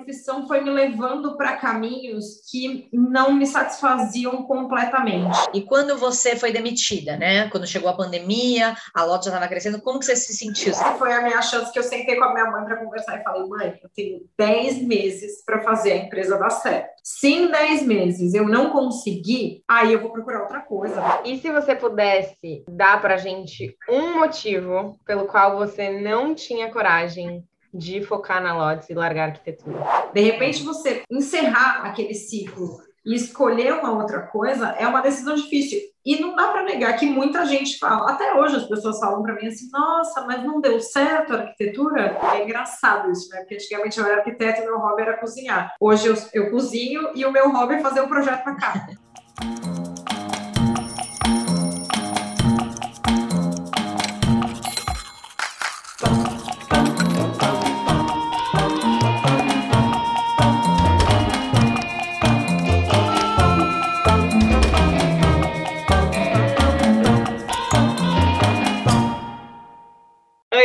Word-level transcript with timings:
profissão 0.00 0.46
foi 0.46 0.62
me 0.62 0.70
levando 0.70 1.36
para 1.36 1.56
caminhos 1.56 2.40
que 2.50 2.88
não 2.92 3.32
me 3.32 3.46
satisfaziam 3.46 4.42
completamente. 4.44 5.38
E 5.52 5.62
quando 5.62 5.96
você 5.98 6.34
foi 6.34 6.52
demitida, 6.52 7.16
né? 7.16 7.48
Quando 7.50 7.66
chegou 7.66 7.90
a 7.90 7.96
pandemia, 7.96 8.74
a 8.94 9.04
loja 9.04 9.24
já 9.24 9.30
estava 9.30 9.48
crescendo, 9.48 9.80
como 9.80 9.98
que 9.98 10.06
você 10.06 10.16
se 10.16 10.34
sentiu? 10.34 10.74
Foi 10.98 11.12
a 11.12 11.22
minha 11.22 11.42
chance 11.42 11.72
que 11.72 11.78
eu 11.78 11.82
sentei 11.82 12.16
com 12.16 12.24
a 12.24 12.32
minha 12.32 12.50
mãe 12.50 12.64
para 12.64 12.78
conversar 12.78 13.20
e 13.20 13.22
falei, 13.22 13.46
mãe, 13.46 13.78
eu 13.82 13.90
tenho 13.94 14.20
10 14.38 14.82
meses 14.82 15.44
para 15.44 15.60
fazer 15.62 15.92
a 15.92 15.96
empresa 15.96 16.38
dar 16.38 16.50
certo. 16.50 16.90
Se 17.04 17.28
em 17.28 17.50
10 17.50 17.82
meses 17.82 18.34
eu 18.34 18.46
não 18.46 18.70
conseguir, 18.70 19.62
aí 19.68 19.92
eu 19.92 20.00
vou 20.00 20.10
procurar 20.10 20.42
outra 20.42 20.60
coisa. 20.60 21.20
E 21.24 21.38
se 21.38 21.50
você 21.50 21.74
pudesse 21.74 22.64
dar 22.68 23.00
para 23.00 23.16
gente 23.16 23.76
um 23.88 24.18
motivo 24.18 24.98
pelo 25.04 25.26
qual 25.26 25.56
você 25.56 26.00
não 26.00 26.34
tinha 26.34 26.70
coragem 26.70 27.44
de 27.72 28.02
focar 28.02 28.42
na 28.42 28.56
Lotus 28.56 28.88
e 28.90 28.94
largar 28.94 29.24
a 29.24 29.32
arquitetura? 29.32 29.78
De 30.12 30.20
repente, 30.20 30.62
você 30.62 31.02
encerrar 31.10 31.82
aquele 31.84 32.14
ciclo 32.14 32.80
e 33.04 33.14
escolher 33.14 33.72
uma 33.74 33.92
outra 33.92 34.22
coisa 34.22 34.68
é 34.78 34.86
uma 34.86 35.00
decisão 35.00 35.34
difícil. 35.34 35.80
E 36.04 36.18
não 36.18 36.34
dá 36.34 36.48
para 36.48 36.62
negar 36.62 36.96
que 36.96 37.04
muita 37.06 37.44
gente 37.44 37.78
fala, 37.78 38.10
até 38.10 38.34
hoje 38.34 38.56
as 38.56 38.66
pessoas 38.66 38.98
falam 38.98 39.22
para 39.22 39.34
mim 39.34 39.48
assim: 39.48 39.68
nossa, 39.70 40.24
mas 40.26 40.42
não 40.42 40.60
deu 40.60 40.80
certo 40.80 41.34
a 41.34 41.40
arquitetura? 41.40 42.18
É 42.34 42.42
engraçado 42.42 43.10
isso, 43.10 43.28
né? 43.30 43.40
Porque 43.40 43.54
antigamente 43.54 43.98
eu 43.98 44.06
era 44.06 44.18
arquiteta 44.18 44.62
e 44.62 44.64
meu 44.64 44.78
hobby 44.78 45.02
era 45.02 45.18
cozinhar. 45.18 45.74
Hoje 45.78 46.06
eu, 46.06 46.14
eu 46.32 46.50
cozinho 46.50 47.10
e 47.14 47.24
o 47.24 47.32
meu 47.32 47.50
hobby 47.50 47.74
é 47.74 47.80
fazer 47.80 48.00
um 48.00 48.08
projeto 48.08 48.42
para 48.42 48.56
cá. 48.56 48.86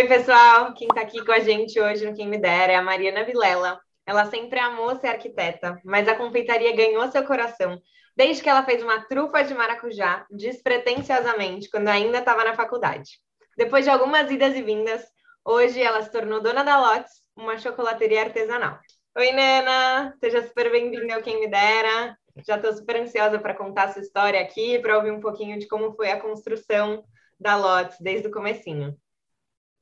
Oi, 0.05 0.09
pessoal! 0.09 0.71
Quem 0.75 0.87
está 0.87 1.01
aqui 1.01 1.25
com 1.25 1.31
a 1.31 1.39
gente 1.39 1.81
hoje 1.81 2.05
no 2.05 2.15
Quem 2.15 2.27
Me 2.27 2.37
Dera 2.37 2.73
é 2.73 2.75
a 2.75 2.81
Mariana 2.83 3.23
Vilela. 3.23 3.81
Ela 4.05 4.27
sempre 4.27 4.59
amou 4.59 4.95
ser 4.99 5.07
arquiteta, 5.07 5.81
mas 5.83 6.07
a 6.07 6.13
confeitaria 6.13 6.75
ganhou 6.75 7.09
seu 7.09 7.25
coração 7.25 7.81
desde 8.15 8.43
que 8.43 8.47
ela 8.47 8.63
fez 8.63 8.83
uma 8.83 9.03
trufa 9.07 9.43
de 9.43 9.55
maracujá 9.55 10.23
despretensiosamente 10.29 11.71
quando 11.71 11.87
ainda 11.87 12.19
estava 12.19 12.43
na 12.43 12.53
faculdade. 12.53 13.19
Depois 13.57 13.83
de 13.83 13.89
algumas 13.89 14.29
idas 14.29 14.55
e 14.55 14.61
vindas, 14.61 15.03
hoje 15.43 15.81
ela 15.81 16.03
se 16.03 16.11
tornou 16.11 16.39
dona 16.39 16.63
da 16.63 16.79
Lotes, 16.79 17.23
uma 17.35 17.57
chocolateria 17.57 18.21
artesanal. 18.21 18.77
Oi, 19.17 19.31
Nana! 19.31 20.15
Seja 20.19 20.43
super 20.43 20.69
bem-vinda 20.69 21.15
ao 21.15 21.23
Quem 21.23 21.39
Me 21.39 21.47
Dera. 21.47 22.15
Já 22.45 22.57
estou 22.57 22.73
super 22.73 22.97
ansiosa 22.97 23.39
para 23.39 23.55
contar 23.55 23.91
sua 23.91 24.03
história 24.03 24.39
aqui, 24.39 24.77
para 24.77 24.97
ouvir 24.97 25.09
um 25.09 25.19
pouquinho 25.19 25.57
de 25.57 25.67
como 25.67 25.95
foi 25.95 26.11
a 26.11 26.21
construção 26.21 27.03
da 27.39 27.55
Lotes 27.55 27.97
desde 27.99 28.27
o 28.27 28.31
comecinho. 28.31 28.95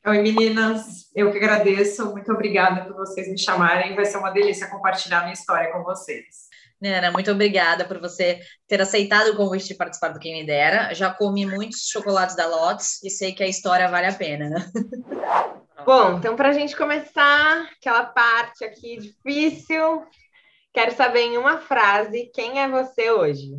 Oi, 0.06 0.22
meninas. 0.22 1.10
Eu 1.16 1.32
que 1.32 1.38
agradeço. 1.38 2.12
Muito 2.12 2.30
obrigada 2.30 2.84
por 2.84 2.94
vocês 2.94 3.26
me 3.30 3.38
chamarem. 3.38 3.96
Vai 3.96 4.04
ser 4.04 4.18
uma 4.18 4.32
delícia 4.32 4.70
compartilhar 4.70 5.22
minha 5.22 5.32
história 5.32 5.72
com 5.72 5.82
vocês. 5.82 6.50
Nana, 6.82 7.10
muito 7.10 7.32
obrigada 7.32 7.86
por 7.86 8.02
você 8.02 8.42
ter 8.68 8.82
aceitado 8.82 9.30
o 9.30 9.38
convite 9.38 9.70
de 9.70 9.76
participar 9.76 10.10
do 10.10 10.20
Quem 10.20 10.34
Me 10.34 10.46
Dera. 10.46 10.94
Já 10.94 11.10
comi 11.10 11.46
muitos 11.46 11.88
chocolates 11.88 12.36
da 12.36 12.46
Lotus 12.46 13.02
e 13.02 13.10
sei 13.10 13.32
que 13.32 13.42
a 13.42 13.48
história 13.48 13.88
vale 13.88 14.08
a 14.08 14.14
pena. 14.14 14.50
Né? 14.50 14.72
Bom, 15.86 16.18
então 16.18 16.36
para 16.36 16.50
a 16.50 16.54
gente 16.54 16.76
começar 16.76 17.70
aquela 17.78 18.04
parte 18.04 18.66
aqui 18.66 18.98
difícil, 18.98 20.06
quero 20.74 20.94
saber 20.94 21.22
em 21.22 21.38
uma 21.38 21.60
frase 21.60 22.30
quem 22.34 22.60
é 22.60 22.68
você 22.68 23.10
hoje. 23.10 23.54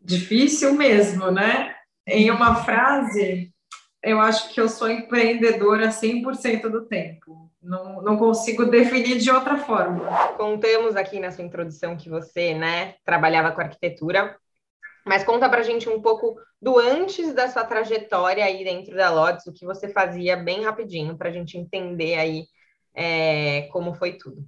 Difícil 0.00 0.72
mesmo, 0.72 1.30
né? 1.30 1.74
Em 2.06 2.30
uma 2.30 2.64
frase, 2.64 3.51
eu 4.02 4.20
acho 4.20 4.52
que 4.52 4.60
eu 4.60 4.68
sou 4.68 4.90
empreendedora 4.90 5.88
100% 5.90 6.68
do 6.68 6.86
tempo. 6.86 7.50
Não, 7.62 8.02
não 8.02 8.16
consigo 8.16 8.64
definir 8.64 9.18
de 9.18 9.30
outra 9.30 9.56
forma. 9.56 10.08
Contamos 10.36 10.96
aqui 10.96 11.20
na 11.20 11.30
sua 11.30 11.44
introdução 11.44 11.96
que 11.96 12.08
você, 12.08 12.54
né, 12.54 12.96
trabalhava 13.04 13.52
com 13.52 13.60
arquitetura, 13.60 14.36
mas 15.06 15.24
conta 15.24 15.48
pra 15.48 15.62
gente 15.62 15.88
um 15.88 16.02
pouco 16.02 16.36
do 16.60 16.78
antes 16.78 17.32
da 17.32 17.48
sua 17.48 17.64
trajetória 17.64 18.44
aí 18.44 18.64
dentro 18.64 18.96
da 18.96 19.10
Lotus, 19.10 19.46
o 19.46 19.52
que 19.52 19.64
você 19.64 19.88
fazia 19.88 20.36
bem 20.36 20.64
rapidinho, 20.64 21.16
para 21.16 21.28
a 21.28 21.32
gente 21.32 21.56
entender 21.56 22.16
aí 22.16 22.44
é, 22.94 23.62
como 23.72 23.94
foi 23.94 24.14
tudo. 24.14 24.44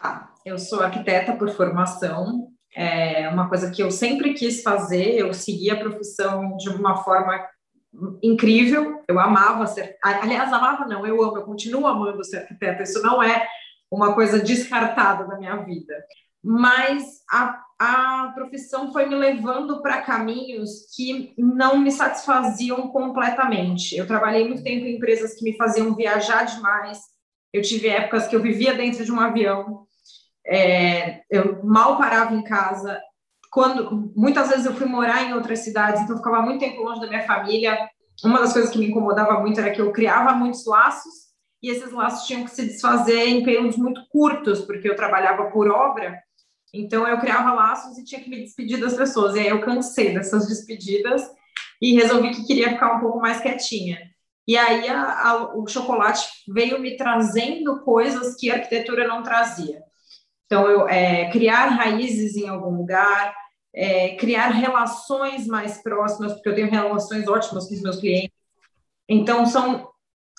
Ah, 0.00 0.32
eu 0.44 0.58
sou 0.58 0.80
arquiteta 0.80 1.32
por 1.32 1.50
formação, 1.50 2.48
é 2.74 3.28
uma 3.28 3.48
coisa 3.48 3.70
que 3.70 3.82
eu 3.82 3.90
sempre 3.90 4.34
quis 4.34 4.62
fazer, 4.62 5.18
eu 5.18 5.32
segui 5.32 5.70
a 5.70 5.78
profissão 5.78 6.56
de 6.56 6.68
uma 6.68 7.02
forma 7.02 7.44
incrível, 8.22 9.02
eu 9.08 9.18
amava 9.18 9.66
ser, 9.66 9.96
aliás, 10.02 10.52
amava 10.52 10.86
não, 10.86 11.06
eu 11.06 11.22
amo, 11.22 11.38
eu 11.38 11.44
continuo 11.44 11.86
amando 11.86 12.24
ser 12.24 12.38
arquiteta, 12.38 12.82
isso 12.82 13.02
não 13.02 13.22
é 13.22 13.46
uma 13.90 14.14
coisa 14.14 14.38
descartada 14.38 15.26
da 15.26 15.38
minha 15.38 15.56
vida, 15.56 15.94
mas 16.42 17.22
a, 17.30 17.60
a 17.78 18.32
profissão 18.34 18.92
foi 18.92 19.06
me 19.06 19.14
levando 19.14 19.80
para 19.82 20.02
caminhos 20.02 20.86
que 20.94 21.34
não 21.36 21.78
me 21.78 21.90
satisfaziam 21.90 22.88
completamente. 22.88 23.96
Eu 23.96 24.06
trabalhei 24.06 24.46
muito 24.46 24.62
tempo 24.62 24.86
em 24.86 24.96
empresas 24.96 25.34
que 25.34 25.44
me 25.44 25.56
faziam 25.56 25.94
viajar 25.94 26.44
demais, 26.44 27.00
eu 27.52 27.62
tive 27.62 27.88
épocas 27.88 28.28
que 28.28 28.36
eu 28.36 28.42
vivia 28.42 28.74
dentro 28.74 29.04
de 29.04 29.10
um 29.10 29.18
avião, 29.18 29.86
é, 30.46 31.22
eu 31.30 31.64
mal 31.64 31.96
parava 31.96 32.34
em 32.34 32.42
casa, 32.42 33.00
quando 33.50 34.12
muitas 34.14 34.48
vezes 34.48 34.66
eu 34.66 34.74
fui 34.74 34.86
morar 34.86 35.24
em 35.24 35.34
outras 35.34 35.60
cidades, 35.60 36.02
então 36.02 36.14
eu 36.14 36.18
ficava 36.18 36.42
muito 36.42 36.60
tempo 36.60 36.82
longe 36.82 37.00
da 37.00 37.06
minha 37.06 37.26
família. 37.26 37.88
Uma 38.24 38.40
das 38.40 38.52
coisas 38.52 38.70
que 38.70 38.78
me 38.78 38.86
incomodava 38.86 39.40
muito 39.40 39.60
era 39.60 39.70
que 39.70 39.80
eu 39.80 39.92
criava 39.92 40.34
muitos 40.34 40.66
laços 40.66 41.28
e 41.62 41.70
esses 41.70 41.92
laços 41.92 42.26
tinham 42.26 42.44
que 42.44 42.50
se 42.50 42.66
desfazer 42.66 43.26
em 43.28 43.44
períodos 43.44 43.76
muito 43.76 44.00
curtos, 44.10 44.60
porque 44.60 44.88
eu 44.88 44.96
trabalhava 44.96 45.50
por 45.50 45.68
obra. 45.68 46.18
Então 46.72 47.06
eu 47.08 47.18
criava 47.18 47.52
laços 47.52 47.96
e 47.98 48.04
tinha 48.04 48.20
que 48.20 48.28
me 48.28 48.40
despedir 48.40 48.78
das 48.78 48.94
pessoas. 48.94 49.34
E 49.34 49.40
aí 49.40 49.48
eu 49.48 49.60
cansei 49.60 50.12
dessas 50.14 50.46
despedidas 50.46 51.22
e 51.80 51.94
resolvi 51.94 52.30
que 52.30 52.46
queria 52.46 52.70
ficar 52.70 52.96
um 52.96 53.00
pouco 53.00 53.20
mais 53.20 53.40
quietinha. 53.40 53.98
E 54.46 54.56
aí 54.56 54.88
a, 54.88 55.28
a, 55.28 55.56
o 55.56 55.66
chocolate 55.66 56.26
veio 56.48 56.80
me 56.80 56.96
trazendo 56.96 57.80
coisas 57.80 58.34
que 58.36 58.50
a 58.50 58.54
arquitetura 58.54 59.06
não 59.06 59.22
trazia. 59.22 59.82
Então, 60.48 60.66
eu, 60.66 60.88
é, 60.88 61.30
criar 61.30 61.66
raízes 61.66 62.34
em 62.34 62.48
algum 62.48 62.74
lugar, 62.74 63.34
é, 63.74 64.16
criar 64.16 64.48
relações 64.48 65.46
mais 65.46 65.82
próximas, 65.82 66.32
porque 66.32 66.48
eu 66.48 66.54
tenho 66.54 66.70
relações 66.70 67.28
ótimas 67.28 67.68
com 67.68 67.74
os 67.74 67.82
meus 67.82 67.96
clientes. 68.00 68.34
Então, 69.06 69.44
são 69.44 69.90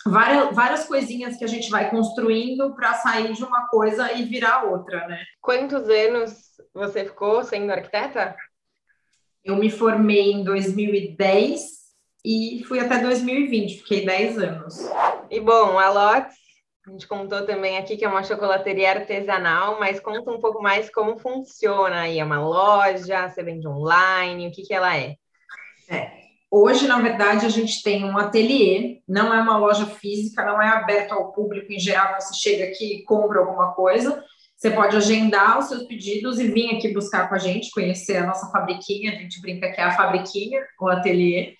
várias, 0.03 0.55
várias 0.55 0.85
coisinhas 0.85 1.37
que 1.37 1.43
a 1.43 1.47
gente 1.47 1.69
vai 1.69 1.91
construindo 1.91 2.73
para 2.73 2.95
sair 2.95 3.33
de 3.33 3.43
uma 3.43 3.67
coisa 3.67 4.11
e 4.13 4.23
virar 4.23 4.63
outra, 4.63 5.07
né? 5.07 5.23
Quantos 5.39 5.87
anos 5.87 6.33
você 6.73 7.05
ficou 7.05 7.43
sendo 7.43 7.71
arquiteta? 7.71 8.35
Eu 9.43 9.57
me 9.57 9.69
formei 9.69 10.31
em 10.31 10.43
2010 10.43 11.61
e 12.25 12.63
fui 12.67 12.79
até 12.79 12.97
2020, 12.99 13.77
fiquei 13.77 14.05
10 14.07 14.39
anos. 14.39 14.89
E 15.29 15.39
bom, 15.39 15.77
a 15.77 15.89
Lotes 15.91 16.48
a 16.89 16.91
gente 16.91 17.07
contou 17.07 17.45
também 17.45 17.77
aqui 17.77 17.95
que 17.95 18.03
é 18.03 18.09
uma 18.09 18.23
chocolateria 18.23 18.89
artesanal, 18.89 19.79
mas 19.79 19.99
conta 19.99 20.31
um 20.31 20.39
pouco 20.39 20.59
mais 20.59 20.89
como 20.89 21.19
funciona 21.19 22.01
aí. 22.01 22.17
É 22.17 22.25
uma 22.25 22.41
loja, 22.41 23.29
você 23.29 23.43
vende 23.43 23.67
online, 23.67 24.47
o 24.47 24.51
que, 24.51 24.63
que 24.63 24.73
ela 24.73 24.97
é? 24.97 25.15
É. 25.87 26.11
Hoje, 26.49 26.87
na 26.87 26.99
verdade, 26.99 27.45
a 27.45 27.49
gente 27.49 27.83
tem 27.83 28.03
um 28.03 28.17
ateliê, 28.17 29.01
não 29.07 29.31
é 29.31 29.39
uma 29.39 29.57
loja 29.57 29.85
física, 29.85 30.43
não 30.43 30.59
é 30.59 30.67
aberto 30.67 31.11
ao 31.11 31.31
público 31.31 31.71
em 31.71 31.79
geral, 31.79 32.19
você 32.19 32.33
chega 32.33 32.63
aqui 32.63 32.95
e 32.95 33.03
compra 33.03 33.39
alguma 33.39 33.71
coisa. 33.73 34.23
Você 34.57 34.71
pode 34.71 34.97
agendar 34.97 35.59
os 35.59 35.65
seus 35.65 35.83
pedidos 35.83 36.39
e 36.39 36.47
vir 36.47 36.75
aqui 36.75 36.91
buscar 36.91 37.29
com 37.29 37.35
a 37.35 37.37
gente, 37.37 37.69
conhecer 37.69 38.17
a 38.17 38.25
nossa 38.25 38.49
fabriquinha, 38.51 39.11
a 39.11 39.15
gente 39.15 39.39
brinca 39.41 39.71
que 39.71 39.79
é 39.79 39.83
a 39.83 39.95
fabriquinha, 39.95 40.65
o 40.81 40.87
ateliê. 40.87 41.53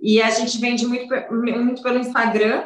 E 0.00 0.22
a 0.22 0.30
gente 0.30 0.58
vende 0.58 0.86
muito, 0.86 1.14
muito 1.30 1.82
pelo 1.82 1.98
Instagram, 1.98 2.64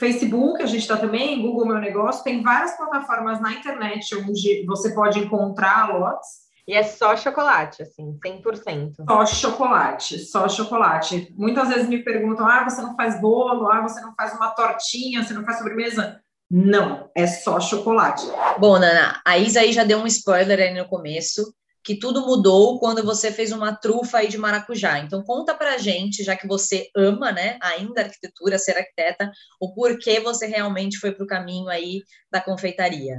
Facebook, 0.00 0.62
a 0.62 0.66
gente 0.66 0.80
está 0.80 0.96
também, 0.96 1.42
Google 1.42 1.66
Meu 1.66 1.78
Negócio, 1.78 2.24
tem 2.24 2.42
várias 2.42 2.74
plataformas 2.74 3.38
na 3.38 3.52
internet 3.52 4.16
onde 4.16 4.64
você 4.66 4.94
pode 4.94 5.18
encontrar 5.18 5.94
lotes. 5.94 6.48
E 6.66 6.72
é 6.72 6.82
só 6.82 7.14
chocolate, 7.16 7.82
assim, 7.82 8.18
100%. 8.24 9.04
Só 9.06 9.26
chocolate, 9.26 10.18
só 10.20 10.48
chocolate. 10.48 11.34
Muitas 11.36 11.68
vezes 11.68 11.86
me 11.86 12.02
perguntam, 12.02 12.46
ah, 12.46 12.64
você 12.64 12.80
não 12.80 12.96
faz 12.96 13.20
bolo, 13.20 13.70
ah, 13.70 13.82
você 13.82 14.00
não 14.00 14.14
faz 14.14 14.32
uma 14.34 14.48
tortinha, 14.50 15.22
você 15.22 15.34
não 15.34 15.44
faz 15.44 15.58
sobremesa? 15.58 16.20
Não, 16.50 17.10
é 17.14 17.26
só 17.26 17.60
chocolate. 17.60 18.26
Bom, 18.58 18.78
Nana, 18.78 19.20
a 19.26 19.36
Isa 19.36 19.60
aí 19.60 19.72
já 19.72 19.84
deu 19.84 19.98
um 19.98 20.06
spoiler 20.06 20.58
aí 20.58 20.74
no 20.74 20.88
começo, 20.88 21.52
que 21.82 21.98
tudo 21.98 22.26
mudou 22.26 22.78
quando 22.78 23.04
você 23.04 23.32
fez 23.32 23.52
uma 23.52 23.74
trufa 23.74 24.18
aí 24.18 24.28
de 24.28 24.38
maracujá. 24.38 24.98
Então 24.98 25.22
conta 25.22 25.54
pra 25.54 25.78
gente, 25.78 26.22
já 26.22 26.36
que 26.36 26.46
você 26.46 26.88
ama, 26.96 27.32
né, 27.32 27.58
ainda 27.62 28.02
arquitetura, 28.02 28.58
ser 28.58 28.76
arquiteta, 28.76 29.30
o 29.60 29.72
porquê 29.72 30.20
você 30.20 30.46
realmente 30.46 30.98
foi 30.98 31.12
para 31.12 31.24
o 31.24 31.28
caminho 31.28 31.68
aí 31.68 32.02
da 32.30 32.40
confeitaria. 32.40 33.18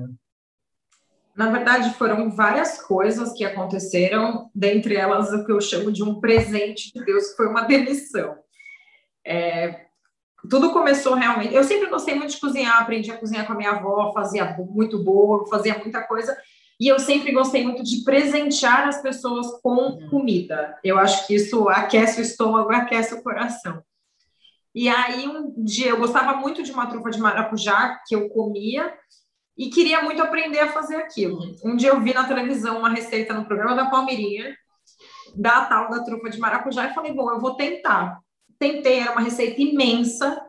Na 1.36 1.50
verdade, 1.50 1.94
foram 1.94 2.30
várias 2.30 2.82
coisas 2.82 3.34
que 3.34 3.46
aconteceram, 3.46 4.50
dentre 4.54 4.96
elas 4.96 5.32
o 5.32 5.46
que 5.46 5.52
eu 5.52 5.62
chamo 5.62 5.92
de 5.92 6.04
um 6.04 6.20
presente 6.20 6.92
de 6.94 7.04
Deus, 7.04 7.30
que 7.30 7.38
foi 7.38 7.48
uma 7.48 7.62
demissão. 7.64 8.36
É, 9.26 9.86
tudo 10.50 10.72
começou 10.72 11.16
realmente. 11.16 11.54
Eu 11.54 11.64
sempre 11.64 11.90
gostei 11.90 12.16
muito 12.16 12.32
de 12.32 12.40
cozinhar, 12.40 12.82
aprendi 12.82 13.12
a 13.12 13.18
cozinhar 13.18 13.46
com 13.46 13.54
a 13.54 13.56
minha 13.56 13.72
avó, 13.72 14.12
fazia 14.14 14.46
muito 14.58 15.02
bolo, 15.04 15.48
fazia 15.48 15.78
muita 15.78 16.02
coisa. 16.04 16.38
E 16.82 16.88
eu 16.88 16.98
sempre 16.98 17.32
gostei 17.32 17.64
muito 17.64 17.84
de 17.84 18.04
presentear 18.04 18.88
as 18.88 19.04
pessoas 19.04 19.46
com 19.62 19.76
uhum. 19.76 20.10
comida. 20.10 20.80
Eu 20.84 20.98
acho 20.98 21.28
que 21.28 21.36
isso 21.36 21.70
aquece 21.70 22.20
o 22.20 22.24
estômago, 22.24 22.74
aquece 22.74 23.14
o 23.14 23.22
coração. 23.22 23.84
E 24.74 24.90
aí, 24.90 25.28
um 25.28 25.64
dia, 25.64 25.90
eu 25.90 26.00
gostava 26.00 26.38
muito 26.38 26.64
de 26.64 26.72
uma 26.72 26.88
trufa 26.88 27.12
de 27.12 27.20
maracujá 27.20 28.02
que 28.08 28.16
eu 28.16 28.28
comia 28.30 28.92
e 29.56 29.70
queria 29.70 30.02
muito 30.02 30.24
aprender 30.24 30.58
a 30.58 30.72
fazer 30.72 30.96
aquilo. 30.96 31.56
Um 31.64 31.76
dia 31.76 31.90
eu 31.90 32.02
vi 32.02 32.16
na 32.16 32.28
televisão 32.28 32.80
uma 32.80 32.90
receita 32.90 33.32
no 33.32 33.46
programa 33.46 33.76
da 33.76 33.86
Palmeirinha, 33.86 34.58
da 35.36 35.66
tal 35.66 35.88
da 35.92 36.04
trufa 36.04 36.32
de 36.32 36.40
maracujá, 36.40 36.88
e 36.88 36.96
falei, 36.96 37.14
bom, 37.14 37.30
eu 37.30 37.40
vou 37.40 37.54
tentar. 37.54 38.20
Tentei, 38.58 39.02
era 39.02 39.12
uma 39.12 39.22
receita 39.22 39.62
imensa, 39.62 40.44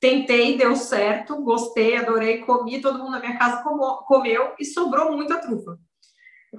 tentei, 0.00 0.56
deu 0.56 0.76
certo, 0.76 1.42
gostei, 1.42 1.96
adorei, 1.96 2.38
comi, 2.38 2.80
todo 2.80 2.98
mundo 2.98 3.12
na 3.12 3.20
minha 3.20 3.38
casa 3.38 3.62
comeu 4.06 4.52
e 4.58 4.64
sobrou 4.64 5.12
muita 5.12 5.40
trufa. 5.40 5.78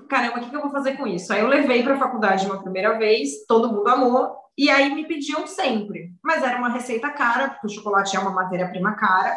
Caramba, 0.10 0.40
o 0.40 0.50
que, 0.50 0.56
eu 0.56 0.62
vou 0.62 0.72
fazer 0.72 0.96
com 0.98 1.08
isso? 1.08 1.32
Aí 1.34 1.40
eu 1.40 1.48
levei 1.48 1.84
para 1.84 1.96
a 1.96 2.00
faculdade 2.00 2.46
uma 2.46 2.62
primeira 2.62 2.98
vez, 2.98 3.46
todo 3.48 3.72
mundo 3.72 3.88
amou, 3.88 4.36
e 4.58 4.70
aí 4.70 4.94
me 4.94 5.08
pediam 5.08 5.48
sempre. 5.48 6.12
Mas 6.24 6.44
era 6.44 6.58
uma 6.58 6.70
receita 6.70 7.10
cara, 7.10 7.50
porque 7.50 7.68
o 7.68 7.70
chocolate 7.70 8.16
é 8.16 8.20
uma 8.20 8.32
matéria-prima 8.32 8.96
cara. 8.96 9.36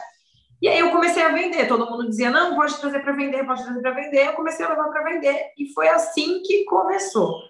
E 0.60 0.68
aí 0.68 0.78
eu 0.78 0.90
comecei 0.90 1.22
a 1.22 1.32
vender, 1.32 1.66
todo 1.66 1.88
mundo 1.90 2.08
dizia, 2.08 2.30
não, 2.30 2.54
pode 2.54 2.78
trazer 2.78 3.00
para 3.00 3.12
vender, 3.12 3.46
pode 3.46 3.62
trazer 3.62 3.80
para 3.80 3.92
vender. 3.92 4.26
Eu 4.26 4.32
comecei 4.34 4.64
a 4.64 4.68
levar 4.68 4.88
para 4.88 5.04
vender, 5.04 5.52
e 5.58 5.72
foi 5.72 5.88
assim 5.88 6.42
que 6.42 6.64
começou. 6.64 7.40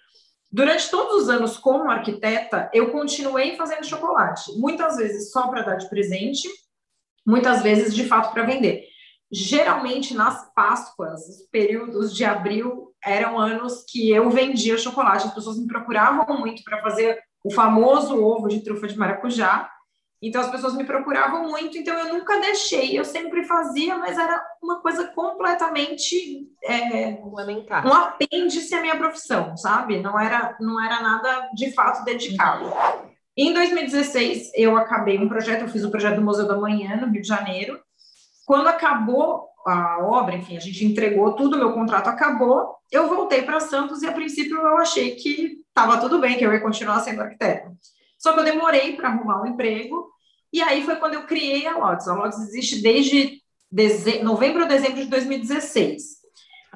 Durante 0.53 0.91
todos 0.91 1.23
os 1.23 1.29
anos 1.29 1.57
como 1.57 1.91
arquiteta, 1.91 2.69
eu 2.75 2.91
continuei 2.91 3.57
fazendo 3.57 3.87
chocolate, 3.87 4.53
muitas 4.59 4.97
vezes 4.97 5.31
só 5.31 5.47
para 5.49 5.63
dar 5.63 5.77
de 5.77 5.89
presente, 5.89 6.49
muitas 7.25 7.63
vezes 7.63 7.95
de 7.95 8.05
fato 8.07 8.33
para 8.33 8.43
vender. 8.43 8.85
Geralmente 9.31 10.13
nas 10.13 10.53
Páscoas, 10.53 11.29
os 11.29 11.43
períodos 11.53 12.13
de 12.13 12.25
abril 12.25 12.93
eram 13.05 13.39
anos 13.39 13.85
que 13.89 14.11
eu 14.11 14.29
vendia 14.29 14.77
chocolate, 14.77 15.29
as 15.29 15.35
pessoas 15.35 15.57
me 15.57 15.69
procuravam 15.69 16.41
muito 16.41 16.65
para 16.65 16.83
fazer 16.83 17.21
o 17.45 17.51
famoso 17.51 18.21
ovo 18.21 18.49
de 18.49 18.61
trufa 18.61 18.89
de 18.89 18.99
maracujá. 18.99 19.71
Então 20.23 20.43
as 20.43 20.51
pessoas 20.51 20.75
me 20.75 20.85
procuravam 20.85 21.49
muito, 21.49 21.79
então 21.79 21.97
eu 21.99 22.13
nunca 22.13 22.39
deixei, 22.41 22.99
eu 22.99 23.05
sempre 23.05 23.45
fazia, 23.45 23.97
mas 23.97 24.19
era 24.19 24.43
uma 24.63 24.81
coisa 24.83 25.09
completamente 25.09 26.47
é, 26.63 27.19
um 27.23 27.93
apêndice 27.93 28.75
à 28.75 28.83
minha 28.83 28.99
profissão, 28.99 29.57
sabe? 29.57 29.99
Não 30.01 30.21
era, 30.21 30.57
não 30.61 30.83
era 30.85 31.01
nada 31.01 31.49
de 31.55 31.73
fato 31.73 32.05
dedicado. 32.05 32.71
Em 33.35 33.55
2016 33.55 34.53
eu 34.55 34.77
acabei 34.77 35.19
um 35.19 35.29
projeto, 35.29 35.63
eu 35.63 35.69
fiz 35.69 35.85
o 35.85 35.91
projeto 35.91 36.17
do 36.17 36.23
Museu 36.23 36.47
da 36.47 36.57
Manhã 36.57 36.97
no 36.97 37.11
Rio 37.11 37.23
de 37.23 37.29
Janeiro. 37.29 37.81
Quando 38.45 38.67
acabou 38.67 39.49
a 39.67 40.05
obra, 40.05 40.37
enfim, 40.37 40.57
a 40.57 40.61
gente 40.61 40.85
entregou 40.85 41.33
tudo, 41.33 41.57
meu 41.57 41.73
contrato 41.73 42.09
acabou, 42.09 42.75
eu 42.91 43.09
voltei 43.09 43.43
para 43.43 43.61
Santos 43.61 44.03
e 44.03 44.07
a 44.07 44.13
princípio 44.13 44.57
eu 44.59 44.77
achei 44.77 45.15
que 45.15 45.61
estava 45.69 45.99
tudo 45.99 46.19
bem, 46.19 46.37
que 46.37 46.45
eu 46.45 46.53
ia 46.53 46.61
continuar 46.61 47.01
sendo 47.01 47.23
arquiteta. 47.23 47.73
Só 48.21 48.35
que 48.35 48.41
eu 48.41 48.45
demorei 48.45 48.95
para 48.97 49.09
arrumar 49.09 49.43
um 49.43 49.47
emprego, 49.47 50.13
e 50.53 50.61
aí 50.61 50.85
foi 50.85 50.97
quando 50.97 51.15
eu 51.15 51.27
criei 51.27 51.67
a 51.67 51.77
Lotus. 51.77 52.07
A 52.07 52.15
Lotus 52.15 52.39
existe 52.41 52.83
desde 52.83 53.41
deze... 53.73 54.23
novembro 54.23 54.63
ou 54.63 54.69
dezembro 54.69 55.03
de 55.03 55.07
2016. 55.07 56.21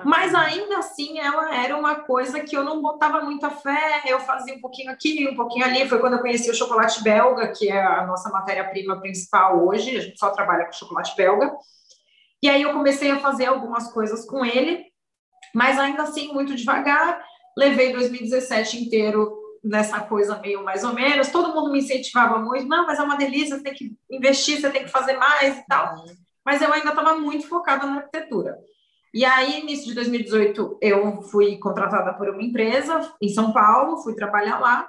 Mas 0.05 0.35
ainda 0.35 0.79
assim, 0.79 1.21
ela 1.21 1.55
era 1.55 1.77
uma 1.77 1.97
coisa 1.97 2.41
que 2.41 2.57
eu 2.57 2.65
não 2.65 2.81
botava 2.81 3.21
muita 3.21 3.51
fé, 3.51 4.03
eu 4.07 4.19
fazia 4.21 4.55
um 4.55 4.61
pouquinho 4.61 4.91
aqui, 4.91 5.29
um 5.29 5.37
pouquinho 5.37 5.65
ali. 5.65 5.87
Foi 5.89 6.01
quando 6.01 6.15
eu 6.15 6.21
conheci 6.21 6.51
o 6.51 6.55
chocolate 6.55 7.03
belga, 7.03 7.53
que 7.53 7.69
é 7.69 7.81
a 7.81 8.07
nossa 8.07 8.31
matéria-prima 8.31 9.01
principal 9.01 9.65
hoje, 9.65 9.97
a 9.97 10.01
gente 10.01 10.19
só 10.19 10.31
trabalha 10.31 10.65
com 10.65 10.73
chocolate 10.73 11.15
belga. 11.15 11.55
E 12.43 12.49
aí 12.49 12.63
eu 12.63 12.73
comecei 12.73 13.11
a 13.11 13.21
fazer 13.21 13.47
algumas 13.47 13.93
coisas 13.93 14.25
com 14.25 14.45
ele, 14.45 14.85
mas 15.55 15.79
ainda 15.79 16.03
assim, 16.03 16.33
muito 16.33 16.57
devagar. 16.57 17.23
Levei 17.57 17.93
2017 17.93 18.83
inteiro 18.83 19.44
nessa 19.65 20.01
coisa 20.01 20.39
meio 20.39 20.63
mais 20.63 20.85
ou 20.85 20.93
menos, 20.93 21.29
todo 21.29 21.55
mundo 21.55 21.73
me 21.73 21.79
incentivava 21.79 22.39
muito, 22.39 22.67
não, 22.67 22.87
mas 22.87 22.99
é 22.99 23.03
uma 23.03 23.17
delícia, 23.17 23.57
você 23.57 23.63
tem 23.63 23.75
que 23.75 23.97
investir, 24.11 24.61
você 24.61 24.71
tem 24.71 24.85
que 24.85 24.91
fazer 24.91 25.17
mais 25.17 25.59
e 25.59 25.67
tal. 25.67 25.97
Uhum. 25.97 26.15
Mas 26.45 26.61
eu 26.61 26.71
ainda 26.73 26.91
estava 26.91 27.17
muito 27.17 27.49
focada 27.49 27.87
na 27.87 27.97
arquitetura. 27.97 28.59
E 29.15 29.25
aí, 29.25 29.61
início 29.61 29.87
de 29.87 29.95
2018, 29.95 30.79
eu 30.83 31.23
fui 31.23 31.57
contratada 31.59 32.13
por 32.15 32.29
uma 32.29 32.43
empresa 32.43 33.15
em 33.23 33.29
São 33.29 33.53
Paulo, 33.53 34.03
fui 34.03 34.15
trabalhar 34.15 34.59
lá. 34.59 34.87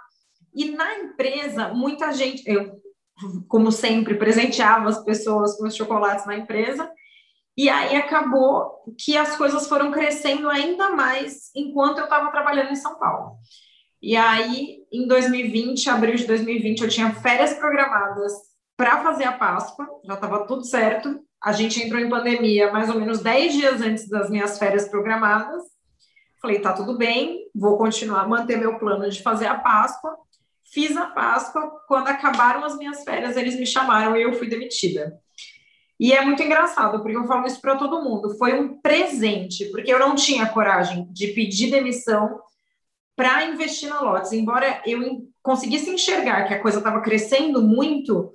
E 0.53 0.71
na 0.71 0.97
empresa, 0.97 1.69
muita 1.69 2.11
gente, 2.11 2.43
eu, 2.45 2.81
como 3.47 3.71
sempre, 3.71 4.15
presenteava 4.15 4.89
as 4.89 5.03
pessoas 5.03 5.55
com 5.55 5.67
os 5.67 5.75
chocolates 5.75 6.25
na 6.25 6.35
empresa. 6.35 6.91
E 7.55 7.69
aí 7.69 7.95
acabou 7.95 8.83
que 8.99 9.15
as 9.15 9.37
coisas 9.37 9.67
foram 9.67 9.91
crescendo 9.91 10.49
ainda 10.49 10.89
mais 10.89 11.51
enquanto 11.55 11.99
eu 11.99 12.05
estava 12.05 12.31
trabalhando 12.31 12.71
em 12.71 12.75
São 12.75 12.97
Paulo. 12.97 13.37
E 14.05 14.15
aí, 14.15 14.83
em 14.91 15.07
2020, 15.07 15.89
abril 15.89 16.13
de 16.13 16.27
2020, 16.27 16.81
eu 16.81 16.87
tinha 16.87 17.11
férias 17.15 17.55
programadas 17.55 18.33
para 18.77 19.01
fazer 19.01 19.23
a 19.23 19.31
Páscoa, 19.31 19.87
já 20.05 20.13
estava 20.13 20.45
tudo 20.45 20.63
certo. 20.63 21.19
A 21.43 21.51
gente 21.51 21.81
entrou 21.81 21.99
em 21.99 22.07
pandemia 22.07 22.71
mais 22.71 22.87
ou 22.87 22.99
menos 22.99 23.21
10 23.21 23.53
dias 23.53 23.81
antes 23.81 24.07
das 24.07 24.29
minhas 24.29 24.59
férias 24.59 24.87
programadas. 24.87 25.63
Falei, 26.39 26.59
tá 26.59 26.71
tudo 26.71 26.95
bem, 26.95 27.49
vou 27.55 27.79
continuar, 27.79 28.27
manter 28.27 28.57
meu 28.57 28.77
plano 28.77 29.09
de 29.09 29.23
fazer 29.23 29.47
a 29.47 29.55
Páscoa. 29.55 30.15
Fiz 30.71 30.95
a 30.95 31.07
Páscoa, 31.07 31.71
quando 31.87 32.07
acabaram 32.07 32.63
as 32.63 32.77
minhas 32.77 33.03
férias, 33.03 33.35
eles 33.35 33.55
me 33.55 33.65
chamaram 33.65 34.15
e 34.15 34.21
eu 34.21 34.33
fui 34.33 34.47
demitida. 34.47 35.19
E 35.99 36.13
é 36.13 36.23
muito 36.23 36.43
engraçado, 36.43 37.01
porque 37.01 37.17
eu 37.17 37.25
falo 37.25 37.47
isso 37.47 37.59
para 37.59 37.75
todo 37.75 38.03
mundo. 38.03 38.37
Foi 38.37 38.53
um 38.53 38.79
presente, 38.79 39.65
porque 39.71 39.91
eu 39.91 39.97
não 39.97 40.13
tinha 40.13 40.45
coragem 40.45 41.07
de 41.11 41.29
pedir 41.29 41.71
demissão 41.71 42.39
para 43.15 43.45
investir 43.45 43.89
na 43.89 44.01
Lotus. 44.01 44.33
Embora 44.33 44.81
eu 44.85 45.27
conseguisse 45.41 45.89
enxergar 45.89 46.43
que 46.47 46.53
a 46.53 46.61
coisa 46.61 46.79
estava 46.79 47.01
crescendo 47.01 47.61
muito, 47.61 48.33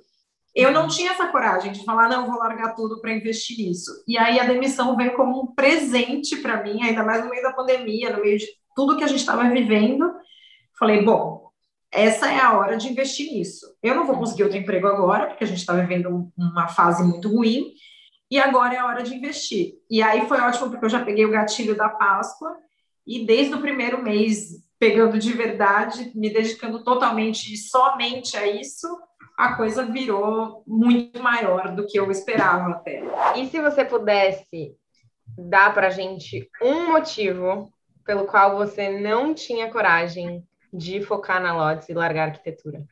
eu 0.53 0.71
não 0.71 0.87
tinha 0.87 1.11
essa 1.11 1.27
coragem 1.27 1.71
de 1.71 1.83
falar, 1.85 2.09
não, 2.09 2.27
vou 2.27 2.37
largar 2.37 2.75
tudo 2.75 2.99
para 2.99 3.13
investir 3.13 3.57
nisso. 3.57 3.91
E 4.07 4.17
aí 4.17 4.39
a 4.39 4.45
demissão 4.45 4.95
veio 4.97 5.15
como 5.15 5.41
um 5.41 5.47
presente 5.53 6.35
para 6.37 6.61
mim, 6.63 6.83
ainda 6.83 7.03
mais 7.03 7.23
no 7.23 7.29
meio 7.29 7.43
da 7.43 7.53
pandemia, 7.53 8.15
no 8.15 8.21
meio 8.21 8.37
de 8.37 8.47
tudo 8.75 8.97
que 8.97 9.03
a 9.03 9.07
gente 9.07 9.19
estava 9.19 9.47
vivendo. 9.49 10.11
Falei, 10.77 11.03
bom, 11.03 11.51
essa 11.91 12.31
é 12.31 12.39
a 12.39 12.57
hora 12.57 12.75
de 12.75 12.89
investir 12.89 13.31
nisso. 13.31 13.65
Eu 13.83 13.95
não 13.95 14.05
vou 14.05 14.17
conseguir 14.17 14.43
outro 14.43 14.57
emprego 14.57 14.87
agora, 14.87 15.27
porque 15.27 15.43
a 15.43 15.47
gente 15.47 15.59
está 15.59 15.73
vivendo 15.73 16.31
uma 16.37 16.67
fase 16.67 17.03
muito 17.03 17.29
ruim, 17.29 17.73
e 18.29 18.39
agora 18.39 18.73
é 18.73 18.77
a 18.77 18.85
hora 18.85 19.03
de 19.03 19.13
investir. 19.13 19.73
E 19.89 20.01
aí 20.01 20.25
foi 20.25 20.39
ótimo, 20.39 20.69
porque 20.69 20.85
eu 20.85 20.89
já 20.89 21.03
peguei 21.03 21.25
o 21.25 21.31
gatilho 21.31 21.75
da 21.75 21.89
Páscoa, 21.89 22.55
e 23.05 23.25
desde 23.25 23.53
o 23.53 23.61
primeiro 23.61 24.01
mês, 24.01 24.63
pegando 24.81 25.19
de 25.19 25.31
verdade, 25.31 26.11
me 26.15 26.27
dedicando 26.27 26.83
totalmente 26.83 27.53
e 27.53 27.55
somente 27.55 28.35
a 28.35 28.47
isso, 28.47 28.87
a 29.37 29.53
coisa 29.53 29.85
virou 29.85 30.63
muito 30.65 31.21
maior 31.21 31.75
do 31.75 31.85
que 31.85 31.99
eu 31.99 32.09
esperava 32.09 32.71
até. 32.71 33.03
E 33.35 33.45
se 33.45 33.61
você 33.61 33.85
pudesse 33.85 34.75
dar 35.37 35.71
para 35.71 35.91
gente 35.91 36.49
um 36.59 36.93
motivo 36.93 37.71
pelo 38.03 38.25
qual 38.25 38.57
você 38.57 38.89
não 38.99 39.35
tinha 39.35 39.71
coragem 39.71 40.43
de 40.73 40.99
focar 41.03 41.39
na 41.39 41.55
Lotus 41.55 41.87
e 41.87 41.93
largar 41.93 42.23
a 42.23 42.31
arquitetura? 42.31 42.83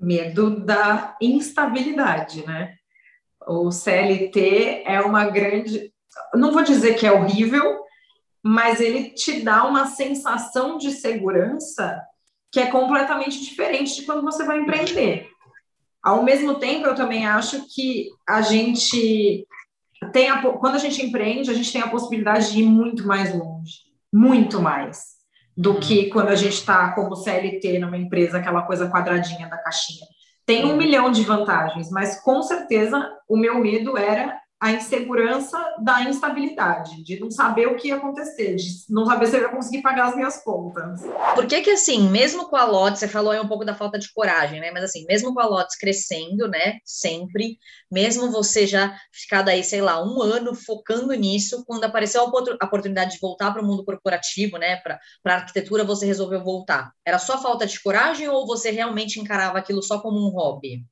Medo 0.00 0.60
da 0.60 1.14
instabilidade, 1.20 2.46
né? 2.46 2.74
O 3.46 3.70
CLT 3.70 4.84
é 4.86 4.98
uma 5.02 5.26
grande. 5.26 5.92
Não 6.32 6.52
vou 6.52 6.62
dizer 6.62 6.94
que 6.94 7.06
é 7.06 7.12
horrível, 7.12 7.86
mas 8.42 8.80
ele 8.80 9.10
te 9.10 9.40
dá 9.42 9.64
uma 9.64 9.86
sensação 9.86 10.78
de 10.78 10.92
segurança 10.92 12.02
que 12.50 12.60
é 12.60 12.66
completamente 12.66 13.42
diferente 13.42 13.94
de 13.94 14.06
quando 14.06 14.22
você 14.22 14.44
vai 14.44 14.58
empreender. 14.58 15.28
Ao 16.02 16.22
mesmo 16.22 16.54
tempo, 16.54 16.86
eu 16.86 16.94
também 16.94 17.26
acho 17.26 17.66
que 17.74 18.08
a 18.26 18.40
gente 18.40 19.46
tem 20.12 20.30
a, 20.30 20.40
quando 20.40 20.76
a 20.76 20.78
gente 20.78 21.04
empreende, 21.04 21.50
a 21.50 21.54
gente 21.54 21.72
tem 21.72 21.82
a 21.82 21.88
possibilidade 21.88 22.52
de 22.52 22.60
ir 22.60 22.66
muito 22.66 23.06
mais 23.06 23.34
longe, 23.34 23.78
muito 24.12 24.60
mais 24.60 25.18
do 25.56 25.72
uhum. 25.72 25.80
que 25.80 26.08
quando 26.10 26.28
a 26.28 26.36
gente 26.36 26.54
está 26.54 26.92
como 26.92 27.16
CLT 27.16 27.80
numa 27.80 27.96
empresa, 27.98 28.38
aquela 28.38 28.62
coisa 28.62 28.88
quadradinha 28.88 29.48
da 29.48 29.58
caixinha. 29.58 30.06
Tem 30.46 30.64
um 30.64 30.70
uhum. 30.70 30.76
milhão 30.76 31.10
de 31.10 31.24
vantagens, 31.24 31.90
mas 31.90 32.20
com 32.22 32.40
certeza 32.42 33.10
o 33.28 33.36
meu 33.36 33.58
medo 33.58 33.98
era 33.98 34.40
a 34.60 34.72
insegurança 34.72 35.56
da 35.80 36.02
instabilidade, 36.02 37.02
de 37.04 37.20
não 37.20 37.30
saber 37.30 37.68
o 37.68 37.76
que 37.76 37.88
ia 37.88 37.96
acontecer, 37.96 38.56
de 38.56 38.68
não 38.88 39.06
saber 39.06 39.26
se 39.26 39.36
eu 39.36 39.42
ia 39.42 39.48
conseguir 39.48 39.82
pagar 39.82 40.08
as 40.08 40.16
minhas 40.16 40.42
contas. 40.42 41.00
Por 41.34 41.46
que 41.46 41.60
que 41.60 41.70
assim, 41.70 42.08
mesmo 42.08 42.48
com 42.48 42.56
a 42.56 42.64
Lotus, 42.64 42.98
você 42.98 43.06
falou 43.06 43.30
aí 43.30 43.38
um 43.38 43.46
pouco 43.46 43.64
da 43.64 43.74
falta 43.74 43.98
de 43.98 44.12
coragem, 44.12 44.60
né? 44.60 44.72
Mas 44.72 44.82
assim, 44.82 45.04
mesmo 45.06 45.32
com 45.32 45.40
a 45.40 45.46
Lotus 45.46 45.76
crescendo, 45.76 46.48
né, 46.48 46.78
sempre, 46.84 47.56
mesmo 47.90 48.32
você 48.32 48.66
já 48.66 48.96
ficado 49.12 49.48
aí, 49.48 49.62
sei 49.62 49.80
lá, 49.80 50.02
um 50.04 50.20
ano 50.20 50.54
focando 50.54 51.12
nisso, 51.14 51.64
quando 51.64 51.84
apareceu 51.84 52.22
a 52.22 52.24
oportunidade 52.24 53.12
de 53.12 53.20
voltar 53.20 53.52
para 53.52 53.62
o 53.62 53.64
mundo 53.64 53.84
corporativo, 53.84 54.58
né, 54.58 54.76
para 54.76 54.98
a 55.24 55.34
arquitetura, 55.34 55.84
você 55.84 56.04
resolveu 56.04 56.42
voltar. 56.42 56.90
Era 57.06 57.20
só 57.20 57.40
falta 57.40 57.64
de 57.64 57.80
coragem 57.80 58.28
ou 58.28 58.44
você 58.44 58.72
realmente 58.72 59.20
encarava 59.20 59.58
aquilo 59.58 59.82
só 59.82 60.00
como 60.00 60.18
um 60.18 60.30
hobby? 60.30 60.84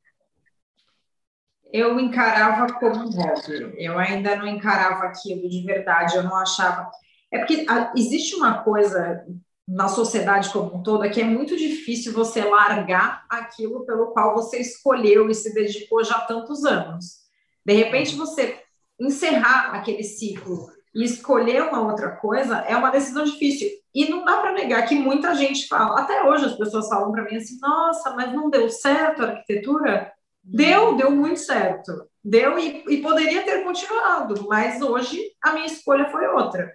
Eu 1.72 1.98
encarava 1.98 2.72
como 2.74 3.10
hobby. 3.10 3.74
Eu 3.76 3.98
ainda 3.98 4.36
não 4.36 4.46
encarava 4.46 5.04
aquilo 5.04 5.48
de 5.48 5.62
verdade, 5.62 6.16
eu 6.16 6.22
não 6.22 6.36
achava. 6.36 6.90
É 7.32 7.38
porque 7.38 7.66
a, 7.68 7.92
existe 7.96 8.34
uma 8.34 8.62
coisa 8.62 9.24
na 9.66 9.88
sociedade 9.88 10.50
como 10.50 10.76
um 10.76 10.82
todo 10.82 11.10
que 11.10 11.20
é 11.20 11.24
muito 11.24 11.56
difícil 11.56 12.12
você 12.12 12.44
largar 12.44 13.24
aquilo 13.28 13.84
pelo 13.84 14.12
qual 14.12 14.34
você 14.34 14.58
escolheu 14.58 15.28
e 15.28 15.34
se 15.34 15.52
dedicou 15.52 16.04
já 16.04 16.20
tantos 16.20 16.64
anos. 16.64 17.26
De 17.64 17.72
repente, 17.72 18.14
você 18.14 18.60
encerrar 18.98 19.72
aquele 19.72 20.04
ciclo 20.04 20.70
e 20.94 21.04
escolher 21.04 21.62
uma 21.64 21.82
outra 21.82 22.12
coisa 22.12 22.58
é 22.60 22.76
uma 22.76 22.90
decisão 22.90 23.24
difícil. 23.24 23.68
E 23.92 24.08
não 24.08 24.24
dá 24.24 24.40
para 24.40 24.52
negar 24.52 24.86
que 24.86 24.94
muita 24.94 25.34
gente 25.34 25.66
fala, 25.66 26.00
até 26.00 26.22
hoje 26.22 26.44
as 26.44 26.56
pessoas 26.56 26.88
falam 26.88 27.10
para 27.10 27.24
mim 27.24 27.36
assim: 27.36 27.58
nossa, 27.60 28.14
mas 28.14 28.32
não 28.32 28.48
deu 28.48 28.68
certo 28.70 29.22
a 29.22 29.30
arquitetura? 29.30 30.12
Deu, 30.48 30.96
deu 30.96 31.10
muito 31.10 31.40
certo. 31.40 31.92
Deu 32.24 32.58
e, 32.58 32.84
e 32.88 33.02
poderia 33.02 33.42
ter 33.42 33.64
continuado, 33.64 34.46
mas 34.48 34.80
hoje 34.80 35.20
a 35.42 35.52
minha 35.52 35.66
escolha 35.66 36.08
foi 36.08 36.26
outra. 36.28 36.72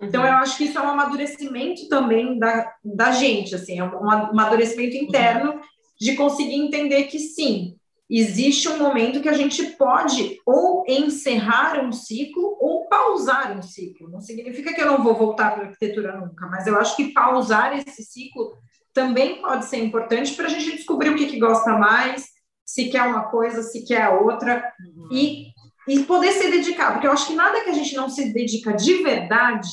Então, 0.00 0.22
uhum. 0.22 0.28
eu 0.28 0.34
acho 0.34 0.58
que 0.58 0.64
isso 0.64 0.78
é 0.78 0.82
um 0.82 0.90
amadurecimento 0.90 1.88
também 1.88 2.38
da, 2.38 2.70
da 2.84 3.12
gente, 3.12 3.54
assim, 3.54 3.78
é 3.78 3.84
um 3.84 4.10
amadurecimento 4.10 4.96
interno 4.96 5.52
uhum. 5.52 5.60
de 5.98 6.14
conseguir 6.16 6.56
entender 6.56 7.04
que 7.04 7.18
sim, 7.18 7.76
existe 8.10 8.68
um 8.68 8.78
momento 8.78 9.22
que 9.22 9.28
a 9.28 9.34
gente 9.34 9.64
pode 9.76 10.38
ou 10.44 10.84
encerrar 10.86 11.82
um 11.82 11.92
ciclo 11.92 12.58
ou 12.60 12.86
pausar 12.86 13.56
um 13.56 13.62
ciclo. 13.62 14.10
Não 14.10 14.20
significa 14.20 14.74
que 14.74 14.80
eu 14.82 14.86
não 14.86 15.02
vou 15.02 15.14
voltar 15.14 15.52
para 15.52 15.64
a 15.64 15.66
arquitetura 15.68 16.18
nunca, 16.18 16.46
mas 16.48 16.66
eu 16.66 16.78
acho 16.78 16.94
que 16.96 17.12
pausar 17.12 17.78
esse 17.78 18.02
ciclo 18.02 18.52
também 18.92 19.40
pode 19.40 19.64
ser 19.64 19.78
importante 19.78 20.34
para 20.34 20.46
a 20.46 20.48
gente 20.48 20.76
descobrir 20.76 21.10
o 21.10 21.16
que, 21.16 21.26
que 21.26 21.38
gosta 21.38 21.72
mais, 21.78 22.33
se 22.64 22.88
quer 22.88 23.02
uma 23.02 23.24
coisa, 23.24 23.62
se 23.62 23.84
quer 23.84 24.08
outra, 24.08 24.72
uhum. 24.80 25.08
e, 25.12 25.46
e 25.88 26.04
poder 26.04 26.32
se 26.32 26.50
dedicar, 26.50 26.92
porque 26.92 27.06
eu 27.06 27.12
acho 27.12 27.26
que 27.26 27.34
nada 27.34 27.60
que 27.62 27.70
a 27.70 27.74
gente 27.74 27.94
não 27.94 28.08
se 28.08 28.32
dedica 28.32 28.72
de 28.72 29.02
verdade 29.02 29.70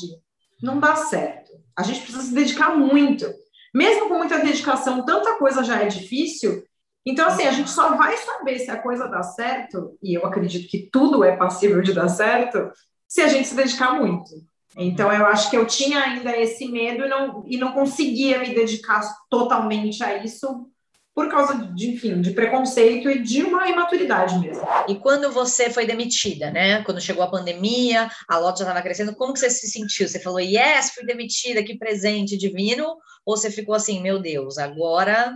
não 0.62 0.79
dá 0.79 0.95
certo. 0.95 1.51
A 1.75 1.83
gente 1.83 2.01
precisa 2.01 2.24
se 2.24 2.33
dedicar 2.33 2.75
muito. 2.75 3.25
Mesmo 3.74 4.10
com 4.10 4.17
muita 4.17 4.39
dedicação, 4.39 5.05
tanta 5.05 5.38
coisa 5.38 5.63
já 5.63 5.81
é 5.81 5.88
difícil. 5.88 6.63
Então, 7.05 7.27
assim, 7.27 7.48
a 7.48 7.51
gente 7.51 7.69
só 7.69 7.95
vai 7.95 8.15
saber 8.17 8.60
se 8.60 8.69
a 8.69 8.77
coisa 8.77 9.07
dá 9.07 9.24
certo, 9.24 9.98
e 10.03 10.13
eu 10.15 10.25
acredito 10.25 10.69
que 10.69 10.89
tudo 10.91 11.24
é 11.24 11.36
passível 11.36 11.81
de 11.81 11.93
dar 11.93 12.10
certo, 12.10 12.71
se 13.07 13.21
a 13.21 13.27
gente 13.27 13.48
se 13.48 13.55
dedicar 13.55 13.93
muito. 13.93 14.29
Então, 14.77 15.12
eu 15.12 15.25
acho 15.25 15.50
que 15.50 15.57
eu 15.57 15.65
tinha 15.65 16.00
ainda 16.00 16.38
esse 16.38 16.69
medo 16.71 17.05
e 17.05 17.10
não, 17.10 17.43
e 17.48 17.57
não 17.57 17.71
conseguia 17.71 18.39
me 18.39 18.53
dedicar 18.53 19.01
totalmente 19.29 20.03
a 20.03 20.24
isso 20.24 20.67
por 21.13 21.29
causa 21.29 21.55
de, 21.73 21.91
enfim, 21.91 22.21
de 22.21 22.31
preconceito 22.31 23.09
e 23.09 23.21
de 23.21 23.43
uma 23.43 23.67
imaturidade 23.67 24.39
mesmo. 24.39 24.65
E 24.87 24.95
quando 24.95 25.31
você 25.31 25.69
foi 25.69 25.85
demitida, 25.85 26.49
né? 26.51 26.83
Quando 26.83 27.01
chegou 27.01 27.23
a 27.23 27.29
pandemia, 27.29 28.09
a 28.27 28.37
loja 28.37 28.57
já 28.57 28.63
estava 28.63 28.81
crescendo, 28.81 29.15
como 29.15 29.33
que 29.33 29.39
você 29.39 29.49
se 29.49 29.67
sentiu? 29.67 30.07
Você 30.07 30.19
falou, 30.19 30.39
yes, 30.39 30.91
fui 30.93 31.05
demitida, 31.05 31.63
que 31.63 31.77
presente 31.77 32.37
divino? 32.37 32.97
Ou 33.25 33.35
você 33.35 33.51
ficou 33.51 33.75
assim, 33.75 34.01
meu 34.01 34.19
Deus, 34.19 34.57
agora 34.57 35.33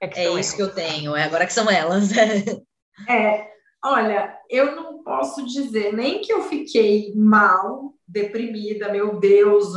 é, 0.00 0.06
é 0.06 0.24
isso 0.24 0.32
elas. 0.32 0.52
que 0.52 0.62
eu 0.62 0.74
tenho, 0.74 1.14
é 1.14 1.22
agora 1.22 1.46
que 1.46 1.52
são 1.52 1.70
elas. 1.70 2.10
é, 3.08 3.46
olha, 3.84 4.36
eu 4.50 4.74
não 4.74 5.02
posso 5.04 5.46
dizer 5.46 5.92
nem 5.92 6.22
que 6.22 6.32
eu 6.32 6.42
fiquei 6.42 7.12
mal, 7.14 7.94
deprimida, 8.06 8.90
meu 8.90 9.20
Deus, 9.20 9.68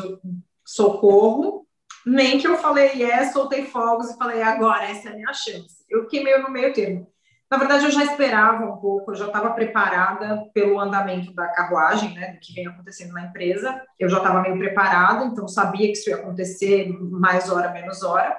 socorro, 0.66 1.67
nem 2.08 2.40
que 2.40 2.48
eu 2.48 2.58
falei 2.58 2.92
yes, 2.94 3.34
soltei 3.34 3.66
fogos 3.66 4.10
e 4.10 4.18
falei 4.18 4.42
agora, 4.42 4.86
essa 4.86 5.10
é 5.10 5.12
a 5.12 5.16
minha 5.16 5.34
chance. 5.34 5.84
Eu 5.90 6.04
fiquei 6.04 6.24
meio 6.24 6.42
no 6.42 6.50
meio 6.50 6.74
termo. 6.74 7.08
Na 7.50 7.58
verdade, 7.58 7.86
eu 7.86 7.92
já 7.92 8.04
esperava 8.04 8.66
um 8.66 8.78
pouco, 8.78 9.12
eu 9.12 9.16
já 9.16 9.28
estava 9.28 9.52
preparada 9.52 10.50
pelo 10.54 10.80
andamento 10.80 11.34
da 11.34 11.48
carruagem, 11.48 12.14
né, 12.14 12.34
do 12.34 12.40
que 12.40 12.54
vem 12.54 12.68
acontecendo 12.68 13.14
na 13.14 13.26
empresa. 13.26 13.82
Eu 13.98 14.10
já 14.10 14.18
estava 14.18 14.42
meio 14.42 14.58
preparada, 14.58 15.26
então 15.26 15.48
sabia 15.48 15.88
que 15.88 15.94
isso 15.94 16.10
ia 16.10 16.18
acontecer 16.18 16.90
mais 17.00 17.50
hora, 17.50 17.72
menos 17.72 18.04
hora. 18.04 18.38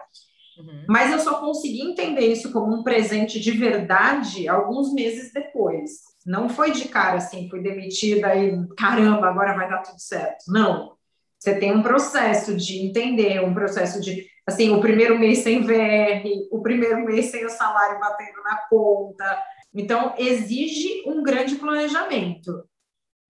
Uhum. 0.59 0.85
Mas 0.87 1.11
eu 1.11 1.21
só 1.21 1.41
consegui 1.41 1.81
entender 1.83 2.27
isso 2.27 2.53
como 2.53 2.75
um 2.75 2.83
presente 2.83 3.41
de 3.41 3.53
verdade 3.53 4.47
alguns 4.47 4.93
meses 4.93 5.33
depois. 5.33 6.09
Não 6.27 6.49
foi 6.49 6.73
de 6.73 6.89
cara 6.89 7.17
assim, 7.17 7.49
fui 7.49 7.63
demitida 7.63 8.35
e 8.35 8.67
caramba, 8.77 9.29
agora 9.29 9.55
vai 9.55 9.69
dar 9.71 9.79
tudo 9.79 10.01
certo. 10.01 10.45
Não. 10.49 10.98
Você 11.39 11.59
tem 11.59 11.73
um 11.73 11.83
processo 11.83 12.57
de 12.57 12.79
entender, 12.79 13.41
um 13.41 13.55
processo 13.55 14.01
de, 14.01 14.27
assim, 14.47 14.71
o 14.71 14.81
primeiro 14.81 15.19
mês 15.19 15.39
sem 15.39 15.63
VR, 15.63 16.25
o 16.51 16.61
primeiro 16.61 17.05
mês 17.05 17.27
sem 17.27 17.45
o 17.47 17.51
salário 17.51 18.01
batendo 18.01 18.43
na 18.43 18.57
conta. 18.69 19.43
Então, 19.73 20.15
exige 20.19 21.05
um 21.07 21.23
grande 21.23 21.57
planejamento. 21.57 22.65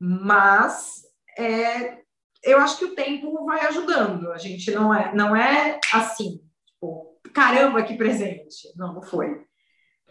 Mas 0.00 1.02
é, 1.36 1.98
eu 2.42 2.58
acho 2.58 2.78
que 2.78 2.84
o 2.86 2.94
tempo 2.94 3.44
vai 3.44 3.66
ajudando. 3.66 4.32
A 4.32 4.38
gente 4.38 4.70
não 4.70 4.94
é, 4.94 5.14
não 5.14 5.36
é 5.36 5.78
assim, 5.92 6.40
tipo, 6.66 7.20
caramba, 7.34 7.82
que 7.82 7.96
presente. 7.96 8.72
Não, 8.76 8.94
não 8.94 9.02
foi. 9.02 9.42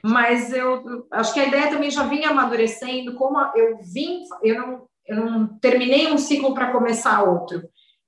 Mas 0.04 0.54
eu 0.54 1.08
acho 1.12 1.34
que 1.34 1.40
a 1.40 1.48
ideia 1.48 1.70
também 1.70 1.90
já 1.90 2.04
vinha 2.04 2.30
amadurecendo, 2.30 3.16
como 3.16 3.40
eu 3.56 3.80
vim, 3.82 4.24
eu 4.44 4.56
não, 4.56 4.88
eu 5.08 5.16
não 5.16 5.60
terminei 5.60 6.12
um 6.12 6.18
ciclo 6.18 6.54
para 6.54 6.72
começar 6.72 7.24
outro. 7.24 7.62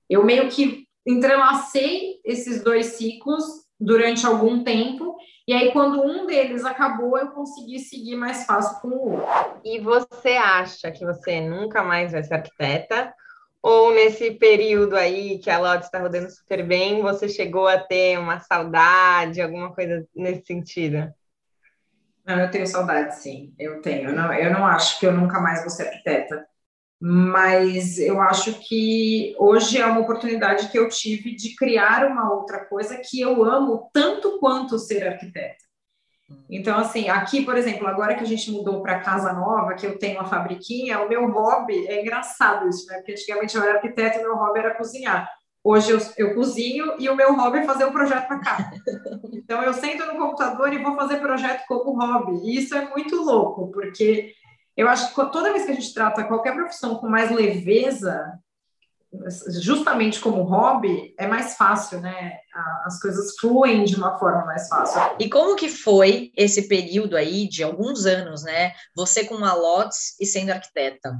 Eu 0.09 0.25
meio 0.25 0.49
que 0.49 0.87
entrelacei 1.05 2.19
esses 2.25 2.63
dois 2.63 2.87
ciclos 2.97 3.43
durante 3.79 4.25
algum 4.25 4.63
tempo, 4.63 5.15
e 5.47 5.53
aí 5.53 5.71
quando 5.71 6.01
um 6.01 6.25
deles 6.25 6.65
acabou, 6.65 7.17
eu 7.17 7.27
consegui 7.29 7.79
seguir 7.79 8.15
mais 8.15 8.45
fácil 8.45 8.79
com 8.81 8.89
o 8.89 9.11
outro. 9.13 9.61
E 9.63 9.79
você 9.79 10.29
acha 10.31 10.91
que 10.91 11.05
você 11.05 11.39
nunca 11.39 11.81
mais 11.83 12.11
vai 12.11 12.23
ser 12.23 12.35
arquiteta? 12.35 13.13
Ou 13.61 13.93
nesse 13.93 14.31
período 14.31 14.95
aí 14.95 15.37
que 15.39 15.49
a 15.49 15.59
Lotte 15.59 15.85
está 15.85 15.99
rodando 15.99 16.29
super 16.29 16.65
bem, 16.65 17.01
você 17.01 17.27
chegou 17.27 17.67
a 17.67 17.77
ter 17.77 18.17
uma 18.17 18.39
saudade, 18.39 19.41
alguma 19.41 19.73
coisa 19.73 20.05
nesse 20.15 20.45
sentido? 20.45 21.13
Não, 22.25 22.39
eu 22.39 22.51
tenho 22.51 22.67
saudade, 22.67 23.15
sim. 23.15 23.53
Eu 23.57 23.81
tenho. 23.81 24.09
Eu 24.09 24.15
não, 24.15 24.33
eu 24.33 24.51
não 24.51 24.65
acho 24.65 24.99
que 24.99 25.05
eu 25.05 25.11
nunca 25.11 25.39
mais 25.41 25.61
vou 25.61 25.69
ser 25.69 25.87
arquiteta 25.87 26.48
mas 27.01 27.97
eu 27.97 28.21
acho 28.21 28.59
que 28.59 29.33
hoje 29.39 29.77
é 29.77 29.85
uma 29.85 30.01
oportunidade 30.01 30.67
que 30.67 30.77
eu 30.77 30.89
tive 30.89 31.33
de 31.33 31.55
criar 31.55 32.05
uma 32.05 32.33
outra 32.33 32.65
coisa 32.65 32.97
que 32.97 33.21
eu 33.21 33.43
amo 33.43 33.89
tanto 33.93 34.37
quanto 34.39 34.77
ser 34.77 35.07
arquiteta. 35.07 35.69
Então, 36.49 36.77
assim, 36.77 37.09
aqui, 37.09 37.43
por 37.43 37.57
exemplo, 37.57 37.87
agora 37.87 38.15
que 38.15 38.23
a 38.23 38.27
gente 38.27 38.51
mudou 38.51 38.81
para 38.81 38.99
casa 38.99 39.33
nova, 39.33 39.73
que 39.73 39.85
eu 39.85 39.97
tenho 39.97 40.19
uma 40.19 40.29
fabriquinha, 40.29 40.99
o 40.99 41.09
meu 41.09 41.27
hobby 41.31 41.87
é 41.87 42.01
engraçado 42.01 42.67
isso, 42.67 42.85
né? 42.87 42.97
Porque 42.97 43.13
antigamente 43.13 43.55
eu 43.55 43.63
era 43.63 43.75
arquiteta 43.75 44.19
e 44.19 44.21
meu 44.21 44.35
hobby 44.35 44.59
era 44.59 44.75
cozinhar. 44.75 45.29
Hoje 45.63 45.91
eu, 45.91 45.99
eu 46.17 46.35
cozinho 46.35 46.95
e 46.99 47.09
o 47.09 47.15
meu 47.15 47.35
hobby 47.35 47.59
é 47.59 47.63
fazer 47.63 47.85
um 47.85 47.91
projeto 47.91 48.27
para 48.27 48.39
cá. 48.39 48.71
Então, 49.33 49.63
eu 49.63 49.73
sento 49.73 50.05
no 50.05 50.17
computador 50.19 50.71
e 50.71 50.83
vou 50.83 50.95
fazer 50.95 51.17
projeto 51.17 51.63
como 51.67 51.97
hobby. 51.99 52.39
E 52.43 52.57
isso 52.57 52.75
é 52.75 52.87
muito 52.89 53.15
louco, 53.15 53.71
porque 53.71 54.33
eu 54.79 54.87
acho 54.87 55.09
que 55.09 55.15
toda 55.29 55.51
vez 55.51 55.65
que 55.65 55.71
a 55.71 55.75
gente 55.75 55.93
trata 55.93 56.23
qualquer 56.23 56.53
profissão 56.53 56.95
com 56.95 57.09
mais 57.09 57.29
leveza, 57.29 58.39
justamente 59.61 60.21
como 60.21 60.43
hobby, 60.43 61.13
é 61.19 61.27
mais 61.27 61.57
fácil, 61.57 61.99
né? 61.99 62.37
As 62.85 62.97
coisas 63.01 63.35
fluem 63.37 63.83
de 63.83 63.97
uma 63.97 64.17
forma 64.17 64.45
mais 64.45 64.69
fácil. 64.69 65.01
E 65.19 65.29
como 65.29 65.57
que 65.57 65.67
foi 65.67 66.31
esse 66.37 66.69
período 66.69 67.17
aí 67.17 67.49
de 67.49 67.61
alguns 67.61 68.05
anos, 68.05 68.41
né? 68.43 68.71
Você 68.95 69.25
com 69.25 69.43
a 69.43 69.53
Lotes 69.53 70.15
e 70.17 70.25
sendo 70.25 70.51
arquiteta? 70.51 71.13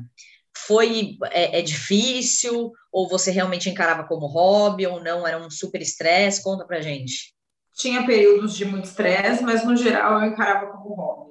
Foi 0.56 1.18
é, 1.30 1.60
é 1.60 1.62
difícil 1.62 2.72
ou 2.94 3.10
você 3.10 3.30
realmente 3.30 3.70
encarava 3.70 4.06
como 4.06 4.28
hobby 4.28 4.88
ou 4.88 5.04
não? 5.04 5.28
Era 5.28 5.38
um 5.38 5.52
super 5.52 5.82
estresse? 5.82 6.42
Conta 6.42 6.66
pra 6.66 6.80
gente. 6.80 7.36
Tinha 7.76 8.06
períodos 8.06 8.56
de 8.56 8.64
muito 8.64 8.86
estresse, 8.86 9.44
mas 9.44 9.66
no 9.66 9.76
geral 9.76 10.22
eu 10.22 10.30
encarava 10.30 10.68
como 10.68 10.96
hobby 10.96 11.29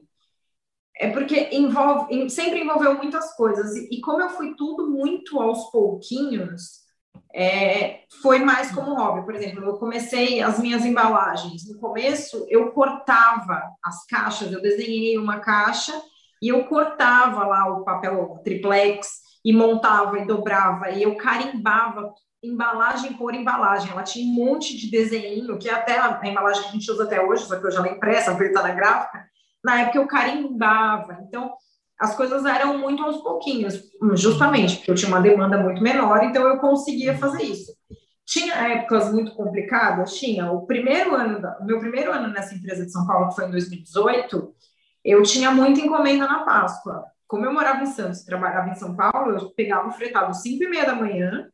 é 0.99 1.11
porque 1.11 1.49
envolve, 1.53 2.29
sempre 2.29 2.61
envolveu 2.61 2.97
muitas 2.97 3.35
coisas. 3.35 3.77
E, 3.77 4.01
como 4.01 4.21
eu 4.21 4.31
fui 4.31 4.55
tudo 4.57 4.91
muito 4.91 5.41
aos 5.41 5.71
pouquinhos, 5.71 6.89
é, 7.35 8.01
foi 8.21 8.41
mais 8.41 8.73
como 8.73 8.95
hobby. 8.95 9.25
Por 9.25 9.35
exemplo, 9.35 9.65
eu 9.65 9.75
comecei 9.75 10.43
as 10.43 10.59
minhas 10.59 10.85
embalagens. 10.85 11.69
No 11.69 11.79
começo, 11.79 12.47
eu 12.49 12.73
cortava 12.73 13.63
as 13.85 14.05
caixas, 14.07 14.53
eu 14.53 14.61
desenhei 14.61 15.17
uma 15.19 15.39
caixa, 15.39 15.93
e 16.41 16.49
eu 16.49 16.65
cortava 16.65 17.45
lá 17.45 17.67
o 17.67 17.85
papel 17.85 18.41
triplex 18.45 19.09
e 19.45 19.53
montava 19.53 20.19
e 20.19 20.27
dobrava 20.27 20.91
e 20.91 21.03
eu 21.03 21.17
carimbava 21.17 22.13
embalagem 22.43 23.15
por 23.15 23.35
embalagem. 23.35 23.91
Ela 23.91 24.03
tinha 24.03 24.25
um 24.25 24.35
monte 24.35 24.77
de 24.77 24.91
desenho, 24.91 25.59
que 25.59 25.69
até 25.69 25.99
a 25.99 26.21
embalagem 26.25 26.63
que 26.63 26.69
a 26.69 26.73
gente 26.73 26.91
usa 26.91 27.05
até 27.05 27.21
hoje, 27.21 27.45
só 27.45 27.59
que 27.59 27.67
hoje 27.67 27.77
ela 27.77 27.89
é 27.89 27.93
impressa, 27.93 28.37
feita 28.37 28.63
na 28.63 28.73
gráfica. 28.73 29.27
Na 29.69 29.83
época 29.83 29.99
eu 29.99 30.07
carimbava. 30.07 31.19
Então, 31.29 31.53
as 32.01 32.17
coisas 32.17 32.43
eram 32.47 32.79
muito 32.79 33.05
aos 33.05 33.19
pouquinhos, 33.19 33.79
justamente 34.15 34.77
porque 34.77 34.91
eu 34.91 34.95
tinha 34.95 35.11
uma 35.11 35.21
demanda 35.21 35.59
muito 35.59 35.83
menor, 35.83 36.25
então 36.25 36.49
eu 36.49 36.59
conseguia 36.59 37.15
fazer 37.19 37.43
isso. 37.43 37.77
Tinha 38.25 38.55
épocas 38.55 39.13
muito 39.13 39.35
complicadas? 39.35 40.15
Tinha. 40.15 40.51
O 40.51 40.65
primeiro 40.65 41.15
ano, 41.15 41.39
o 41.61 41.67
meu 41.67 41.79
primeiro 41.79 42.11
ano 42.11 42.29
nessa 42.29 42.55
empresa 42.55 42.87
de 42.87 42.93
São 42.93 43.07
Paulo, 43.07 43.29
que 43.29 43.35
foi 43.35 43.45
em 43.45 43.51
2018, 43.51 44.55
eu 45.05 45.23
tinha 45.23 45.51
muita 45.51 45.81
encomenda 45.81 46.27
na 46.27 46.45
Páscoa. 46.45 47.05
Como 47.27 47.45
eu 47.45 47.53
morava 47.53 47.83
em 47.83 47.87
Santos, 47.87 48.25
trabalhava 48.25 48.71
em 48.71 48.75
São 48.75 48.97
Paulo, 48.97 49.37
eu 49.37 49.51
pegava 49.51 49.89
o 49.89 49.93
fretado 49.93 50.33
5 50.33 50.65
e 50.65 50.69
meia 50.69 50.87
da 50.87 50.95
manhã, 50.95 51.47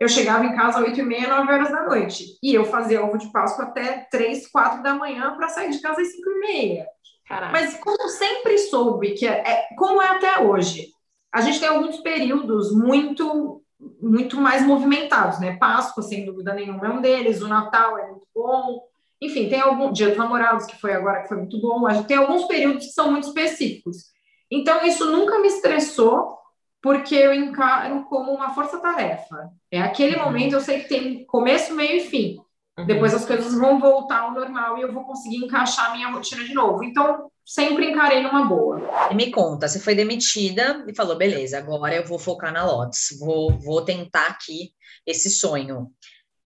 eu 0.00 0.08
chegava 0.08 0.46
em 0.46 0.56
casa 0.56 0.78
às 0.78 0.86
8 0.86 1.00
e 1.00 1.02
meia, 1.02 1.28
9 1.28 1.52
horas 1.52 1.70
da 1.70 1.84
noite. 1.84 2.38
E 2.42 2.54
eu 2.54 2.64
fazia 2.64 3.04
ovo 3.04 3.18
de 3.18 3.30
Páscoa 3.30 3.66
até 3.66 4.06
3, 4.10 4.46
4 4.50 4.82
da 4.82 4.94
manhã 4.94 5.36
para 5.36 5.48
sair 5.48 5.70
de 5.70 5.82
casa 5.82 6.00
às 6.00 6.12
5 6.12 6.30
e 6.30 6.40
meia. 6.40 6.86
Caraca. 7.28 7.52
Mas 7.52 7.74
como 7.78 8.08
sempre 8.08 8.56
soube 8.58 9.12
que 9.12 9.26
é, 9.26 9.42
é, 9.46 9.68
como 9.76 10.00
é 10.00 10.08
até 10.08 10.40
hoje, 10.40 10.88
a 11.32 11.42
gente 11.42 11.60
tem 11.60 11.68
alguns 11.68 11.98
períodos 11.98 12.72
muito 12.72 13.62
muito 14.00 14.40
mais 14.40 14.66
movimentados, 14.66 15.38
né? 15.38 15.56
Páscoa, 15.56 16.02
sem 16.02 16.24
dúvida 16.24 16.52
nenhuma, 16.52 16.84
é 16.84 16.90
um 16.90 17.00
deles, 17.00 17.42
o 17.42 17.46
Natal 17.48 17.96
é 17.96 18.08
muito 18.08 18.26
bom. 18.34 18.80
Enfim, 19.20 19.48
tem 19.48 19.60
algum 19.60 19.92
Dia 19.92 20.08
dos 20.08 20.16
Namorados, 20.16 20.66
que 20.66 20.80
foi 20.80 20.92
agora 20.92 21.22
que 21.22 21.28
foi 21.28 21.36
muito 21.36 21.60
bom. 21.60 21.86
A 21.86 21.94
gente 21.94 22.06
tem 22.06 22.16
alguns 22.16 22.44
períodos 22.44 22.86
que 22.86 22.92
são 22.92 23.10
muito 23.12 23.28
específicos. 23.28 24.06
Então, 24.50 24.84
isso 24.84 25.06
nunca 25.06 25.38
me 25.38 25.46
estressou, 25.46 26.38
porque 26.82 27.14
eu 27.14 27.32
encaro 27.32 28.04
como 28.04 28.32
uma 28.32 28.50
força-tarefa. 28.50 29.50
É 29.70 29.80
aquele 29.80 30.16
uhum. 30.16 30.24
momento, 30.24 30.54
eu 30.54 30.60
sei 30.60 30.80
que 30.80 30.88
tem 30.88 31.24
começo, 31.26 31.74
meio 31.74 31.98
e 31.98 32.00
fim. 32.00 32.38
Uhum. 32.78 32.86
Depois 32.86 33.12
as 33.12 33.24
coisas 33.24 33.52
vão 33.54 33.80
voltar 33.80 34.20
ao 34.20 34.32
normal 34.32 34.78
e 34.78 34.82
eu 34.82 34.92
vou 34.92 35.04
conseguir 35.04 35.38
encaixar 35.38 35.90
a 35.90 35.94
minha 35.96 36.10
rotina 36.10 36.44
de 36.44 36.54
novo. 36.54 36.84
Então, 36.84 37.28
sempre 37.44 37.90
encarei 37.90 38.22
numa 38.22 38.44
boa. 38.44 38.80
E 39.10 39.14
me 39.16 39.32
conta, 39.32 39.66
você 39.66 39.80
foi 39.80 39.96
demitida 39.96 40.84
e 40.86 40.94
falou, 40.94 41.16
beleza, 41.16 41.58
agora 41.58 41.96
eu 41.96 42.06
vou 42.06 42.20
focar 42.20 42.52
na 42.52 42.64
Lotus, 42.64 43.18
vou, 43.18 43.58
vou 43.58 43.82
tentar 43.84 44.28
aqui 44.28 44.72
esse 45.04 45.28
sonho. 45.28 45.90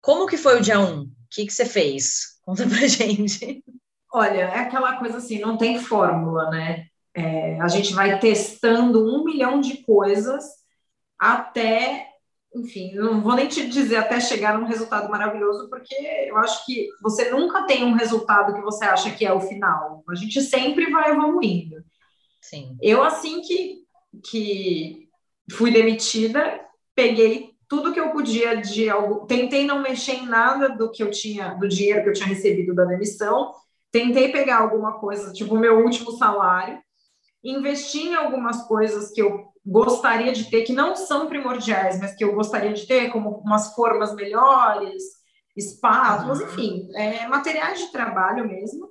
Como 0.01 0.27
que 0.27 0.39
foi 0.39 0.59
o 0.59 0.63
dia 0.63 0.81
1? 0.81 0.85
Um? 0.85 1.03
O 1.03 1.09
que, 1.31 1.45
que 1.45 1.53
você 1.53 1.67
fez? 1.67 2.41
Conta 2.43 2.67
pra 2.67 2.79
gente. 2.89 3.63
Olha, 4.11 4.41
é 4.41 4.59
aquela 4.61 4.97
coisa 4.97 5.19
assim, 5.19 5.39
não 5.39 5.59
tem 5.59 5.79
fórmula, 5.79 6.51
né? 6.51 6.87
É, 7.15 7.61
a 7.61 7.69
gente 7.69 7.93
vai 7.93 8.19
testando 8.19 9.05
um 9.05 9.23
milhão 9.23 9.61
de 9.61 9.83
coisas 9.83 10.45
até 11.19 12.12
enfim, 12.55 12.95
não 12.95 13.21
vou 13.21 13.35
nem 13.35 13.49
te 13.49 13.67
dizer 13.67 13.97
até 13.97 14.21
chegar 14.21 14.59
num 14.59 14.67
resultado 14.67 15.11
maravilhoso, 15.11 15.69
porque 15.71 15.95
eu 16.27 16.37
acho 16.37 16.65
que 16.67 16.89
você 17.01 17.31
nunca 17.31 17.65
tem 17.65 17.85
um 17.85 17.95
resultado 17.95 18.55
que 18.55 18.61
você 18.61 18.85
acha 18.85 19.11
que 19.11 19.25
é 19.25 19.33
o 19.33 19.41
final. 19.41 20.05
A 20.09 20.15
gente 20.15 20.41
sempre 20.43 20.91
vai 20.91 21.11
evoluindo. 21.11 21.83
Sim. 22.41 22.77
Eu, 22.83 23.03
assim 23.03 23.41
que, 23.41 23.85
que 24.31 25.09
fui 25.53 25.71
demitida, 25.71 26.61
peguei 26.95 27.53
tudo 27.69 27.93
que 27.93 28.01
eu 28.01 28.11
podia 28.11 28.61
de 28.61 28.91
algo, 28.91 29.27
tentei 29.27 29.65
não 29.65 29.81
mexer 29.81 30.17
em 30.17 30.27
nada 30.27 30.69
do 30.69 30.91
que 30.91 31.03
eu 31.03 31.11
tinha, 31.11 31.55
do 31.55 31.67
dinheiro 31.67 32.03
que 32.03 32.11
eu 32.11 32.13
tinha 32.13 32.29
recebido 32.29 32.75
da 32.75 32.85
demissão, 32.85 33.55
tentei 33.91 34.31
pegar 34.31 34.59
alguma 34.59 34.99
coisa, 34.99 35.33
tipo 35.33 35.55
o 35.55 35.59
meu 35.59 35.83
último 35.83 36.13
salário, 36.13 36.79
investi 37.43 38.09
em 38.09 38.15
algumas 38.15 38.63
coisas 38.69 39.11
que 39.11 39.23
eu 39.23 39.52
gostaria 39.65 40.33
de 40.33 40.51
ter, 40.51 40.63
que 40.63 40.73
não 40.73 40.97
são 40.97 41.29
primordiais, 41.29 42.01
mas 42.01 42.15
que 42.15 42.25
eu 42.25 42.35
gostaria 42.35 42.73
de 42.73 42.87
ter, 42.87 43.11
como 43.11 43.31
umas 43.45 43.75
formas 43.75 44.15
melhores, 44.15 45.03
espátulas, 45.57 46.41
uhum. 46.41 46.47
enfim, 46.47 46.89
é, 46.95 47.27
materiais 47.29 47.79
de 47.79 47.93
trabalho 47.93 48.47
mesmo. 48.47 48.89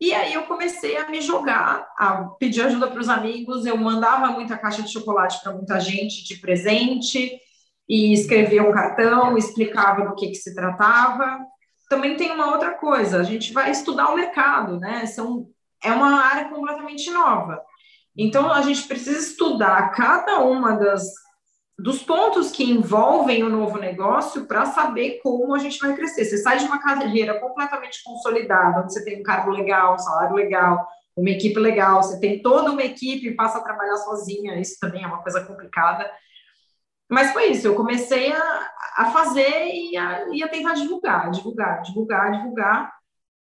E 0.00 0.14
aí 0.14 0.32
eu 0.32 0.44
comecei 0.44 0.96
a 0.96 1.08
me 1.08 1.20
jogar, 1.20 1.86
a 1.98 2.24
pedir 2.38 2.62
ajuda 2.62 2.88
para 2.88 3.00
os 3.00 3.08
amigos, 3.08 3.66
eu 3.66 3.76
mandava 3.76 4.28
muita 4.28 4.56
caixa 4.56 4.82
de 4.82 4.92
chocolate 4.92 5.42
para 5.42 5.52
muita 5.52 5.78
gente 5.78 6.24
de 6.24 6.36
presente, 6.36 7.38
e 7.90 8.12
escrevia 8.12 8.62
um 8.62 8.70
cartão, 8.70 9.36
explicava 9.36 10.04
do 10.04 10.14
que, 10.14 10.28
que 10.28 10.36
se 10.36 10.54
tratava. 10.54 11.40
Também 11.88 12.16
tem 12.16 12.30
uma 12.30 12.52
outra 12.52 12.74
coisa, 12.74 13.18
a 13.18 13.24
gente 13.24 13.52
vai 13.52 13.72
estudar 13.72 14.10
o 14.10 14.14
mercado, 14.14 14.78
né? 14.78 15.04
São, 15.06 15.48
é 15.82 15.90
uma 15.90 16.24
área 16.24 16.48
completamente 16.48 17.10
nova. 17.10 17.60
Então, 18.22 18.52
a 18.52 18.60
gente 18.60 18.86
precisa 18.86 19.18
estudar 19.18 19.92
cada 19.92 20.40
uma 20.40 20.76
das 20.76 21.10
dos 21.78 22.02
pontos 22.02 22.50
que 22.50 22.62
envolvem 22.62 23.42
o 23.42 23.48
novo 23.48 23.78
negócio 23.78 24.44
para 24.44 24.66
saber 24.66 25.18
como 25.22 25.54
a 25.54 25.58
gente 25.58 25.78
vai 25.78 25.94
crescer. 25.94 26.26
Você 26.26 26.36
sai 26.36 26.58
de 26.58 26.66
uma 26.66 26.78
carreira 26.78 27.40
completamente 27.40 28.02
consolidada, 28.04 28.82
onde 28.82 28.92
você 28.92 29.02
tem 29.02 29.18
um 29.18 29.22
cargo 29.22 29.50
legal, 29.50 29.94
um 29.94 29.98
salário 29.98 30.36
legal, 30.36 30.86
uma 31.16 31.30
equipe 31.30 31.58
legal, 31.58 32.02
você 32.02 32.20
tem 32.20 32.42
toda 32.42 32.70
uma 32.70 32.82
equipe 32.82 33.28
e 33.28 33.34
passa 33.34 33.56
a 33.56 33.62
trabalhar 33.62 33.96
sozinha, 33.96 34.60
isso 34.60 34.76
também 34.78 35.02
é 35.02 35.06
uma 35.06 35.22
coisa 35.22 35.42
complicada. 35.42 36.10
Mas 37.08 37.32
foi 37.32 37.46
isso, 37.46 37.66
eu 37.66 37.74
comecei 37.74 38.30
a, 38.30 38.70
a 38.98 39.10
fazer 39.12 39.66
e 39.72 39.96
a, 39.96 40.28
e 40.30 40.42
a 40.42 40.48
tentar 40.48 40.74
divulgar, 40.74 41.30
divulgar, 41.30 41.80
divulgar, 41.80 42.32
divulgar, 42.32 42.92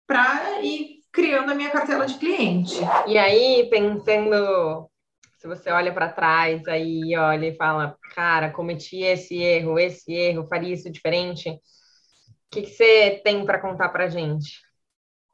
para 0.07 0.61
ir 0.61 0.98
criando 1.19 1.51
a 1.51 1.55
minha 1.55 1.71
cartela 1.71 2.07
de 2.07 2.17
cliente. 2.17 2.77
E 3.09 3.19
aí, 3.19 3.69
pensando, 3.69 4.89
se 5.37 5.49
você 5.49 5.69
olha 5.69 5.93
para 5.93 6.13
trás, 6.13 6.65
aí 6.69 7.17
olha 7.17 7.47
e 7.47 7.57
fala, 7.57 7.99
cara, 8.15 8.53
cometi 8.53 9.03
esse 9.03 9.37
erro, 9.37 9.81
esse 9.81 10.13
erro, 10.13 10.47
faria 10.47 10.73
isso 10.73 10.89
diferente. 10.89 11.51
O 11.51 11.59
que, 12.53 12.63
que 12.63 12.71
você 12.71 13.21
tem 13.25 13.45
para 13.45 13.61
contar 13.61 13.89
para 13.89 14.09
gente? 14.09 14.61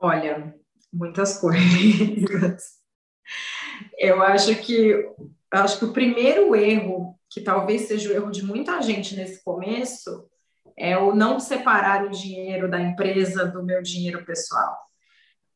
Olha, 0.01 0.55
muitas 0.91 1.37
coisas. 1.39 2.63
Eu 3.99 4.23
acho 4.23 4.55
que 4.63 4.89
eu 4.89 5.61
acho 5.61 5.79
que 5.79 5.85
o 5.85 5.93
primeiro 5.93 6.57
erro, 6.57 7.15
que 7.31 7.43
talvez 7.43 7.83
seja 7.83 8.09
o 8.09 8.13
erro 8.13 8.31
de 8.31 8.43
muita 8.43 8.81
gente 8.81 9.15
nesse 9.15 9.45
começo, 9.45 10.27
é 10.79 10.97
o 10.97 11.15
não 11.15 11.39
separar 11.39 12.07
o 12.07 12.11
dinheiro 12.11 12.71
da 12.71 12.81
empresa 12.81 13.45
do 13.45 13.63
meu 13.63 13.83
dinheiro 13.83 14.25
pessoal 14.25 14.79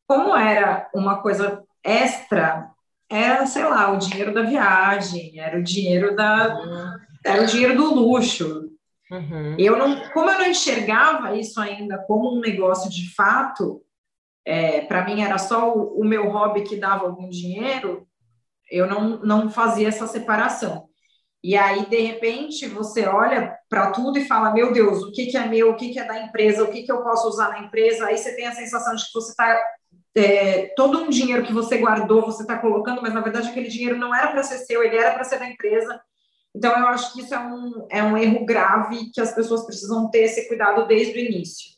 como 0.09 0.35
era 0.35 0.89
uma 0.91 1.21
coisa 1.21 1.63
extra, 1.83 2.71
era, 3.07 3.45
sei 3.45 3.63
lá, 3.65 3.91
o 3.91 3.97
dinheiro 3.97 4.33
da 4.33 4.41
viagem, 4.41 5.39
era 5.39 5.55
o 5.59 5.63
dinheiro 5.63 6.15
da 6.15 6.57
uhum. 6.57 6.97
era 7.23 7.43
o 7.43 7.45
dinheiro 7.45 7.75
do 7.75 7.93
luxo. 7.93 8.71
Uhum. 9.11 9.55
Eu 9.59 9.77
não, 9.77 10.09
como 10.09 10.31
eu 10.31 10.39
não 10.39 10.47
enxergava 10.47 11.35
isso 11.35 11.61
ainda 11.61 11.99
como 12.07 12.35
um 12.35 12.39
negócio 12.39 12.89
de 12.89 13.13
fato, 13.13 13.83
é, 14.43 14.81
para 14.81 15.05
mim 15.05 15.21
era 15.21 15.37
só 15.37 15.71
o, 15.71 16.01
o, 16.01 16.03
meu 16.03 16.27
hobby 16.31 16.63
que 16.63 16.75
dava 16.75 17.05
algum 17.05 17.29
dinheiro, 17.29 18.07
eu 18.71 18.87
não, 18.87 19.19
não 19.19 19.51
fazia 19.51 19.89
essa 19.89 20.07
separação. 20.07 20.89
E 21.43 21.55
aí, 21.55 21.85
de 21.85 22.01
repente, 22.01 22.67
você 22.67 23.05
olha 23.05 23.55
para 23.69 23.91
tudo 23.91 24.17
e 24.17 24.25
fala: 24.25 24.53
Meu 24.53 24.73
Deus, 24.73 25.03
o 25.03 25.11
que, 25.11 25.27
que 25.27 25.37
é 25.37 25.47
meu, 25.47 25.69
o 25.69 25.75
que, 25.75 25.89
que 25.89 25.99
é 25.99 26.05
da 26.05 26.19
empresa, 26.19 26.63
o 26.63 26.71
que, 26.71 26.81
que 26.81 26.91
eu 26.91 27.03
posso 27.03 27.27
usar 27.27 27.49
na 27.49 27.59
empresa. 27.59 28.07
Aí 28.07 28.17
você 28.17 28.35
tem 28.35 28.47
a 28.47 28.55
sensação 28.55 28.95
de 28.95 29.05
que 29.05 29.13
você 29.13 29.31
está 29.31 29.59
é, 30.19 30.73
todo 30.75 31.03
um 31.03 31.09
dinheiro 31.09 31.45
que 31.45 31.53
você 31.53 31.77
guardou, 31.77 32.21
você 32.21 32.43
está 32.43 32.57
colocando, 32.57 33.01
mas 33.01 33.13
na 33.13 33.21
verdade 33.21 33.49
aquele 33.49 33.67
dinheiro 33.67 33.97
não 33.97 34.13
era 34.13 34.27
para 34.27 34.43
ser 34.43 34.59
seu, 34.59 34.83
ele 34.83 34.97
era 34.97 35.13
para 35.13 35.23
ser 35.23 35.39
da 35.39 35.49
empresa. 35.49 35.99
Então, 36.53 36.71
eu 36.77 36.87
acho 36.87 37.13
que 37.13 37.21
isso 37.21 37.33
é 37.33 37.39
um, 37.39 37.87
é 37.89 38.03
um 38.03 38.17
erro 38.17 38.45
grave 38.45 39.11
que 39.11 39.21
as 39.21 39.33
pessoas 39.33 39.65
precisam 39.65 40.09
ter 40.09 40.19
esse 40.19 40.47
cuidado 40.47 40.87
desde 40.87 41.13
o 41.13 41.19
início, 41.19 41.69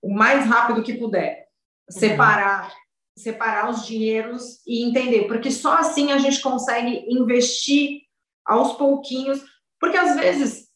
o 0.00 0.14
mais 0.14 0.46
rápido 0.46 0.82
que 0.82 0.94
puder. 0.94 1.44
Separar, 1.90 2.64
uhum. 2.64 2.70
separar 3.18 3.68
os 3.68 3.84
dinheiros 3.84 4.62
e 4.66 4.82
entender, 4.82 5.26
porque 5.26 5.50
só 5.50 5.76
assim 5.78 6.12
a 6.12 6.18
gente 6.18 6.40
consegue 6.40 7.04
investir 7.08 8.02
aos 8.44 8.72
pouquinhos, 8.74 9.44
porque 9.78 9.96
às 9.96 10.16
vezes 10.16 10.68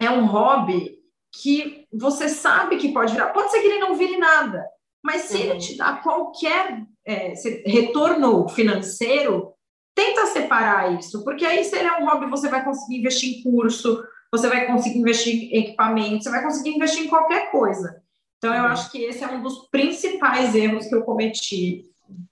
é 0.00 0.08
um 0.08 0.24
hobby 0.24 0.96
que 1.42 1.86
você 1.92 2.28
sabe 2.28 2.78
que 2.78 2.92
pode 2.92 3.12
virar, 3.12 3.28
pode 3.28 3.50
ser 3.50 3.60
que 3.60 3.66
ele 3.66 3.80
não 3.80 3.94
vire 3.96 4.16
nada, 4.16 4.64
mas 5.04 5.22
se 5.22 5.38
ele 5.38 5.52
uhum. 5.52 5.58
te 5.58 5.76
dá 5.76 5.94
qualquer 5.94 6.82
é, 7.06 7.32
retorno 7.66 8.48
financeiro, 8.48 9.52
tenta 9.94 10.26
separar 10.26 10.98
isso, 10.98 11.24
porque 11.24 11.44
aí 11.44 11.64
se 11.64 11.76
ele 11.76 11.88
é 11.88 11.98
um 11.98 12.06
hobby, 12.06 12.26
você 12.26 12.48
vai 12.48 12.64
conseguir 12.64 12.98
investir 12.98 13.38
em 13.38 13.42
curso, 13.42 14.02
você 14.30 14.48
vai 14.48 14.66
conseguir 14.66 14.98
investir 14.98 15.34
em 15.34 15.58
equipamento, 15.58 16.24
você 16.24 16.30
vai 16.30 16.42
conseguir 16.42 16.70
investir 16.70 17.04
em 17.04 17.08
qualquer 17.08 17.50
coisa. 17.50 18.02
Então, 18.38 18.54
eu 18.54 18.62
uhum. 18.62 18.68
acho 18.68 18.90
que 18.90 19.02
esse 19.02 19.24
é 19.24 19.28
um 19.28 19.42
dos 19.42 19.68
principais 19.68 20.54
erros 20.54 20.86
que 20.86 20.94
eu 20.94 21.02
cometi. 21.02 21.84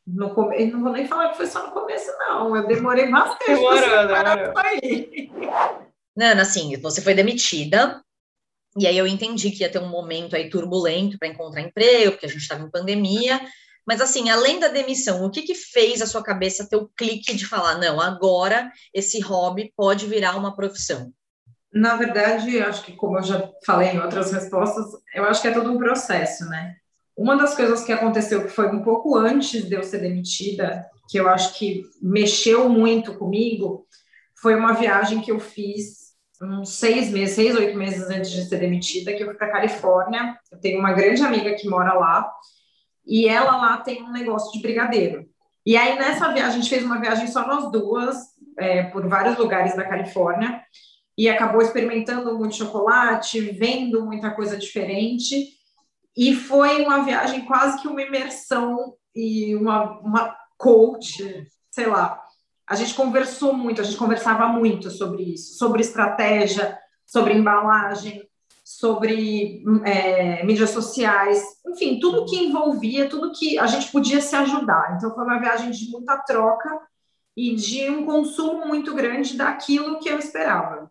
No 0.07 0.33
come... 0.35 0.65
Não 0.67 0.83
vou 0.83 0.93
nem 0.93 1.07
falar 1.07 1.31
que 1.31 1.37
foi 1.37 1.47
só 1.47 1.67
no 1.67 1.73
começo, 1.73 2.11
não. 2.19 2.55
Eu 2.57 2.67
demorei 2.67 3.11
bastante 3.11 3.61
para 4.55 4.69
aí. 4.69 5.31
Nana, 6.17 6.43
assim, 6.43 6.77
você 6.81 7.03
foi 7.03 7.13
demitida, 7.13 8.01
e 8.77 8.87
aí 8.87 8.97
eu 8.97 9.07
entendi 9.07 9.51
que 9.51 9.63
ia 9.63 9.71
ter 9.71 9.79
um 9.79 9.89
momento 9.89 10.37
aí 10.37 10.51
turbulento 10.51 11.19
para 11.19 11.29
encontrar 11.29 11.63
emprego, 11.63 12.13
porque 12.13 12.27
a 12.27 12.29
gente 12.29 12.43
estava 12.43 12.63
em 12.63 12.71
pandemia. 12.71 13.41
Mas 13.87 14.01
assim, 14.01 14.29
além 14.29 14.59
da 14.59 14.69
demissão, 14.69 15.25
o 15.25 15.31
que 15.31 15.43
que 15.43 15.55
fez 15.55 16.03
a 16.03 16.07
sua 16.07 16.23
cabeça 16.23 16.69
ter 16.69 16.77
o 16.77 16.91
clique 16.97 17.35
de 17.35 17.47
falar, 17.47 17.79
não, 17.79 18.01
agora 18.01 18.71
esse 18.93 19.21
hobby 19.21 19.73
pode 19.77 20.07
virar 20.07 20.37
uma 20.37 20.55
profissão? 20.55 21.13
Na 21.73 21.97
verdade, 21.97 22.59
acho 22.61 22.83
que 22.85 22.93
como 22.93 23.19
eu 23.19 23.23
já 23.23 23.51
falei 23.65 23.91
em 23.91 24.01
outras 24.01 24.33
respostas, 24.33 24.87
eu 25.15 25.25
acho 25.25 25.41
que 25.41 25.49
é 25.49 25.53
todo 25.53 25.71
um 25.71 25.79
processo, 25.79 26.45
né? 26.47 26.77
Uma 27.17 27.37
das 27.37 27.55
coisas 27.55 27.85
que 27.85 27.93
aconteceu 27.93 28.45
que 28.45 28.51
foi 28.51 28.67
um 28.69 28.83
pouco 28.83 29.17
antes 29.17 29.65
de 29.65 29.75
eu 29.75 29.83
ser 29.83 30.01
demitida, 30.01 30.85
que 31.09 31.19
eu 31.19 31.29
acho 31.29 31.55
que 31.55 31.85
mexeu 32.03 32.69
muito 32.69 33.15
comigo, 33.15 33.87
foi 34.41 34.55
uma 34.55 34.73
viagem 34.73 35.21
que 35.21 35.31
eu 35.31 35.39
fiz 35.39 36.06
uns 36.43 36.71
seis 36.71 37.11
meses, 37.11 37.35
seis, 37.35 37.55
oito 37.55 37.77
meses 37.77 38.09
antes 38.11 38.31
de 38.31 38.45
ser 38.45 38.59
demitida, 38.59 39.13
que 39.13 39.23
eu 39.23 39.27
fui 39.27 39.37
para 39.37 39.51
Califórnia. 39.51 40.37
Eu 40.51 40.59
tenho 40.59 40.79
uma 40.79 40.93
grande 40.93 41.23
amiga 41.23 41.55
que 41.55 41.69
mora 41.69 41.95
lá 41.95 42.31
e 43.07 43.29
ela 43.29 43.57
lá 43.57 43.77
tem 43.79 44.03
um 44.03 44.13
negócio 44.13 44.53
de 44.53 44.61
brigadeiro. 44.61 45.27
E 45.65 45.77
aí 45.77 45.99
nessa 45.99 46.33
viagem 46.33 46.59
a 46.59 46.63
gente 46.63 46.69
fez 46.69 46.85
uma 46.85 47.01
viagem 47.01 47.27
só 47.27 47.47
nós 47.47 47.71
duas 47.71 48.17
é, 48.59 48.85
por 48.85 49.07
vários 49.09 49.37
lugares 49.37 49.75
da 49.77 49.85
Califórnia 49.85 50.63
e 51.17 51.29
acabou 51.29 51.63
experimentando 51.63 52.37
muito 52.37 52.57
chocolate, 52.57 53.41
vendo 53.41 54.05
muita 54.05 54.31
coisa 54.31 54.57
diferente. 54.57 55.55
E 56.17 56.35
foi 56.35 56.83
uma 56.83 57.03
viagem 57.03 57.45
quase 57.45 57.81
que 57.81 57.89
uma 57.89 58.03
imersão 58.03 58.95
e 59.15 59.55
uma, 59.57 59.99
uma 60.01 60.37
coach, 60.59 61.47
sei 61.71 61.87
lá. 61.87 62.23
A 62.67 62.75
gente 62.75 62.95
conversou 62.95 63.53
muito, 63.53 63.81
a 63.81 63.85
gente 63.85 63.97
conversava 63.97 64.49
muito 64.49 64.91
sobre 64.91 65.23
isso, 65.23 65.57
sobre 65.57 65.81
estratégia, 65.81 66.79
sobre 67.05 67.35
embalagem, 67.35 68.27
sobre 68.65 69.63
é, 69.85 70.45
mídias 70.45 70.71
sociais, 70.71 71.41
enfim, 71.65 72.01
tudo 72.01 72.27
que 72.27 72.37
envolvia, 72.37 73.09
tudo 73.09 73.31
que 73.31 73.57
a 73.59 73.67
gente 73.69 73.93
podia 73.93 74.21
se 74.21 74.35
ajudar. 74.35 74.97
Então, 74.97 75.15
foi 75.15 75.25
uma 75.25 75.39
viagem 75.39 75.71
de 75.71 75.89
muita 75.89 76.17
troca 76.19 76.81
e 77.37 77.55
de 77.55 77.89
um 77.89 78.05
consumo 78.05 78.67
muito 78.67 78.93
grande 78.93 79.37
daquilo 79.37 80.01
que 80.01 80.09
eu 80.09 80.19
esperava. 80.19 80.91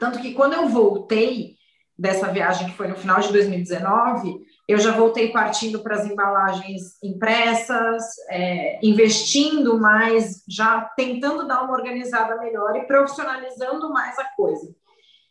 Tanto 0.00 0.18
que 0.18 0.32
quando 0.32 0.54
eu 0.54 0.68
voltei 0.68 1.56
dessa 1.98 2.32
viagem, 2.32 2.68
que 2.70 2.76
foi 2.76 2.88
no 2.88 2.96
final 2.96 3.20
de 3.20 3.30
2019, 3.32 4.43
eu 4.66 4.78
já 4.78 4.92
voltei 4.92 5.30
partindo 5.30 5.82
para 5.82 5.96
as 5.96 6.06
embalagens 6.06 6.96
impressas, 7.02 8.02
é, 8.30 8.78
investindo 8.82 9.78
mais, 9.78 10.42
já 10.48 10.80
tentando 10.96 11.46
dar 11.46 11.62
uma 11.62 11.74
organizada 11.74 12.36
melhor 12.38 12.74
e 12.76 12.86
profissionalizando 12.86 13.92
mais 13.92 14.18
a 14.18 14.24
coisa. 14.36 14.74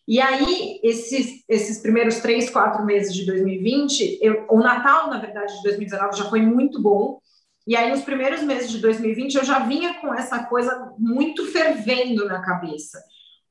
E 0.08 0.20
aí, 0.20 0.80
esses, 0.84 1.44
esses 1.48 1.80
primeiros 1.80 2.18
três, 2.20 2.50
quatro 2.50 2.86
meses 2.86 3.14
de 3.14 3.26
2020, 3.26 4.20
eu, 4.22 4.46
o 4.50 4.60
Natal, 4.60 5.10
na 5.10 5.18
verdade, 5.18 5.56
de 5.56 5.64
2019 5.64 6.18
já 6.18 6.30
foi 6.30 6.42
muito 6.42 6.82
bom. 6.82 7.20
E 7.66 7.76
aí, 7.76 7.90
nos 7.90 8.02
primeiros 8.02 8.44
meses 8.44 8.70
de 8.70 8.80
2020, 8.80 9.36
eu 9.36 9.46
já 9.46 9.60
vinha 9.60 9.96
com 9.96 10.14
essa 10.14 10.44
coisa 10.44 10.94
muito 11.00 11.46
fervendo 11.52 12.26
na 12.26 12.42
cabeça 12.42 13.00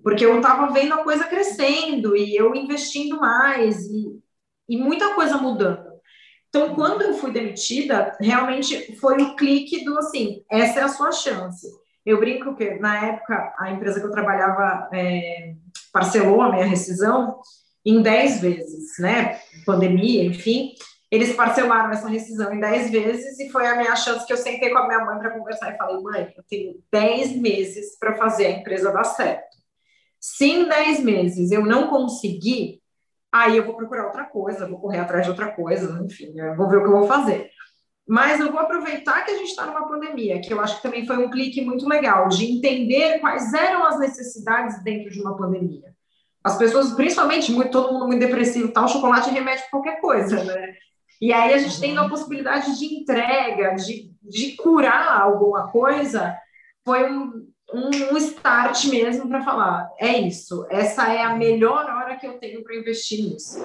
porque 0.02 0.24
eu 0.24 0.36
estava 0.36 0.72
vendo 0.72 0.94
a 0.94 1.04
coisa 1.04 1.24
crescendo 1.24 2.16
e 2.16 2.36
eu 2.36 2.54
investindo 2.54 3.20
mais 3.20 3.86
e, 3.86 4.20
e 4.68 4.76
muita 4.76 5.14
coisa 5.14 5.36
mudando. 5.36 5.92
Então, 6.48 6.74
quando 6.74 7.00
eu 7.00 7.14
fui 7.14 7.32
demitida, 7.32 8.14
realmente 8.20 8.94
foi 8.96 9.22
o 9.22 9.36
clique 9.36 9.84
do 9.84 9.98
assim: 9.98 10.44
essa 10.50 10.80
é 10.80 10.82
a 10.82 10.88
sua 10.88 11.10
chance. 11.10 11.66
Eu 12.04 12.18
brinco 12.18 12.54
que, 12.54 12.74
na 12.74 13.06
época, 13.06 13.54
a 13.58 13.70
empresa 13.70 14.00
que 14.00 14.06
eu 14.06 14.10
trabalhava 14.10 14.88
é, 14.92 15.54
parcelou 15.92 16.42
a 16.42 16.52
minha 16.52 16.66
rescisão 16.66 17.40
em 17.84 18.02
10 18.02 18.40
vezes, 18.40 18.98
né? 18.98 19.40
Pandemia, 19.64 20.24
enfim. 20.24 20.74
Eles 21.10 21.34
parcelaram 21.34 21.90
essa 21.90 22.08
rescisão 22.08 22.52
em 22.52 22.60
10 22.60 22.90
vezes 22.90 23.38
e 23.38 23.48
foi 23.48 23.66
a 23.66 23.76
minha 23.76 23.94
chance 23.96 24.26
que 24.26 24.32
eu 24.32 24.36
sentei 24.36 24.70
com 24.70 24.78
a 24.78 24.86
minha 24.86 25.04
mãe 25.04 25.18
para 25.18 25.30
conversar 25.30 25.72
e 25.72 25.78
falei: 25.78 26.02
mãe, 26.02 26.34
eu 26.36 26.42
tenho 26.48 26.82
10 26.92 27.36
meses 27.36 27.98
para 27.98 28.16
fazer 28.16 28.46
a 28.46 28.50
empresa 28.50 28.92
dar 28.92 29.04
certo. 29.04 29.56
Se 30.20 30.44
em 30.44 30.68
10 30.68 31.00
meses 31.00 31.50
eu 31.50 31.64
não 31.64 31.88
conseguir, 31.88 32.81
aí 33.32 33.56
eu 33.56 33.64
vou 33.64 33.74
procurar 33.74 34.06
outra 34.06 34.24
coisa, 34.24 34.68
vou 34.68 34.78
correr 34.78 34.98
atrás 34.98 35.24
de 35.24 35.30
outra 35.30 35.50
coisa, 35.50 36.04
enfim, 36.04 36.32
vou 36.56 36.68
ver 36.68 36.76
o 36.76 36.82
que 36.82 36.88
eu 36.88 36.98
vou 36.98 37.06
fazer. 37.06 37.50
Mas 38.06 38.40
eu 38.40 38.50
vou 38.50 38.60
aproveitar 38.60 39.24
que 39.24 39.30
a 39.30 39.36
gente 39.38 39.48
está 39.48 39.64
numa 39.64 39.88
pandemia, 39.88 40.40
que 40.40 40.52
eu 40.52 40.60
acho 40.60 40.76
que 40.76 40.82
também 40.82 41.06
foi 41.06 41.16
um 41.18 41.30
clique 41.30 41.60
muito 41.62 41.88
legal, 41.88 42.28
de 42.28 42.44
entender 42.44 43.20
quais 43.20 43.54
eram 43.54 43.84
as 43.86 43.98
necessidades 43.98 44.82
dentro 44.82 45.10
de 45.10 45.20
uma 45.20 45.36
pandemia. 45.36 45.92
As 46.44 46.58
pessoas, 46.58 46.92
principalmente, 46.92 47.52
muito, 47.52 47.70
todo 47.70 47.92
mundo 47.92 48.08
muito 48.08 48.20
depressivo, 48.20 48.72
tal, 48.72 48.88
chocolate 48.88 49.30
remete 49.30 49.70
qualquer 49.70 50.00
coisa, 50.00 50.42
né? 50.42 50.74
E 51.20 51.32
aí 51.32 51.54
a 51.54 51.58
gente 51.58 51.78
tem 51.78 51.96
a 51.96 52.08
possibilidade 52.08 52.76
de 52.76 52.96
entrega, 52.96 53.76
de, 53.76 54.10
de 54.20 54.56
curar 54.56 55.22
alguma 55.22 55.68
coisa, 55.68 56.36
foi 56.84 57.08
um, 57.08 57.46
um, 57.72 58.16
start 58.16 58.86
mesmo 58.86 59.28
para 59.28 59.42
falar: 59.42 59.90
é 59.98 60.18
isso, 60.18 60.66
essa 60.70 61.12
é 61.12 61.22
a 61.22 61.34
melhor 61.34 61.84
hora 61.84 62.16
que 62.16 62.26
eu 62.26 62.38
tenho 62.38 62.62
para 62.62 62.76
investir 62.76 63.22
nisso. 63.24 63.64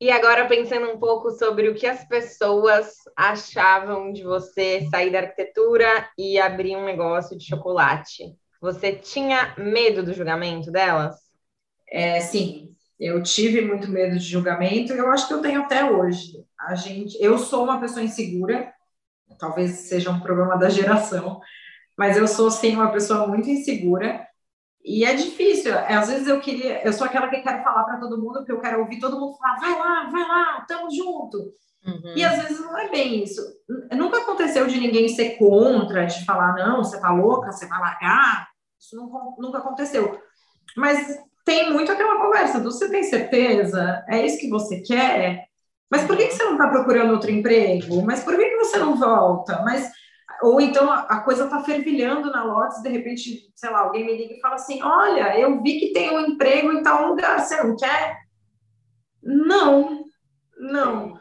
E 0.00 0.10
agora, 0.10 0.48
pensando 0.48 0.90
um 0.90 0.98
pouco 0.98 1.30
sobre 1.30 1.68
o 1.68 1.74
que 1.74 1.86
as 1.86 2.04
pessoas 2.04 2.94
achavam 3.16 4.12
de 4.12 4.24
você 4.24 4.88
sair 4.90 5.12
da 5.12 5.20
arquitetura 5.20 5.86
e 6.18 6.40
abrir 6.40 6.76
um 6.76 6.84
negócio 6.84 7.38
de 7.38 7.46
chocolate, 7.46 8.34
você 8.60 8.92
tinha 8.92 9.54
medo 9.56 10.02
do 10.02 10.12
julgamento 10.12 10.72
delas? 10.72 11.14
É, 11.88 12.18
sim, 12.20 12.74
eu 12.98 13.22
tive 13.22 13.60
muito 13.60 13.88
medo 13.88 14.18
de 14.18 14.24
julgamento 14.24 14.92
e 14.92 14.98
eu 14.98 15.10
acho 15.10 15.28
que 15.28 15.34
eu 15.34 15.42
tenho 15.42 15.62
até 15.62 15.88
hoje. 15.88 16.44
A 16.58 16.74
gente, 16.74 17.16
eu 17.20 17.38
sou 17.38 17.64
uma 17.64 17.80
pessoa 17.80 18.02
insegura, 18.02 18.72
talvez 19.38 19.70
seja 19.88 20.10
um 20.10 20.20
problema 20.20 20.56
da 20.56 20.68
geração, 20.68 21.40
mas 21.96 22.16
eu 22.16 22.26
sou 22.26 22.50
sim 22.50 22.74
uma 22.74 22.90
pessoa 22.90 23.26
muito 23.26 23.48
insegura 23.48 24.26
e 24.84 25.04
é 25.04 25.14
difícil. 25.14 25.72
Às 25.78 26.08
vezes 26.08 26.26
eu 26.26 26.40
queria, 26.40 26.84
eu 26.84 26.92
sou 26.92 27.06
aquela 27.06 27.28
que 27.28 27.40
quero 27.40 27.62
falar 27.62 27.84
para 27.84 27.98
todo 27.98 28.20
mundo, 28.20 28.44
que 28.44 28.52
eu 28.52 28.60
quero 28.60 28.80
ouvir 28.80 28.98
todo 28.98 29.18
mundo 29.18 29.36
falar, 29.36 29.60
vai 29.60 29.78
lá, 29.78 30.10
vai 30.10 30.28
lá, 30.28 30.64
tamo 30.66 30.90
junto. 30.90 31.52
Uhum. 31.84 32.14
E 32.16 32.24
às 32.24 32.42
vezes 32.42 32.60
não 32.60 32.78
é 32.78 32.88
bem 32.88 33.22
isso. 33.22 33.40
Nunca 33.92 34.18
aconteceu 34.18 34.66
de 34.66 34.78
ninguém 34.78 35.08
ser 35.08 35.36
contra, 35.36 36.06
de 36.06 36.24
falar, 36.24 36.54
não, 36.54 36.82
você 36.82 37.00
tá 37.00 37.10
louca, 37.10 37.52
você 37.52 37.66
vai 37.66 37.80
largar. 37.80 38.48
Isso 38.78 38.96
nunca, 38.96 39.18
nunca 39.38 39.58
aconteceu. 39.58 40.20
Mas 40.76 41.18
tem 41.44 41.72
muito 41.72 41.90
aquela 41.90 42.20
conversa 42.20 42.60
do 42.60 42.70
você 42.70 42.88
tem 42.88 43.02
certeza? 43.02 44.04
É 44.08 44.24
isso 44.24 44.38
que 44.38 44.48
você 44.48 44.80
quer? 44.80 45.44
Mas 45.90 46.04
por 46.04 46.16
que, 46.16 46.26
que 46.26 46.34
você 46.34 46.44
não 46.44 46.52
está 46.52 46.68
procurando 46.68 47.12
outro 47.12 47.30
emprego? 47.30 48.02
Mas 48.02 48.24
por 48.24 48.36
que, 48.36 48.48
que 48.48 48.56
você 48.56 48.78
não 48.78 48.96
volta? 48.96 49.60
Mas 49.62 49.90
ou 50.42 50.60
então 50.60 50.90
a, 50.90 51.20
coisa 51.20 51.44
está 51.44 51.62
fervilhando 51.62 52.30
na 52.32 52.42
Lotus, 52.42 52.82
de 52.82 52.88
repente, 52.88 53.48
sei 53.54 53.70
lá, 53.70 53.80
alguém 53.80 54.04
me 54.04 54.16
liga 54.16 54.34
e 54.34 54.40
fala 54.40 54.56
assim: 54.56 54.82
Olha, 54.82 55.38
eu 55.38 55.62
vi 55.62 55.78
que 55.78 55.92
tem 55.92 56.10
um 56.10 56.20
emprego 56.20 56.72
em 56.72 56.82
tal 56.82 57.08
lugar, 57.08 57.38
você 57.38 57.62
não 57.62 57.76
quer? 57.76 58.18
Não, 59.22 60.04
não. 60.58 61.16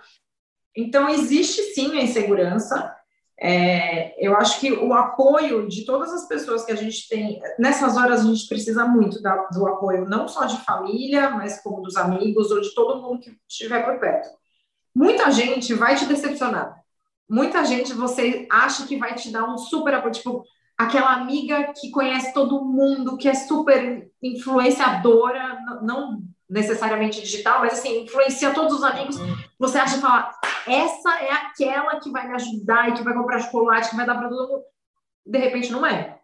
Então, 0.76 1.08
existe 1.08 1.62
sim 1.74 1.98
a 2.00 2.02
insegurança. 2.02 2.96
É, 3.40 4.14
eu 4.24 4.36
acho 4.36 4.60
que 4.60 4.72
o 4.72 4.94
apoio 4.94 5.68
de 5.68 5.84
todas 5.86 6.12
as 6.14 6.28
pessoas 6.28 6.64
que 6.64 6.72
a 6.72 6.76
gente 6.76 7.08
tem, 7.08 7.42
nessas 7.58 7.98
horas 7.98 8.22
a 8.22 8.24
gente 8.24 8.48
precisa 8.48 8.86
muito 8.86 9.22
da, 9.22 9.36
do 9.48 9.68
apoio, 9.68 10.08
não 10.08 10.28
só 10.28 10.46
de 10.46 10.64
família, 10.64 11.30
mas 11.32 11.60
como 11.62 11.82
dos 11.82 11.98
amigos 11.98 12.52
ou 12.52 12.62
de 12.62 12.74
todo 12.74 13.02
mundo 13.02 13.20
que 13.20 13.36
estiver 13.48 13.84
por 13.84 14.00
perto. 14.00 14.30
Muita 14.94 15.32
gente 15.32 15.74
vai 15.74 15.96
te 15.96 16.06
decepcionar 16.06 16.81
muita 17.32 17.64
gente 17.64 17.94
você 17.94 18.46
acha 18.52 18.86
que 18.86 18.98
vai 18.98 19.16
te 19.16 19.32
dar 19.32 19.46
um 19.46 19.58
super 19.58 19.94
apoio, 19.94 20.14
tipo, 20.14 20.44
aquela 20.78 21.14
amiga 21.14 21.72
que 21.74 21.90
conhece 21.90 22.34
todo 22.34 22.66
mundo, 22.66 23.16
que 23.16 23.30
é 23.30 23.34
super 23.34 24.12
influenciadora, 24.22 25.58
não 25.82 26.22
necessariamente 26.50 27.22
digital, 27.22 27.62
mas 27.62 27.74
assim, 27.74 28.04
influencia 28.04 28.54
todos 28.54 28.74
os 28.74 28.84
amigos. 28.84 29.18
Uhum. 29.18 29.38
Você 29.58 29.78
acha 29.78 29.96
que 29.96 30.02
fala, 30.02 30.30
essa 30.68 31.22
é 31.22 31.32
aquela 31.32 32.02
que 32.02 32.12
vai 32.12 32.28
me 32.28 32.36
ajudar 32.36 32.90
e 32.90 32.94
que 32.96 33.04
vai 33.04 33.14
comprar 33.14 33.40
chocolate, 33.40 33.90
que 33.90 33.96
vai 33.96 34.06
dar 34.06 34.16
para 34.16 34.28
todo 34.28 34.50
mundo. 34.50 34.64
De 35.26 35.40
repente 35.40 35.72
não 35.72 35.86
é. 35.86 36.20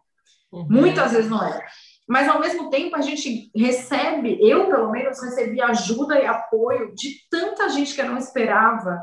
Uhum. 0.52 0.68
Muitas 0.70 1.14
vezes 1.14 1.30
não 1.30 1.42
é. 1.42 1.66
Mas 2.06 2.28
ao 2.28 2.42
mesmo 2.42 2.70
tempo 2.70 2.98
a 2.98 3.02
gente 3.02 3.50
recebe, 3.56 4.38
eu 4.42 4.68
pelo 4.68 4.92
menos 4.92 5.22
recebi 5.22 5.62
ajuda 5.62 6.20
e 6.20 6.26
apoio 6.26 6.94
de 6.94 7.16
tanta 7.30 7.70
gente 7.70 7.96
que 7.96 8.02
eu 8.02 8.08
não 8.08 8.18
esperava 8.18 9.00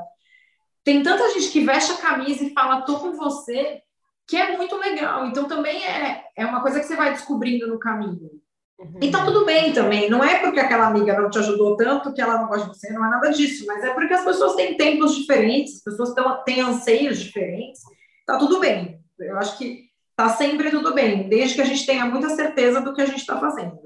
tem 0.84 1.02
tanta 1.02 1.30
gente 1.30 1.50
que 1.50 1.64
veste 1.64 1.92
a 1.92 1.96
camisa 1.96 2.44
e 2.44 2.52
fala, 2.52 2.82
tô 2.82 2.98
com 2.98 3.12
você, 3.14 3.82
que 4.28 4.36
é 4.36 4.56
muito 4.56 4.76
legal. 4.76 5.26
Então 5.26 5.48
também 5.48 5.82
é, 5.84 6.24
é 6.36 6.46
uma 6.46 6.60
coisa 6.60 6.78
que 6.78 6.86
você 6.86 6.94
vai 6.94 7.12
descobrindo 7.12 7.66
no 7.66 7.78
caminho. 7.78 8.30
Uhum. 8.78 8.98
E 9.00 9.10
tá 9.10 9.24
tudo 9.24 9.44
bem 9.44 9.72
também. 9.72 10.10
Não 10.10 10.22
é 10.22 10.40
porque 10.40 10.60
aquela 10.60 10.88
amiga 10.88 11.18
não 11.18 11.30
te 11.30 11.38
ajudou 11.38 11.76
tanto 11.76 12.12
que 12.12 12.20
ela 12.20 12.38
não 12.38 12.48
gosta 12.48 12.70
de 12.70 12.76
você, 12.76 12.92
não 12.92 13.04
é 13.04 13.08
nada 13.08 13.30
disso. 13.30 13.64
Mas 13.66 13.82
é 13.82 13.94
porque 13.94 14.12
as 14.12 14.24
pessoas 14.24 14.54
têm 14.56 14.76
tempos 14.76 15.14
diferentes, 15.14 15.76
as 15.76 15.82
pessoas 15.82 16.12
tão, 16.14 16.44
têm 16.44 16.60
anseios 16.60 17.18
diferentes. 17.18 17.80
Tá 18.26 18.36
tudo 18.36 18.60
bem. 18.60 19.00
Eu 19.18 19.38
acho 19.38 19.56
que 19.56 19.84
tá 20.16 20.28
sempre 20.28 20.70
tudo 20.70 20.92
bem, 20.92 21.28
desde 21.28 21.54
que 21.54 21.62
a 21.62 21.64
gente 21.64 21.86
tenha 21.86 22.04
muita 22.06 22.28
certeza 22.30 22.80
do 22.80 22.94
que 22.94 23.02
a 23.02 23.06
gente 23.06 23.20
está 23.20 23.38
fazendo. 23.38 23.78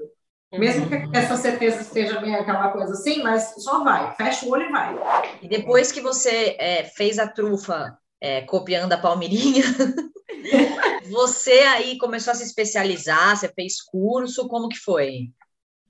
Mesmo 0.51 0.89
que 0.89 0.95
uhum. 0.95 1.11
essa 1.13 1.37
certeza 1.37 1.81
esteja 1.81 2.19
meio 2.19 2.39
aquela 2.39 2.69
coisa 2.69 2.93
assim, 2.93 3.21
mas 3.21 3.53
só 3.57 3.83
vai, 3.83 4.15
fecha 4.15 4.45
o 4.45 4.49
olho 4.49 4.67
e 4.67 4.71
vai. 4.71 4.95
E 5.43 5.47
depois 5.47 5.91
que 5.91 6.01
você 6.01 6.55
é, 6.59 6.83
fez 6.85 7.19
a 7.19 7.27
trufa 7.27 7.97
é, 8.19 8.41
copiando 8.41 8.93
a 8.93 8.97
Palmirinha. 8.97 9.63
você 11.09 11.59
aí 11.61 11.97
começou 11.97 12.31
a 12.31 12.35
se 12.35 12.43
especializar, 12.43 13.37
você 13.37 13.47
fez 13.49 13.81
curso, 13.81 14.47
como 14.47 14.69
que 14.69 14.77
foi? 14.77 15.29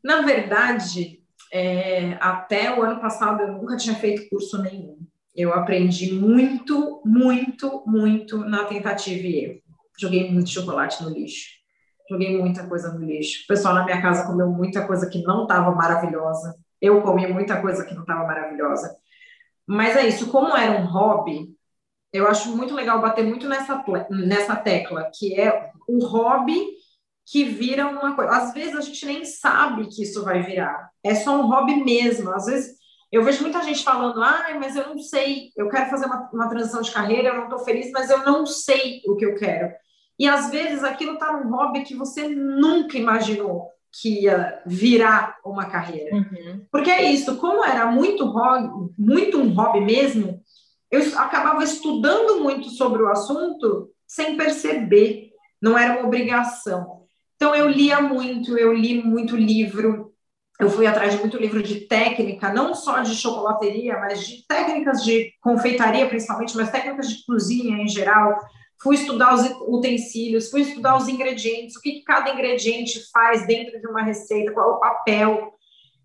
Na 0.03 0.21
verdade, 0.21 1.21
é, 1.51 2.17
até 2.19 2.77
o 2.77 2.83
ano 2.83 2.99
passado 2.99 3.41
eu 3.41 3.53
nunca 3.53 3.77
tinha 3.77 3.95
feito 3.95 4.29
curso 4.29 4.61
nenhum. 4.61 4.97
Eu 5.35 5.53
aprendi 5.53 6.13
muito, 6.13 7.01
muito, 7.05 7.83
muito 7.85 8.39
na 8.39 8.65
tentativa 8.65 9.25
e 9.25 9.45
erro. 9.45 9.61
Joguei 9.97 10.29
muito 10.31 10.49
chocolate 10.49 11.01
no 11.03 11.09
lixo. 11.09 11.58
Joguei 12.09 12.37
muita 12.37 12.67
coisa 12.67 12.91
no 12.91 13.05
lixo. 13.05 13.43
O 13.43 13.47
pessoal 13.47 13.75
na 13.75 13.85
minha 13.85 14.01
casa 14.01 14.25
comeu 14.25 14.47
muita 14.47 14.85
coisa 14.85 15.07
que 15.07 15.21
não 15.21 15.43
estava 15.43 15.71
maravilhosa. 15.71 16.55
Eu 16.81 17.01
comi 17.01 17.27
muita 17.27 17.61
coisa 17.61 17.85
que 17.85 17.93
não 17.93 18.01
estava 18.01 18.25
maravilhosa. 18.25 18.95
Mas 19.67 19.95
é 19.95 20.07
isso, 20.07 20.31
como 20.31 20.57
era 20.57 20.81
um 20.81 20.85
hobby, 20.85 21.55
eu 22.11 22.27
acho 22.27 22.55
muito 22.55 22.73
legal 22.73 22.99
bater 23.01 23.23
muito 23.23 23.47
nessa, 23.47 23.83
nessa 24.09 24.55
tecla, 24.55 25.11
que 25.13 25.39
é 25.39 25.71
o 25.87 26.03
hobby 26.05 26.59
que 27.25 27.43
vira 27.43 27.87
uma 27.87 28.15
coisa. 28.15 28.31
Às 28.31 28.53
vezes 28.53 28.75
a 28.75 28.81
gente 28.81 29.05
nem 29.05 29.23
sabe 29.23 29.87
que 29.87 30.01
isso 30.01 30.23
vai 30.23 30.41
virar. 30.41 30.89
É 31.03 31.13
só 31.13 31.39
um 31.39 31.47
hobby 31.47 31.83
mesmo. 31.83 32.31
Às 32.31 32.47
vezes 32.47 32.79
eu 33.11 33.23
vejo 33.23 33.41
muita 33.41 33.61
gente 33.61 33.83
falando, 33.83 34.23
ah, 34.23 34.47
mas 34.59 34.75
eu 34.75 34.87
não 34.87 34.99
sei, 34.99 35.51
eu 35.55 35.69
quero 35.69 35.89
fazer 35.89 36.05
uma, 36.05 36.29
uma 36.31 36.49
transição 36.49 36.81
de 36.81 36.91
carreira, 36.91 37.29
eu 37.29 37.35
não 37.35 37.43
estou 37.43 37.59
feliz, 37.59 37.91
mas 37.91 38.09
eu 38.09 38.19
não 38.19 38.45
sei 38.45 39.01
o 39.07 39.15
que 39.15 39.25
eu 39.25 39.35
quero. 39.35 39.71
E 40.19 40.27
às 40.27 40.51
vezes 40.51 40.83
aquilo 40.83 41.13
está 41.13 41.31
num 41.31 41.49
hobby 41.49 41.81
que 41.81 41.95
você 41.95 42.27
nunca 42.27 42.97
imaginou 42.97 43.69
que 43.91 44.25
ia 44.25 44.61
virar 44.65 45.37
uma 45.43 45.65
carreira. 45.65 46.15
Uhum. 46.15 46.65
Porque 46.71 46.91
é 46.91 47.09
isso, 47.09 47.37
como 47.37 47.63
era 47.63 47.87
muito 47.87 48.25
hobby, 48.25 48.93
muito 48.97 49.39
um 49.39 49.53
hobby 49.53 49.81
mesmo, 49.81 50.41
eu 50.91 51.01
acabava 51.17 51.63
estudando 51.63 52.41
muito 52.41 52.69
sobre 52.69 53.01
o 53.01 53.09
assunto 53.09 53.89
sem 54.07 54.35
perceber, 54.35 55.29
não 55.61 55.77
era 55.77 55.97
uma 55.99 56.07
obrigação. 56.07 57.03
Então 57.35 57.55
eu 57.55 57.69
lia 57.69 58.01
muito, 58.01 58.57
eu 58.57 58.73
li 58.73 59.01
muito 59.01 59.35
livro, 59.35 60.13
eu 60.59 60.69
fui 60.69 60.85
atrás 60.85 61.13
de 61.13 61.19
muito 61.19 61.37
livro 61.37 61.63
de 61.63 61.81
técnica, 61.81 62.51
não 62.51 62.75
só 62.75 62.99
de 62.99 63.15
chocolateria, 63.15 63.97
mas 63.99 64.27
de 64.27 64.45
técnicas 64.45 65.03
de 65.03 65.31
confeitaria 65.39 66.07
principalmente, 66.07 66.57
mas 66.57 66.69
técnicas 66.69 67.09
de 67.09 67.25
cozinha 67.25 67.77
em 67.77 67.87
geral. 67.87 68.37
Fui 68.81 68.95
estudar 68.95 69.33
os 69.33 69.45
utensílios, 69.67 70.49
fui 70.49 70.61
estudar 70.61 70.97
os 70.97 71.07
ingredientes, 71.07 71.75
o 71.75 71.81
que, 71.81 72.01
cada 72.01 72.31
ingrediente 72.31 73.01
faz 73.11 73.45
dentro 73.45 73.79
de 73.79 73.87
uma 73.87 74.01
receita, 74.01 74.53
qual 74.53 74.71
é 74.71 74.73
o 74.75 74.79
papel. 74.79 75.53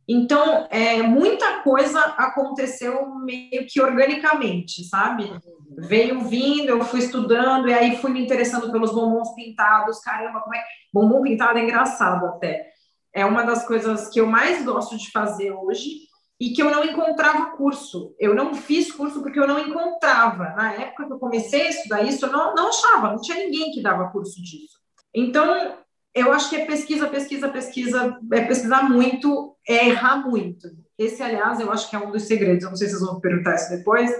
Então, 0.09 0.67
é, 0.71 1.03
muita 1.03 1.61
coisa 1.63 1.99
aconteceu 2.01 3.15
meio 3.17 3.67
que 3.67 3.81
organicamente, 3.81 4.85
sabe? 4.85 5.33
Veio 5.79 6.21
vindo, 6.23 6.69
eu 6.69 6.85
fui 6.85 7.01
estudando, 7.01 7.69
e 7.69 7.75
aí 7.75 7.97
fui 7.97 8.11
me 8.11 8.23
interessando 8.23 8.71
pelos 8.71 8.93
bombons 8.93 9.35
pintados. 9.35 10.01
Caramba, 10.01 10.41
como 10.41 10.55
é. 10.55 10.63
Bombom 10.93 11.23
pintado 11.23 11.59
é 11.59 11.63
engraçado 11.63 12.27
até. 12.27 12.71
É 13.15 13.25
uma 13.25 13.45
das 13.45 13.67
coisas 13.67 14.09
que 14.09 14.21
eu 14.21 14.27
mais 14.27 14.65
gosto 14.65 14.97
de 14.99 15.11
fazer 15.11 15.53
hoje 15.53 16.09
e 16.41 16.51
que 16.53 16.63
eu 16.63 16.71
não 16.71 16.85
encontrava 16.85 17.57
curso. 17.57 18.15
Eu 18.19 18.35
não 18.35 18.55
fiz 18.55 18.91
curso 18.91 19.23
porque 19.23 19.39
eu 19.39 19.47
não 19.47 19.59
encontrava. 19.59 20.55
Na 20.57 20.73
época 20.73 21.07
que 21.07 21.13
eu 21.13 21.19
comecei 21.19 21.63
a 21.63 21.71
estudar 21.71 22.03
isso, 22.03 22.27
eu 22.27 22.33
não, 22.33 22.55
não 22.55 22.69
achava, 22.69 23.11
não 23.11 23.21
tinha 23.21 23.39
ninguém 23.39 23.71
que 23.71 23.83
dava 23.83 24.11
curso 24.11 24.43
disso. 24.43 24.79
Então, 25.15 25.77
eu 26.15 26.33
acho 26.33 26.51
que 26.51 26.57
é 26.57 26.67
pesquisa, 26.67 27.09
pesquisa, 27.09 27.49
pesquisa, 27.49 28.19
é 28.33 28.41
pesquisar 28.43 28.89
muito, 28.89 29.57
é 29.67 29.89
errar 29.89 30.29
muito. 30.29 30.69
Esse, 30.99 31.23
aliás, 31.23 31.61
eu 31.61 31.73
acho 31.73 31.89
que 31.89 31.97
é 31.97 31.99
um 31.99 32.11
dos 32.11 32.23
segredos. 32.25 32.65
Eu 32.65 32.71
não 32.71 32.77
sei 32.77 32.89
se 32.89 32.95
vocês 32.95 33.07
vão 33.07 33.21
perguntar 33.21 33.55
isso 33.55 33.71
depois, 33.71 34.11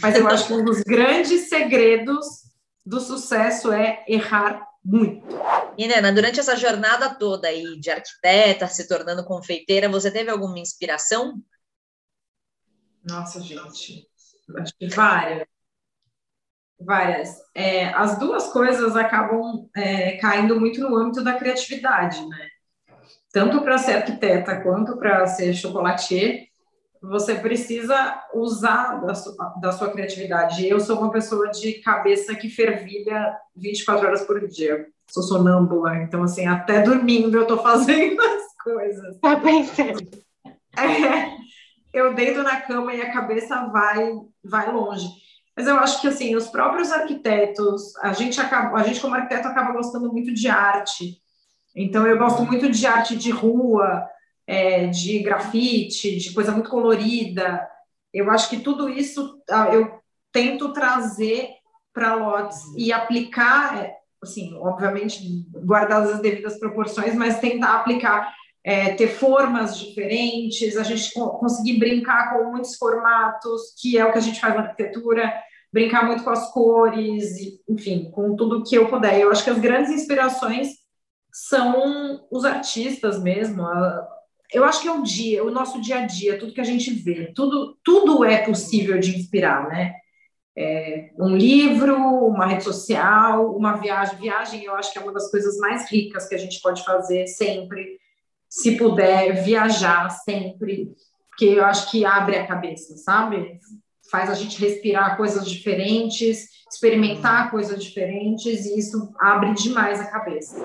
mas 0.00 0.16
eu 0.16 0.26
acho 0.28 0.46
que 0.46 0.52
um 0.52 0.64
dos 0.64 0.80
grandes 0.82 1.48
segredos 1.48 2.26
do 2.84 3.00
sucesso 3.00 3.72
é 3.72 4.04
errar 4.08 4.66
muito. 4.84 5.24
E, 5.78 5.86
Nena, 5.86 6.12
durante 6.12 6.40
essa 6.40 6.56
jornada 6.56 7.14
toda 7.14 7.48
aí 7.48 7.78
de 7.78 7.90
arquiteta, 7.90 8.66
se 8.66 8.86
tornando 8.88 9.24
confeiteira, 9.24 9.88
você 9.88 10.10
teve 10.10 10.30
alguma 10.30 10.58
inspiração? 10.58 11.40
Nossa, 13.04 13.40
gente, 13.40 14.08
acho 14.56 14.74
que 14.78 14.88
várias 14.88 15.46
várias. 16.84 17.40
É, 17.54 17.88
as 17.88 18.18
duas 18.18 18.48
coisas 18.52 18.96
acabam 18.96 19.68
é, 19.74 20.16
caindo 20.16 20.58
muito 20.58 20.80
no 20.80 20.96
âmbito 20.96 21.22
da 21.22 21.34
criatividade, 21.34 22.26
né? 22.28 22.48
Tanto 23.32 23.62
para 23.62 23.78
ser 23.78 23.94
arquiteta 23.94 24.60
quanto 24.60 24.96
para 24.96 25.26
ser 25.26 25.54
chocolatier, 25.54 26.48
você 27.00 27.34
precisa 27.34 28.22
usar 28.34 29.00
da 29.00 29.14
sua, 29.14 29.54
da 29.60 29.72
sua 29.72 29.90
criatividade. 29.90 30.68
Eu 30.68 30.78
sou 30.78 30.98
uma 30.98 31.10
pessoa 31.10 31.50
de 31.50 31.74
cabeça 31.80 32.34
que 32.34 32.48
fervilha 32.48 33.36
24 33.56 34.06
horas 34.06 34.22
por 34.22 34.46
dia. 34.46 34.86
Sou 35.10 35.22
sonâmbula, 35.22 35.96
então, 35.96 36.22
assim, 36.22 36.46
até 36.46 36.82
dormindo 36.82 37.36
eu 37.36 37.42
estou 37.42 37.58
fazendo 37.62 38.20
as 38.20 38.42
coisas. 38.62 39.18
Tá 39.20 39.36
pensando. 39.40 40.22
É, 40.76 41.36
eu 41.92 42.14
deito 42.14 42.42
na 42.42 42.60
cama 42.60 42.94
e 42.94 43.02
a 43.02 43.12
cabeça 43.12 43.66
vai, 43.66 44.12
vai 44.42 44.72
longe. 44.72 45.06
Mas 45.56 45.66
eu 45.66 45.76
acho 45.76 46.00
que 46.00 46.08
assim, 46.08 46.34
os 46.34 46.48
próprios 46.48 46.90
arquitetos, 46.90 47.94
a 47.96 48.12
gente 48.12 48.40
acaba, 48.40 48.78
a 48.78 48.82
gente 48.82 49.00
como 49.00 49.14
arquiteto 49.14 49.48
acaba 49.48 49.72
gostando 49.72 50.10
muito 50.10 50.32
de 50.32 50.48
arte. 50.48 51.20
Então 51.76 52.06
eu 52.06 52.18
gosto 52.18 52.42
muito 52.42 52.70
de 52.70 52.86
arte 52.86 53.16
de 53.16 53.30
rua, 53.30 54.06
é, 54.46 54.86
de 54.86 55.20
grafite, 55.20 56.16
de 56.16 56.32
coisa 56.32 56.52
muito 56.52 56.70
colorida. 56.70 57.68
Eu 58.12 58.30
acho 58.30 58.48
que 58.48 58.60
tudo 58.60 58.88
isso 58.88 59.42
ah, 59.50 59.68
eu 59.68 60.00
tento 60.32 60.72
trazer 60.72 61.50
para 61.92 62.14
lotes 62.14 62.58
e 62.76 62.90
aplicar, 62.90 63.84
é, 63.84 63.94
assim, 64.22 64.54
obviamente 64.56 65.46
guardadas 65.52 66.12
as 66.14 66.20
devidas 66.20 66.58
proporções, 66.58 67.14
mas 67.14 67.40
tentar 67.40 67.74
aplicar 67.74 68.34
é, 68.64 68.94
ter 68.94 69.08
formas 69.08 69.78
diferentes, 69.78 70.76
a 70.76 70.82
gente 70.82 71.12
conseguir 71.14 71.78
brincar 71.78 72.32
com 72.32 72.50
muitos 72.50 72.76
formatos, 72.76 73.74
que 73.80 73.98
é 73.98 74.04
o 74.04 74.12
que 74.12 74.18
a 74.18 74.22
gente 74.22 74.40
faz 74.40 74.54
na 74.54 74.62
arquitetura, 74.62 75.32
brincar 75.72 76.06
muito 76.06 76.22
com 76.22 76.30
as 76.30 76.52
cores, 76.52 77.58
enfim, 77.68 78.10
com 78.10 78.36
tudo 78.36 78.62
que 78.62 78.76
eu 78.76 78.88
puder. 78.88 79.18
Eu 79.18 79.30
acho 79.30 79.42
que 79.42 79.50
as 79.50 79.58
grandes 79.58 79.90
inspirações 79.90 80.68
são 81.32 82.26
os 82.30 82.44
artistas 82.44 83.20
mesmo. 83.20 83.64
Eu 84.52 84.64
acho 84.64 84.82
que 84.82 84.88
é 84.88 84.92
o 84.92 85.02
dia, 85.02 85.42
o 85.42 85.50
nosso 85.50 85.80
dia 85.80 86.00
a 86.00 86.06
dia, 86.06 86.38
tudo 86.38 86.52
que 86.52 86.60
a 86.60 86.64
gente 86.64 86.90
vê, 86.90 87.32
tudo, 87.34 87.76
tudo 87.82 88.24
é 88.24 88.44
possível 88.44 88.98
de 89.00 89.16
inspirar, 89.16 89.66
né? 89.68 89.94
É, 90.54 91.10
um 91.18 91.34
livro, 91.34 91.96
uma 91.96 92.46
rede 92.46 92.62
social, 92.62 93.56
uma 93.56 93.76
viagem. 93.76 94.18
Viagem, 94.18 94.64
eu 94.64 94.74
acho 94.76 94.92
que 94.92 94.98
é 94.98 95.02
uma 95.02 95.12
das 95.12 95.30
coisas 95.30 95.56
mais 95.56 95.90
ricas 95.90 96.28
que 96.28 96.34
a 96.34 96.38
gente 96.38 96.60
pode 96.60 96.84
fazer 96.84 97.26
sempre 97.26 97.98
se 98.52 98.76
puder 98.76 99.42
viajar 99.42 100.10
sempre, 100.10 100.94
porque 101.30 101.46
eu 101.46 101.64
acho 101.64 101.90
que 101.90 102.04
abre 102.04 102.36
a 102.36 102.46
cabeça, 102.46 102.98
sabe? 102.98 103.58
Faz 104.10 104.28
a 104.28 104.34
gente 104.34 104.60
respirar 104.60 105.16
coisas 105.16 105.48
diferentes, 105.48 106.50
experimentar 106.70 107.50
coisas 107.50 107.82
diferentes, 107.82 108.66
e 108.66 108.78
isso 108.78 109.10
abre 109.18 109.54
demais 109.54 109.98
a 110.02 110.10
cabeça. 110.10 110.56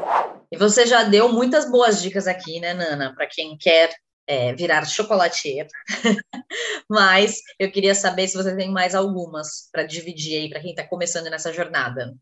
E 0.52 0.58
você 0.58 0.86
já 0.86 1.04
deu 1.04 1.32
muitas 1.32 1.71
boas 1.71 2.02
dicas 2.02 2.28
aqui, 2.28 2.60
né, 2.60 2.73
Nana, 2.73 3.15
para 3.15 3.26
quem 3.26 3.58
quer 3.58 3.89
é, 4.28 4.54
virar 4.54 4.84
chocolatier. 4.84 5.65
Mas 6.89 7.41
eu 7.58 7.71
queria 7.71 7.95
saber 7.95 8.28
se 8.28 8.36
você 8.36 8.54
tem 8.54 8.69
mais 8.69 8.95
algumas 8.95 9.69
para 9.71 9.84
dividir 9.84 10.41
aí 10.41 10.50
para 10.50 10.60
quem 10.60 10.71
está 10.71 10.84
começando 10.86 11.30
nessa 11.30 11.54
jornada. 11.54 12.13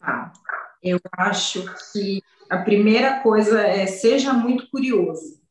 Tá. 0.00 0.32
Eu 0.82 0.98
acho 1.16 1.64
que 1.92 2.20
a 2.50 2.58
primeira 2.58 3.20
coisa 3.20 3.60
é 3.60 3.86
seja 3.86 4.32
muito 4.32 4.70
curioso. 4.70 5.42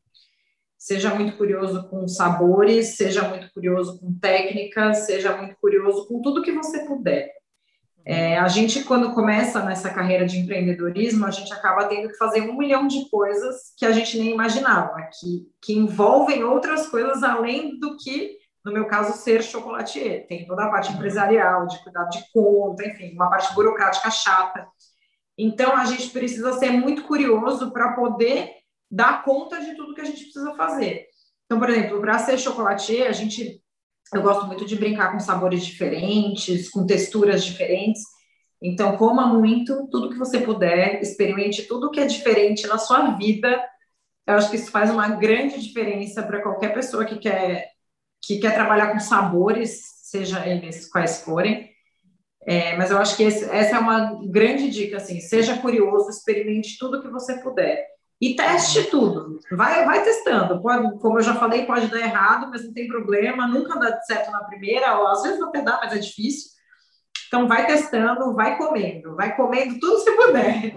Seja 0.76 1.14
muito 1.14 1.36
curioso 1.36 1.88
com 1.88 2.06
sabores, 2.06 2.96
seja 2.96 3.26
muito 3.26 3.50
curioso 3.54 3.98
com 3.98 4.18
técnicas, 4.18 5.06
seja 5.06 5.36
muito 5.36 5.56
curioso 5.60 6.06
com 6.06 6.20
tudo 6.20 6.42
que 6.42 6.52
você 6.52 6.84
puder. 6.84 7.30
É, 8.06 8.38
a 8.38 8.48
gente, 8.48 8.84
quando 8.84 9.14
começa 9.14 9.64
nessa 9.64 9.88
carreira 9.88 10.26
de 10.26 10.36
empreendedorismo, 10.36 11.24
a 11.24 11.30
gente 11.30 11.50
acaba 11.54 11.86
tendo 11.86 12.08
que 12.08 12.18
fazer 12.18 12.42
um 12.42 12.58
milhão 12.58 12.86
de 12.86 13.08
coisas 13.08 13.72
que 13.78 13.86
a 13.86 13.92
gente 13.92 14.18
nem 14.18 14.30
imaginava, 14.32 14.94
que, 15.18 15.48
que 15.62 15.72
envolvem 15.72 16.44
outras 16.44 16.86
coisas 16.88 17.22
além 17.22 17.78
do 17.78 17.96
que, 17.96 18.36
no 18.62 18.72
meu 18.72 18.86
caso, 18.86 19.16
ser 19.16 19.42
chocolatier. 19.42 20.26
Tem 20.26 20.46
toda 20.46 20.64
a 20.64 20.70
parte 20.70 20.92
empresarial, 20.92 21.66
de 21.66 21.82
cuidado 21.82 22.10
de 22.10 22.22
conta, 22.30 22.86
enfim, 22.86 23.14
uma 23.14 23.30
parte 23.30 23.54
burocrática 23.54 24.10
chata. 24.10 24.66
Então, 25.36 25.76
a 25.76 25.84
gente 25.84 26.10
precisa 26.10 26.52
ser 26.54 26.70
muito 26.70 27.04
curioso 27.04 27.72
para 27.72 27.92
poder 27.92 28.50
dar 28.90 29.24
conta 29.24 29.60
de 29.60 29.74
tudo 29.74 29.94
que 29.94 30.00
a 30.00 30.04
gente 30.04 30.22
precisa 30.22 30.54
fazer. 30.54 31.06
Então, 31.46 31.58
por 31.58 31.68
exemplo, 31.68 32.00
para 32.00 32.18
ser 32.18 32.38
chocolatier, 32.38 33.08
a 33.08 33.12
gente, 33.12 33.60
eu 34.12 34.22
gosto 34.22 34.46
muito 34.46 34.64
de 34.64 34.76
brincar 34.76 35.12
com 35.12 35.20
sabores 35.20 35.64
diferentes, 35.64 36.70
com 36.70 36.86
texturas 36.86 37.44
diferentes. 37.44 38.02
Então, 38.62 38.96
coma 38.96 39.26
muito, 39.26 39.88
tudo 39.90 40.10
que 40.10 40.18
você 40.18 40.40
puder, 40.40 41.02
experimente 41.02 41.64
tudo 41.64 41.90
que 41.90 42.00
é 42.00 42.06
diferente 42.06 42.66
na 42.66 42.78
sua 42.78 43.10
vida. 43.16 43.62
Eu 44.26 44.34
acho 44.34 44.48
que 44.50 44.56
isso 44.56 44.70
faz 44.70 44.90
uma 44.90 45.08
grande 45.08 45.60
diferença 45.60 46.22
para 46.22 46.40
qualquer 46.40 46.72
pessoa 46.72 47.04
que 47.04 47.18
quer, 47.18 47.68
que 48.22 48.38
quer 48.38 48.54
trabalhar 48.54 48.92
com 48.92 49.00
sabores, 49.00 49.82
seja 50.02 50.46
eles 50.46 50.88
quais 50.88 51.20
forem. 51.22 51.73
É, 52.46 52.76
mas 52.76 52.90
eu 52.90 52.98
acho 52.98 53.16
que 53.16 53.22
esse, 53.22 53.44
essa 53.50 53.76
é 53.76 53.78
uma 53.78 54.18
grande 54.24 54.68
dica, 54.70 54.98
assim, 54.98 55.20
seja 55.20 55.58
curioso, 55.58 56.10
experimente 56.10 56.78
tudo 56.78 57.00
que 57.00 57.08
você 57.08 57.38
puder. 57.38 57.86
E 58.20 58.36
teste 58.36 58.84
tudo, 58.84 59.38
vai, 59.52 59.84
vai 59.84 60.02
testando. 60.02 60.60
Pode, 60.60 60.98
como 60.98 61.18
eu 61.18 61.22
já 61.22 61.34
falei, 61.34 61.66
pode 61.66 61.88
dar 61.88 62.00
errado, 62.00 62.48
mas 62.50 62.64
não 62.64 62.72
tem 62.72 62.86
problema, 62.86 63.46
nunca 63.46 63.78
dá 63.78 64.00
certo 64.02 64.30
na 64.30 64.44
primeira, 64.44 64.98
ou 64.98 65.08
às 65.08 65.22
vezes 65.22 65.42
até 65.42 65.62
dá, 65.62 65.80
mas 65.82 65.92
é 65.92 65.98
difícil. 65.98 66.54
Então, 67.26 67.48
vai 67.48 67.66
testando, 67.66 68.32
vai 68.34 68.56
comendo, 68.56 69.16
vai 69.16 69.34
comendo 69.34 69.80
tudo 69.80 70.04
que 70.04 70.12
puder. 70.12 70.74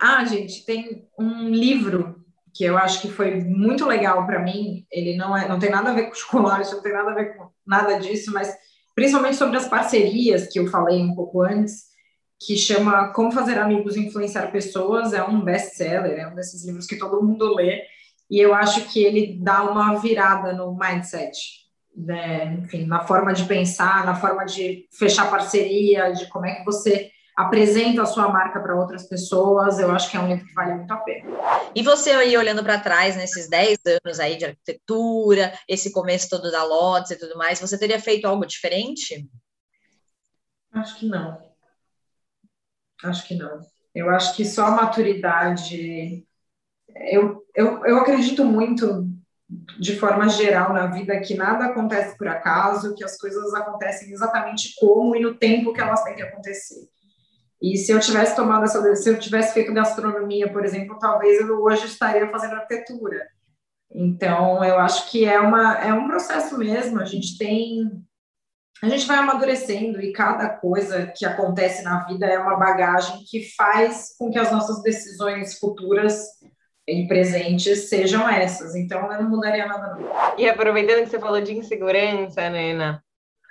Ah, 0.00 0.24
gente, 0.24 0.64
tem 0.64 1.06
um 1.18 1.50
livro 1.50 2.24
que 2.54 2.64
eu 2.64 2.78
acho 2.78 3.02
que 3.02 3.10
foi 3.10 3.34
muito 3.36 3.86
legal 3.86 4.24
para 4.26 4.40
mim. 4.40 4.86
Ele 4.90 5.16
não, 5.16 5.36
é, 5.36 5.46
não 5.46 5.58
tem 5.58 5.70
nada 5.70 5.90
a 5.90 5.94
ver 5.94 6.08
com 6.08 6.14
chocolate, 6.14 6.72
não 6.72 6.82
tem 6.82 6.92
nada 6.92 7.10
a 7.10 7.14
ver 7.14 7.36
com 7.36 7.50
nada 7.66 7.98
disso, 7.98 8.32
mas 8.32 8.52
principalmente 8.98 9.36
sobre 9.36 9.56
as 9.56 9.68
parcerias 9.68 10.48
que 10.48 10.58
eu 10.58 10.66
falei 10.66 11.00
um 11.00 11.14
pouco 11.14 11.42
antes, 11.42 11.84
que 12.36 12.56
chama 12.56 13.12
Como 13.12 13.30
Fazer 13.30 13.56
Amigos 13.56 13.94
e 13.94 14.00
Influenciar 14.00 14.50
Pessoas. 14.50 15.12
É 15.12 15.22
um 15.22 15.40
best-seller, 15.40 16.18
é 16.18 16.26
um 16.26 16.34
desses 16.34 16.66
livros 16.66 16.84
que 16.84 16.98
todo 16.98 17.22
mundo 17.22 17.54
lê. 17.54 17.80
E 18.28 18.40
eu 18.40 18.52
acho 18.52 18.88
que 18.88 19.04
ele 19.04 19.38
dá 19.40 19.62
uma 19.62 19.94
virada 20.00 20.52
no 20.52 20.76
mindset, 20.76 21.38
né? 21.96 22.54
enfim, 22.54 22.86
na 22.86 23.06
forma 23.06 23.32
de 23.32 23.44
pensar, 23.44 24.04
na 24.04 24.16
forma 24.16 24.44
de 24.44 24.88
fechar 24.90 25.30
parceria, 25.30 26.10
de 26.10 26.26
como 26.26 26.46
é 26.46 26.56
que 26.56 26.64
você 26.64 27.08
apresenta 27.38 28.02
a 28.02 28.06
sua 28.06 28.28
marca 28.28 28.58
para 28.58 28.74
outras 28.74 29.08
pessoas, 29.08 29.78
eu 29.78 29.92
acho 29.92 30.10
que 30.10 30.16
é 30.16 30.20
um 30.20 30.26
livro 30.26 30.44
que 30.44 30.52
vale 30.54 30.74
muito 30.74 30.92
a 30.92 30.96
pena. 30.96 31.30
E 31.72 31.84
você 31.84 32.10
aí 32.10 32.36
olhando 32.36 32.64
para 32.64 32.80
trás 32.80 33.14
nesses 33.14 33.48
10 33.48 33.78
anos 33.86 34.18
aí 34.18 34.36
de 34.36 34.46
arquitetura, 34.46 35.56
esse 35.68 35.92
começo 35.92 36.28
todo 36.28 36.50
da 36.50 36.64
Lotus 36.64 37.12
e 37.12 37.16
tudo 37.16 37.38
mais, 37.38 37.60
você 37.60 37.78
teria 37.78 38.00
feito 38.00 38.26
algo 38.26 38.44
diferente? 38.44 39.24
Acho 40.72 40.98
que 40.98 41.06
não. 41.06 41.38
Acho 43.04 43.28
que 43.28 43.36
não. 43.36 43.60
Eu 43.94 44.10
acho 44.10 44.34
que 44.34 44.44
só 44.44 44.66
a 44.66 44.70
maturidade. 44.72 46.26
Eu, 47.08 47.46
eu, 47.54 47.86
eu 47.86 47.98
acredito 47.98 48.44
muito, 48.44 49.08
de 49.78 49.96
forma 49.96 50.28
geral, 50.28 50.72
na 50.72 50.88
vida, 50.88 51.20
que 51.20 51.36
nada 51.36 51.66
acontece 51.66 52.18
por 52.18 52.26
acaso, 52.26 52.96
que 52.96 53.04
as 53.04 53.16
coisas 53.16 53.54
acontecem 53.54 54.10
exatamente 54.10 54.74
como 54.76 55.14
e 55.14 55.20
no 55.20 55.34
tempo 55.34 55.72
que 55.72 55.80
elas 55.80 56.02
têm 56.02 56.16
que 56.16 56.22
acontecer. 56.22 56.97
E 57.60 57.76
se 57.76 57.90
eu 57.90 57.98
tivesse 57.98 58.36
tomado 58.36 58.64
essa 58.64 58.94
se 58.94 59.10
eu 59.10 59.18
tivesse 59.18 59.52
feito 59.52 59.74
gastronomia, 59.74 60.52
por 60.52 60.64
exemplo, 60.64 60.98
talvez 60.98 61.40
eu 61.40 61.60
hoje 61.62 61.86
estaria 61.86 62.30
fazendo 62.30 62.54
arquitetura. 62.54 63.26
Então, 63.90 64.62
eu 64.62 64.78
acho 64.78 65.10
que 65.10 65.24
é, 65.24 65.40
uma, 65.40 65.78
é 65.78 65.92
um 65.92 66.06
processo 66.06 66.56
mesmo. 66.58 67.00
A 67.00 67.04
gente 67.04 67.36
tem. 67.38 68.02
A 68.80 68.88
gente 68.88 69.06
vai 69.06 69.16
amadurecendo 69.16 70.00
e 70.00 70.12
cada 70.12 70.50
coisa 70.50 71.12
que 71.16 71.26
acontece 71.26 71.82
na 71.82 72.04
vida 72.04 72.26
é 72.26 72.38
uma 72.38 72.56
bagagem 72.56 73.24
que 73.28 73.52
faz 73.56 74.14
com 74.16 74.30
que 74.30 74.38
as 74.38 74.52
nossas 74.52 74.82
decisões 74.82 75.58
futuras 75.58 76.28
e 76.86 77.08
presentes 77.08 77.88
sejam 77.88 78.28
essas. 78.28 78.76
Então, 78.76 79.12
eu 79.12 79.22
não 79.22 79.30
mudaria 79.30 79.66
nada, 79.66 79.96
não. 79.96 80.38
E 80.38 80.48
aproveitando 80.48 81.02
que 81.02 81.10
você 81.10 81.18
falou 81.18 81.40
de 81.40 81.56
insegurança, 81.56 82.48
Nena, 82.48 83.02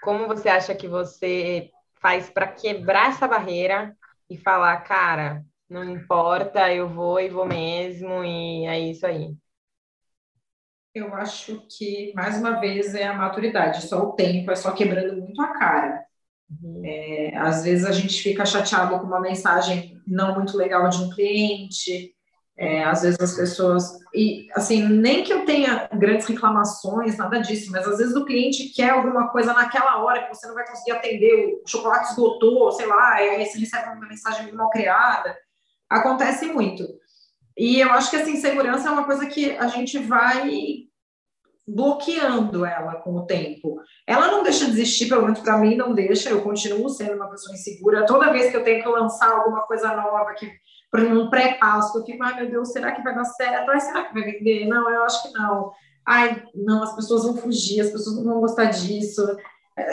como 0.01 0.27
você 0.27 0.47
acha 0.47 0.73
que 0.73 0.87
você 0.87 1.69
faz 2.07 2.29
para 2.29 2.47
quebrar 2.47 3.09
essa 3.09 3.27
barreira 3.27 3.93
e 4.29 4.37
falar, 4.37 4.77
cara, 4.77 5.43
não 5.69 5.83
importa, 5.83 6.73
eu 6.73 6.87
vou 6.87 7.19
e 7.19 7.27
vou 7.27 7.45
mesmo, 7.45 8.23
e 8.23 8.65
é 8.65 8.79
isso 8.79 9.05
aí? 9.05 9.35
Eu 10.95 11.13
acho 11.13 11.67
que, 11.67 12.13
mais 12.15 12.37
uma 12.37 12.61
vez, 12.61 12.95
é 12.95 13.03
a 13.03 13.13
maturidade, 13.13 13.81
só 13.81 13.99
o 13.99 14.13
tempo, 14.13 14.49
é 14.49 14.55
só 14.55 14.71
quebrando 14.71 15.19
muito 15.21 15.41
a 15.41 15.47
cara. 15.47 16.05
Uhum. 16.49 16.81
É, 16.85 17.35
às 17.35 17.65
vezes 17.65 17.85
a 17.85 17.91
gente 17.91 18.23
fica 18.23 18.45
chateado 18.45 18.97
com 18.99 19.05
uma 19.05 19.19
mensagem 19.19 20.01
não 20.07 20.33
muito 20.33 20.55
legal 20.55 20.87
de 20.87 21.03
um 21.03 21.09
cliente, 21.09 22.15
é, 22.57 22.83
às 22.83 23.03
vezes 23.03 23.19
as 23.19 23.35
pessoas. 23.35 23.99
E, 24.13 24.47
assim, 24.55 24.87
nem 24.87 25.23
que 25.23 25.31
eu 25.31 25.45
tenha 25.45 25.87
grandes 25.93 26.25
reclamações, 26.25 27.15
nada 27.15 27.39
disso, 27.39 27.71
mas 27.71 27.87
às 27.87 27.99
vezes 27.99 28.15
o 28.15 28.25
cliente 28.25 28.73
quer 28.73 28.89
alguma 28.89 29.29
coisa 29.29 29.53
naquela 29.53 30.03
hora 30.03 30.23
que 30.23 30.35
você 30.35 30.47
não 30.47 30.55
vai 30.55 30.67
conseguir 30.67 30.91
atender, 30.91 31.61
o 31.63 31.69
chocolate 31.69 32.09
esgotou, 32.09 32.71
sei 32.71 32.87
lá, 32.87 33.21
e 33.21 33.29
aí 33.29 33.45
você 33.45 33.59
recebe 33.59 33.89
uma 33.89 34.07
mensagem 34.07 34.51
mal 34.53 34.69
criada. 34.71 35.37
Acontece 35.87 36.47
muito. 36.47 36.83
E 37.55 37.79
eu 37.79 37.91
acho 37.91 38.09
que 38.09 38.15
essa 38.15 38.29
insegurança 38.29 38.87
é 38.87 38.91
uma 38.91 39.05
coisa 39.05 39.27
que 39.27 39.51
a 39.57 39.67
gente 39.67 39.99
vai 39.99 40.87
bloqueando 41.67 42.65
ela 42.65 42.95
com 42.95 43.15
o 43.15 43.25
tempo. 43.25 43.81
Ela 44.07 44.27
não 44.27 44.41
deixa 44.41 44.65
de 44.65 44.71
existir, 44.71 45.09
pelo 45.09 45.23
menos 45.23 45.39
para 45.39 45.57
mim 45.57 45.75
não 45.75 45.93
deixa, 45.93 46.29
eu 46.29 46.41
continuo 46.41 46.89
sendo 46.89 47.15
uma 47.15 47.29
pessoa 47.29 47.53
insegura. 47.53 48.05
Toda 48.05 48.31
vez 48.31 48.49
que 48.49 48.57
eu 48.57 48.63
tenho 48.63 48.81
que 48.81 48.87
lançar 48.87 49.29
alguma 49.29 49.61
coisa 49.63 49.93
nova 49.93 50.33
que 50.33 50.49
por 50.89 50.99
exemplo, 50.99 51.23
um 51.23 51.29
pré-passo, 51.29 51.97
eu 51.97 52.05
fico, 52.05 52.23
ai 52.23 52.35
meu 52.35 52.49
Deus, 52.49 52.71
será 52.71 52.91
que 52.91 53.03
vai 53.03 53.13
dar 53.13 53.25
certo? 53.25 53.69
Ai, 53.69 53.79
será 53.79 54.05
que 54.05 54.13
vai 54.13 54.23
vender? 54.23 54.65
Não, 54.67 54.89
eu 54.89 55.03
acho 55.03 55.23
que 55.23 55.33
não. 55.37 55.71
Ai, 56.05 56.43
não, 56.55 56.83
as 56.83 56.95
pessoas 56.95 57.23
vão 57.23 57.35
fugir, 57.35 57.81
as 57.81 57.89
pessoas 57.89 58.15
não 58.15 58.23
vão 58.23 58.39
gostar 58.39 58.65
disso. 58.65 59.21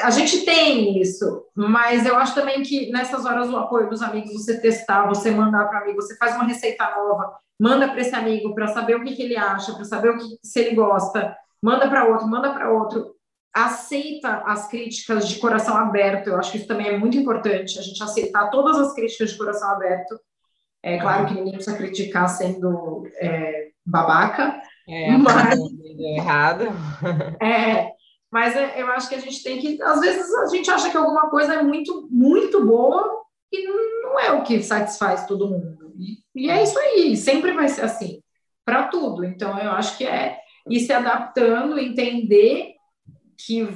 A 0.03 0.11
gente 0.11 0.45
tem 0.45 1.01
isso, 1.01 1.45
mas 1.55 2.07
eu 2.07 2.17
acho 2.17 2.35
também 2.35 2.63
que 2.63 2.91
nessas 2.91 3.27
horas 3.27 3.51
o 3.51 3.57
apoio 3.57 3.91
dos 3.91 4.01
amigos, 4.01 4.33
você 4.33 4.59
testar, 4.59 5.07
você 5.07 5.31
mandar 5.31 5.69
para 5.69 5.81
amigo, 5.81 6.01
você 6.01 6.17
faz 6.17 6.35
uma 6.37 6.45
receita 6.45 6.89
nova, 6.97 7.37
manda 7.61 7.89
para 7.89 8.01
esse 8.01 8.15
amigo 8.15 8.55
para 8.55 8.69
saber 8.69 8.97
o 8.97 9.05
que, 9.05 9.15
que 9.15 9.23
ele 9.23 9.37
acha, 9.37 9.75
para 9.75 9.85
saber 9.85 10.11
o 10.11 10.19
que 10.19 10.39
se 10.43 10.61
ele 10.61 10.75
gosta, 10.75 11.37
manda 11.61 11.89
para 11.89 12.07
outro, 12.07 12.27
manda 12.27 12.55
para 12.55 12.71
outro, 12.71 13.15
aceita 13.53 14.43
as 14.47 14.69
críticas 14.69 15.29
de 15.29 15.39
coração 15.39 15.77
aberto. 15.77 16.29
Eu 16.29 16.39
acho 16.39 16.53
que 16.53 16.59
isso 16.59 16.69
também 16.69 16.89
é 16.89 16.99
muito 16.99 17.19
importante, 17.19 17.79
a 17.79 17.83
gente 17.83 18.03
aceitar 18.03 18.49
todas 18.51 18.79
as 18.79 18.95
críticas 18.95 19.33
de 19.33 19.39
coração 19.39 19.69
aberto 19.71 20.19
é 20.85 20.99
claro 20.99 21.27
que 21.27 21.35
ninguém 21.35 21.55
precisa 21.55 21.77
criticar 21.77 22.29
sendo 22.29 23.09
é, 23.19 23.69
babaca. 23.87 24.61
É, 24.87 25.17
mas, 25.17 25.59
errado. 25.99 26.67
É, 27.43 27.91
mas 28.31 28.55
é, 28.55 28.83
eu 28.83 28.89
acho 28.89 29.09
que 29.09 29.15
a 29.15 29.21
gente 29.21 29.43
tem 29.43 29.59
que. 29.59 29.81
Às 29.83 30.01
vezes 30.01 30.33
a 30.35 30.47
gente 30.49 30.71
acha 30.71 30.91
que 30.91 30.97
alguma 30.97 31.31
coisa 31.31 31.55
é 31.55 31.63
muito, 31.63 32.07
muito 32.11 32.67
boa 32.67 33.23
e 33.51 33.67
não 34.03 34.21
é 34.21 34.33
o 34.33 34.43
que 34.43 34.63
satisfaz 34.63 35.27
todo 35.27 35.49
mundo. 35.49 35.95
E, 35.97 36.45
e 36.45 36.51
é 36.51 36.63
isso 36.63 36.79
aí, 36.79 37.17
sempre 37.17 37.53
vai 37.53 37.69
ser 37.69 37.83
assim, 37.83 38.21
para 38.63 38.89
tudo. 38.89 39.25
Então 39.25 39.59
eu 39.59 39.71
acho 39.71 39.97
que 39.97 40.05
é 40.05 40.39
ir 40.69 40.81
se 40.81 40.93
adaptando, 40.93 41.79
entender 41.79 42.75
que 43.39 43.67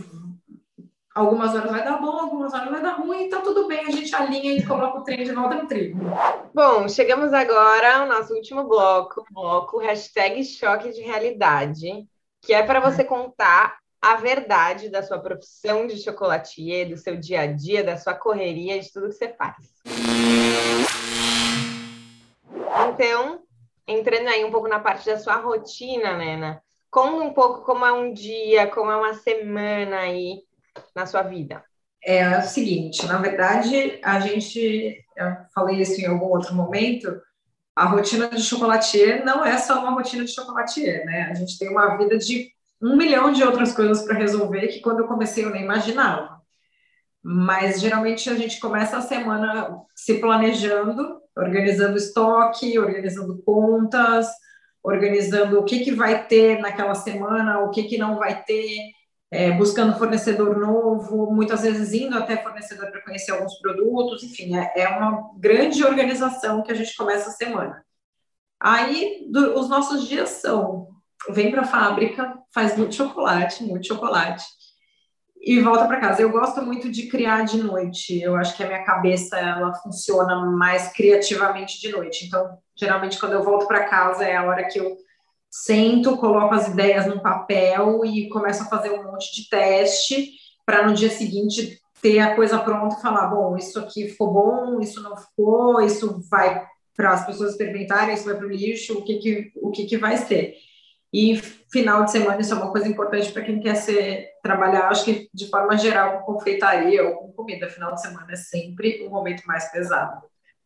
algumas 1.18 1.54
horas 1.54 1.70
vai 1.70 1.84
dar 1.84 2.00
bom, 2.00 2.16
algumas 2.18 2.54
horas 2.54 2.70
vai 2.70 2.80
dar 2.80 2.92
ruim, 2.92 3.24
então 3.24 3.42
tudo 3.42 3.66
bem, 3.66 3.80
a 3.80 3.90
gente 3.90 4.14
alinha 4.14 4.52
e 4.52 4.64
coloca 4.64 4.98
o 4.98 5.02
trem 5.02 5.24
de 5.24 5.32
volta 5.32 5.56
no 5.56 5.66
trilho. 5.66 5.96
Bom, 6.54 6.88
chegamos 6.88 7.32
agora 7.32 7.98
ao 7.98 8.06
nosso 8.06 8.32
último 8.34 8.64
bloco, 8.64 9.24
bloco 9.30 9.78
hashtag 9.78 10.44
choque 10.44 10.90
de 10.90 11.02
realidade, 11.02 12.06
que 12.40 12.54
é 12.54 12.62
para 12.62 12.78
você 12.78 13.02
contar 13.02 13.78
a 14.00 14.14
verdade 14.14 14.88
da 14.88 15.02
sua 15.02 15.18
profissão 15.18 15.88
de 15.88 15.98
chocolatier, 16.00 16.88
do 16.88 16.96
seu 16.96 17.16
dia 17.16 17.40
a 17.40 17.46
dia, 17.46 17.82
da 17.82 17.96
sua 17.96 18.14
correria, 18.14 18.78
de 18.78 18.92
tudo 18.92 19.08
que 19.08 19.14
você 19.14 19.28
faz. 19.28 19.56
Então, 22.90 23.40
entrando 23.88 24.28
aí 24.28 24.44
um 24.44 24.52
pouco 24.52 24.68
na 24.68 24.78
parte 24.78 25.04
da 25.06 25.18
sua 25.18 25.34
rotina, 25.34 26.16
Nena, 26.16 26.62
conta 26.88 27.24
um 27.24 27.32
pouco 27.32 27.62
como 27.62 27.84
é 27.84 27.92
um 27.92 28.12
dia, 28.12 28.68
como 28.68 28.88
é 28.92 28.96
uma 28.96 29.14
semana 29.14 29.98
aí 29.98 30.46
na 30.94 31.06
sua 31.06 31.22
vida? 31.22 31.62
É 32.04 32.38
o 32.38 32.42
seguinte, 32.42 33.04
na 33.06 33.18
verdade, 33.18 33.98
a 34.02 34.20
gente, 34.20 35.04
eu 35.16 35.36
falei 35.54 35.80
isso 35.80 36.00
em 36.00 36.06
algum 36.06 36.26
outro 36.26 36.54
momento, 36.54 37.20
a 37.74 37.84
rotina 37.84 38.28
de 38.28 38.42
chocolatier 38.42 39.24
não 39.24 39.44
é 39.44 39.56
só 39.58 39.80
uma 39.80 39.92
rotina 39.92 40.24
de 40.24 40.32
chocolatier, 40.32 41.04
né? 41.04 41.28
A 41.30 41.34
gente 41.34 41.58
tem 41.58 41.68
uma 41.68 41.96
vida 41.96 42.18
de 42.18 42.50
um 42.82 42.96
milhão 42.96 43.32
de 43.32 43.42
outras 43.42 43.72
coisas 43.72 44.04
para 44.04 44.18
resolver 44.18 44.68
que 44.68 44.80
quando 44.80 45.00
eu 45.00 45.06
comecei 45.06 45.44
eu 45.44 45.50
nem 45.50 45.62
imaginava. 45.62 46.40
Mas 47.22 47.80
geralmente 47.80 48.30
a 48.30 48.34
gente 48.34 48.58
começa 48.60 48.96
a 48.96 49.02
semana 49.02 49.70
se 49.94 50.14
planejando, 50.14 51.20
organizando 51.36 51.96
estoque, 51.96 52.78
organizando 52.78 53.42
contas, 53.42 54.26
organizando 54.82 55.58
o 55.58 55.64
que, 55.64 55.80
que 55.80 55.92
vai 55.92 56.26
ter 56.26 56.58
naquela 56.60 56.94
semana, 56.94 57.60
o 57.60 57.70
que, 57.70 57.84
que 57.84 57.98
não 57.98 58.18
vai 58.18 58.42
ter, 58.42 58.78
é, 59.30 59.50
buscando 59.52 59.98
fornecedor 59.98 60.58
novo, 60.58 61.32
muitas 61.32 61.62
vezes 61.62 61.92
indo 61.92 62.16
até 62.16 62.36
fornecedor 62.42 62.90
para 62.90 63.02
conhecer 63.02 63.32
alguns 63.32 63.58
produtos, 63.58 64.22
enfim, 64.22 64.56
é, 64.56 64.72
é, 64.74 64.88
uma 64.88 65.30
grande 65.36 65.84
organização 65.84 66.62
que 66.62 66.72
a 66.72 66.74
gente 66.74 66.96
começa 66.96 67.28
a 67.28 67.32
semana. 67.32 67.84
Aí, 68.58 69.26
do, 69.30 69.58
os 69.58 69.68
nossos 69.68 70.08
dias 70.08 70.30
são, 70.30 70.88
vem 71.30 71.50
para 71.50 71.62
a 71.62 71.66
fábrica, 71.66 72.38
faz 72.54 72.76
muito 72.76 72.94
chocolate, 72.94 73.64
muito 73.64 73.86
chocolate, 73.86 74.44
e 75.40 75.60
volta 75.60 75.86
para 75.86 76.00
casa. 76.00 76.20
Eu 76.20 76.30
gosto 76.30 76.60
muito 76.62 76.90
de 76.90 77.06
criar 77.06 77.44
de 77.44 77.62
noite, 77.62 78.20
eu 78.20 78.34
acho 78.34 78.56
que 78.56 78.64
a 78.64 78.66
minha 78.66 78.84
cabeça, 78.84 79.38
ela 79.38 79.74
funciona 79.74 80.36
mais 80.50 80.88
criativamente 80.92 81.80
de 81.80 81.92
noite, 81.92 82.26
então, 82.26 82.58
geralmente, 82.74 83.18
quando 83.18 83.32
eu 83.32 83.44
volto 83.44 83.66
para 83.66 83.84
casa, 83.84 84.24
é 84.24 84.36
a 84.36 84.44
hora 84.44 84.66
que 84.66 84.80
eu 84.80 84.96
sento, 85.50 86.16
coloco 86.16 86.54
as 86.54 86.68
ideias 86.68 87.06
no 87.06 87.20
papel 87.20 88.04
e 88.04 88.28
começo 88.28 88.62
a 88.62 88.66
fazer 88.66 88.90
um 88.90 89.04
monte 89.04 89.34
de 89.34 89.48
teste 89.48 90.32
para 90.64 90.86
no 90.86 90.94
dia 90.94 91.10
seguinte 91.10 91.80
ter 92.00 92.20
a 92.20 92.34
coisa 92.36 92.58
pronta 92.58 92.96
e 92.96 93.02
falar, 93.02 93.26
bom, 93.28 93.56
isso 93.56 93.78
aqui 93.78 94.08
ficou 94.08 94.32
bom, 94.32 94.80
isso 94.80 95.02
não 95.02 95.16
ficou, 95.16 95.80
isso 95.80 96.20
vai 96.30 96.64
para 96.96 97.12
as 97.12 97.26
pessoas 97.26 97.52
experimentarem, 97.52 98.14
isso 98.14 98.24
vai 98.24 98.36
para 98.36 98.46
o 98.46 98.50
lixo, 98.50 98.98
o 98.98 99.04
que 99.04 99.18
que, 99.18 99.52
o 99.56 99.70
que 99.70 99.86
que 99.86 99.96
vai 99.96 100.16
ser. 100.16 100.54
E 101.12 101.36
final 101.70 102.04
de 102.04 102.12
semana 102.12 102.40
isso 102.40 102.52
é 102.52 102.56
uma 102.56 102.70
coisa 102.70 102.86
importante 102.86 103.32
para 103.32 103.42
quem 103.42 103.60
quer 103.60 103.74
ser, 103.76 104.28
trabalhar, 104.42 104.88
acho 104.88 105.04
que 105.04 105.28
de 105.32 105.48
forma 105.48 105.76
geral 105.76 106.22
com 106.22 106.34
confeitaria 106.34 107.04
ou 107.04 107.16
com 107.16 107.32
comida. 107.32 107.68
Final 107.68 107.94
de 107.94 108.02
semana 108.02 108.32
é 108.32 108.36
sempre 108.36 109.06
o 109.06 109.10
momento 109.10 109.42
mais 109.46 109.70
pesado. 109.70 110.22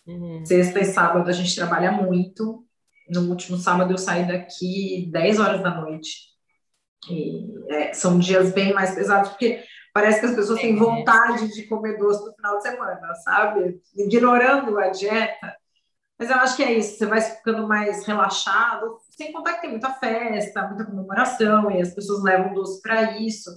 Uhum. 0.06 0.44
Sexta 0.44 0.80
e 0.80 0.84
sábado 0.84 1.28
a 1.28 1.32
gente 1.32 1.54
trabalha 1.54 1.92
muito. 1.92 2.66
No 3.08 3.28
último 3.28 3.56
sábado 3.56 3.92
eu 3.92 3.98
saí 3.98 4.26
daqui 4.26 5.08
10 5.10 5.40
horas 5.40 5.62
da 5.62 5.80
noite. 5.80 6.32
E, 7.10 7.46
é, 7.68 7.92
são 7.92 8.18
dias 8.18 8.52
bem 8.52 8.72
mais 8.72 8.94
pesados, 8.94 9.30
porque 9.30 9.64
parece 9.92 10.20
que 10.20 10.26
as 10.26 10.34
pessoas 10.34 10.60
têm 10.60 10.76
vontade 10.76 11.52
de 11.52 11.66
comer 11.66 11.98
doce 11.98 12.24
no 12.24 12.34
final 12.34 12.56
de 12.58 12.62
semana, 12.62 13.14
sabe? 13.16 13.80
Ignorando 13.96 14.78
a 14.78 14.88
dieta. 14.88 15.56
Mas 16.18 16.30
eu 16.30 16.36
acho 16.36 16.56
que 16.56 16.62
é 16.62 16.72
isso, 16.72 16.98
você 16.98 17.06
vai 17.06 17.20
ficando 17.20 17.66
mais 17.66 18.06
relaxado, 18.06 18.98
sem 19.10 19.32
contar 19.32 19.54
que 19.54 19.62
tem 19.62 19.70
muita 19.70 19.90
festa, 19.90 20.68
muita 20.68 20.84
comemoração, 20.84 21.70
e 21.70 21.82
as 21.82 21.92
pessoas 21.92 22.22
levam 22.22 22.54
doce 22.54 22.80
para 22.80 23.18
isso. 23.18 23.50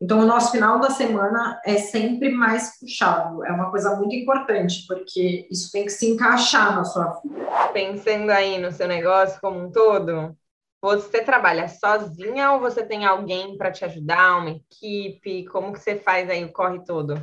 Então, 0.00 0.20
o 0.20 0.26
nosso 0.26 0.50
final 0.52 0.80
da 0.80 0.88
semana 0.88 1.60
é 1.64 1.76
sempre 1.76 2.30
mais 2.30 2.78
puxado. 2.78 3.44
É 3.44 3.52
uma 3.52 3.70
coisa 3.70 3.94
muito 3.96 4.14
importante, 4.14 4.86
porque 4.88 5.46
isso 5.50 5.70
tem 5.70 5.84
que 5.84 5.90
se 5.90 6.08
encaixar 6.08 6.74
na 6.74 6.84
sua 6.84 7.20
vida. 7.20 7.46
Pensando 7.72 8.30
aí 8.30 8.58
no 8.58 8.72
seu 8.72 8.88
negócio 8.88 9.38
como 9.42 9.60
um 9.60 9.70
todo, 9.70 10.34
você 10.80 11.22
trabalha 11.22 11.68
sozinha 11.68 12.52
ou 12.52 12.60
você 12.60 12.82
tem 12.82 13.04
alguém 13.04 13.58
para 13.58 13.70
te 13.70 13.84
ajudar, 13.84 14.38
uma 14.38 14.50
equipe? 14.50 15.44
Como 15.46 15.72
que 15.72 15.78
você 15.78 15.96
faz 15.96 16.30
aí 16.30 16.42
o 16.44 16.52
corre 16.52 16.82
todo? 16.82 17.22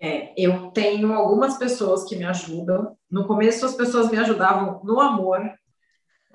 É, 0.00 0.32
eu 0.36 0.70
tenho 0.70 1.12
algumas 1.12 1.58
pessoas 1.58 2.04
que 2.04 2.14
me 2.14 2.24
ajudam. 2.24 2.96
No 3.10 3.26
começo, 3.26 3.66
as 3.66 3.74
pessoas 3.74 4.10
me 4.10 4.18
ajudavam 4.18 4.80
no 4.84 5.00
amor. 5.00 5.40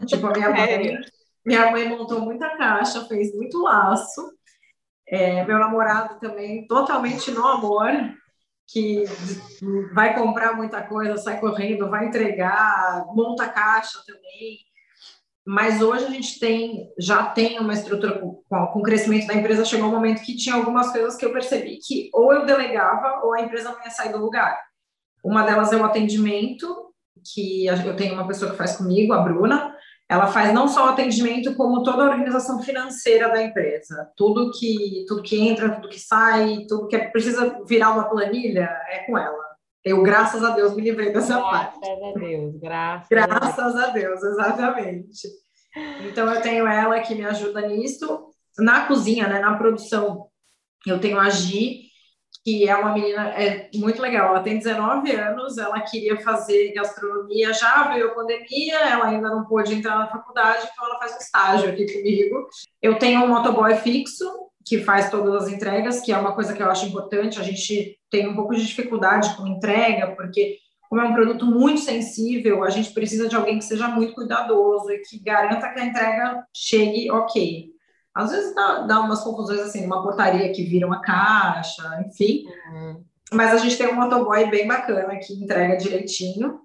Tipo, 0.05 0.27
a 0.27 0.31
minha 0.31 0.49
mãe, 0.51 0.97
minha 1.45 1.71
mãe 1.71 1.87
montou 1.87 2.19
muita 2.19 2.57
caixa, 2.57 3.05
fez 3.05 3.33
muito 3.33 3.61
laço. 3.61 4.37
É, 5.11 5.43
meu 5.45 5.57
namorado 5.57 6.19
também, 6.19 6.67
totalmente 6.67 7.31
no 7.31 7.45
amor, 7.47 7.91
que 8.67 9.05
vai 9.93 10.13
comprar 10.13 10.53
muita 10.55 10.83
coisa, 10.83 11.17
sai 11.17 11.39
correndo, 11.39 11.89
vai 11.89 12.05
entregar, 12.05 13.05
monta 13.15 13.49
caixa 13.49 13.99
também. 14.05 14.59
Mas 15.45 15.81
hoje 15.81 16.05
a 16.05 16.09
gente 16.09 16.39
tem, 16.39 16.91
já 16.99 17.25
tem 17.25 17.59
uma 17.59 17.73
estrutura 17.73 18.19
com, 18.19 18.43
com 18.47 18.79
o 18.79 18.83
crescimento 18.83 19.25
da 19.25 19.33
empresa, 19.33 19.65
chegou 19.65 19.87
um 19.87 19.91
momento 19.91 20.21
que 20.21 20.37
tinha 20.37 20.53
algumas 20.53 20.91
coisas 20.91 21.15
que 21.15 21.25
eu 21.25 21.33
percebi 21.33 21.79
que 21.79 22.11
ou 22.13 22.31
eu 22.31 22.45
delegava 22.45 23.25
ou 23.25 23.33
a 23.33 23.41
empresa 23.41 23.71
não 23.71 23.81
ia 23.83 23.89
sair 23.89 24.11
do 24.11 24.19
lugar. 24.19 24.61
Uma 25.23 25.43
delas 25.43 25.73
é 25.73 25.75
o 25.75 25.83
atendimento, 25.83 26.93
que 27.33 27.65
eu 27.65 27.95
tenho 27.95 28.13
uma 28.13 28.27
pessoa 28.27 28.51
que 28.51 28.57
faz 28.57 28.77
comigo, 28.77 29.11
a 29.11 29.21
Bruna, 29.21 29.75
ela 30.09 30.25
faz 30.25 30.51
não 30.51 30.67
só 30.67 30.87
o 30.87 30.89
atendimento, 30.89 31.55
como 31.55 31.83
toda 31.83 32.03
a 32.03 32.09
organização 32.09 32.63
financeira 32.63 33.29
da 33.29 33.43
empresa. 33.43 34.09
Tudo 34.17 34.49
que, 34.51 35.05
tudo 35.07 35.21
que 35.21 35.39
entra, 35.39 35.69
tudo 35.69 35.87
que 35.87 35.99
sai, 35.99 36.65
tudo 36.67 36.87
que 36.87 36.95
é, 36.95 37.07
precisa 37.09 37.61
virar 37.67 37.91
uma 37.91 38.09
planilha, 38.09 38.67
é 38.89 39.05
com 39.05 39.15
ela. 39.15 39.49
Eu, 39.85 40.01
graças 40.01 40.43
a 40.43 40.49
Deus, 40.49 40.75
me 40.75 40.81
livrei 40.81 41.13
dessa 41.13 41.35
graças 41.35 41.51
parte. 41.51 41.79
Graças 41.79 42.03
a 42.03 42.19
Deus, 42.19 42.55
graças, 42.57 43.07
graças 43.09 43.75
a 43.75 43.87
Deus. 43.87 44.23
exatamente. 44.23 45.27
Então, 46.09 46.33
eu 46.33 46.41
tenho 46.41 46.67
ela 46.67 46.99
que 47.01 47.13
me 47.13 47.25
ajuda 47.25 47.67
nisso. 47.67 48.29
Na 48.57 48.87
cozinha, 48.87 49.27
né, 49.27 49.39
na 49.39 49.57
produção, 49.57 50.25
eu 50.87 50.99
tenho 50.99 51.19
a 51.19 51.29
Gi, 51.29 51.83
que 52.43 52.67
é 52.67 52.75
uma 52.75 52.93
menina 52.93 53.29
é 53.29 53.69
muito 53.75 54.01
legal. 54.01 54.29
Ela 54.29 54.43
tem 54.43 54.57
19 54.57 55.11
anos, 55.11 55.57
ela 55.57 55.81
queria 55.81 56.17
fazer 56.21 56.73
gastronomia, 56.73 57.53
já 57.53 57.91
veio 57.91 58.07
a 58.07 58.15
pandemia, 58.15 58.79
ela 58.79 59.07
ainda 59.07 59.29
não 59.29 59.45
pôde 59.45 59.73
entrar 59.73 59.97
na 59.97 60.07
faculdade, 60.07 60.67
então 60.71 60.85
ela 60.85 60.99
faz 60.99 61.15
um 61.15 61.17
estágio 61.17 61.69
aqui 61.69 61.91
comigo. 61.91 62.47
Eu 62.81 62.97
tenho 62.97 63.23
um 63.23 63.27
motoboy 63.27 63.75
fixo, 63.75 64.25
que 64.65 64.79
faz 64.79 65.09
todas 65.09 65.43
as 65.43 65.51
entregas, 65.51 65.99
que 66.01 66.11
é 66.11 66.17
uma 66.17 66.35
coisa 66.35 66.53
que 66.53 66.61
eu 66.61 66.69
acho 66.69 66.85
importante. 66.85 67.39
A 67.39 67.43
gente 67.43 67.97
tem 68.09 68.27
um 68.27 68.35
pouco 68.35 68.55
de 68.55 68.65
dificuldade 68.65 69.35
com 69.35 69.47
entrega, 69.47 70.15
porque 70.15 70.57
como 70.87 71.01
é 71.01 71.05
um 71.05 71.13
produto 71.13 71.45
muito 71.45 71.81
sensível, 71.81 72.63
a 72.63 72.69
gente 72.69 72.91
precisa 72.93 73.27
de 73.27 73.35
alguém 73.35 73.59
que 73.59 73.65
seja 73.65 73.87
muito 73.87 74.13
cuidadoso 74.13 74.91
e 74.91 74.99
que 74.99 75.19
garanta 75.19 75.71
que 75.71 75.79
a 75.79 75.85
entrega 75.85 76.43
chegue 76.53 77.11
ok. 77.11 77.78
Às 78.19 78.31
vezes 78.31 78.53
dá, 78.53 78.79
dá 78.79 78.99
umas 78.99 79.23
confusões 79.23 79.61
assim, 79.61 79.85
uma 79.85 80.03
portaria 80.03 80.51
que 80.51 80.63
vira 80.63 80.85
uma 80.85 81.01
caixa, 81.01 81.83
enfim. 82.05 82.45
Uhum. 82.71 83.03
Mas 83.31 83.53
a 83.53 83.57
gente 83.57 83.77
tem 83.77 83.87
um 83.87 83.95
motoboy 83.95 84.49
bem 84.49 84.67
bacana 84.67 85.17
que 85.17 85.33
entrega 85.33 85.77
direitinho. 85.77 86.59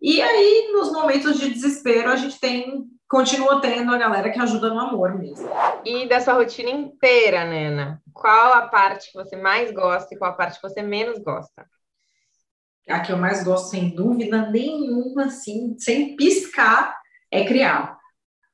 E 0.00 0.20
aí, 0.20 0.70
nos 0.72 0.92
momentos 0.92 1.40
de 1.40 1.50
desespero, 1.50 2.10
a 2.10 2.16
gente 2.16 2.38
tem, 2.38 2.84
continua 3.08 3.60
tendo 3.60 3.92
a 3.92 3.98
galera 3.98 4.30
que 4.30 4.38
ajuda 4.38 4.68
no 4.68 4.78
amor 4.78 5.18
mesmo. 5.18 5.48
E 5.84 6.06
da 6.06 6.20
sua 6.20 6.34
rotina 6.34 6.70
inteira, 6.70 7.44
Nena, 7.44 8.00
qual 8.12 8.52
a 8.52 8.68
parte 8.68 9.10
que 9.10 9.16
você 9.16 9.36
mais 9.36 9.72
gosta 9.72 10.14
e 10.14 10.18
qual 10.18 10.30
a 10.30 10.34
parte 10.34 10.60
que 10.60 10.68
você 10.68 10.82
menos 10.82 11.18
gosta? 11.18 11.66
A 12.88 13.00
que 13.00 13.10
eu 13.10 13.16
mais 13.16 13.42
gosto, 13.42 13.70
sem 13.70 13.88
dúvida 13.88 14.48
nenhuma, 14.50 15.24
assim, 15.24 15.76
sem 15.78 16.14
piscar, 16.14 16.96
é 17.32 17.44
criar 17.44 17.95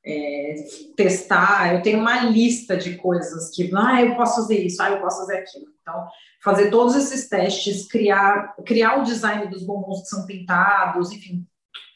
é, 0.05 0.55
testar. 0.95 1.75
Eu 1.75 1.81
tenho 1.81 1.99
uma 1.99 2.21
lista 2.21 2.75
de 2.75 2.97
coisas 2.97 3.49
que, 3.55 3.71
ah, 3.75 4.01
eu 4.01 4.15
posso 4.15 4.35
fazer 4.41 4.59
isso, 4.59 4.81
ah, 4.81 4.91
eu 4.91 4.99
posso 4.99 5.19
fazer 5.19 5.37
aquilo. 5.37 5.65
Então, 5.81 6.07
fazer 6.43 6.69
todos 6.69 6.95
esses 6.95 7.29
testes, 7.29 7.87
criar, 7.87 8.55
criar 8.65 8.99
o 8.99 9.03
design 9.03 9.47
dos 9.47 9.63
bombons 9.63 10.01
que 10.01 10.07
são 10.07 10.25
pintados, 10.25 11.11
enfim, 11.11 11.45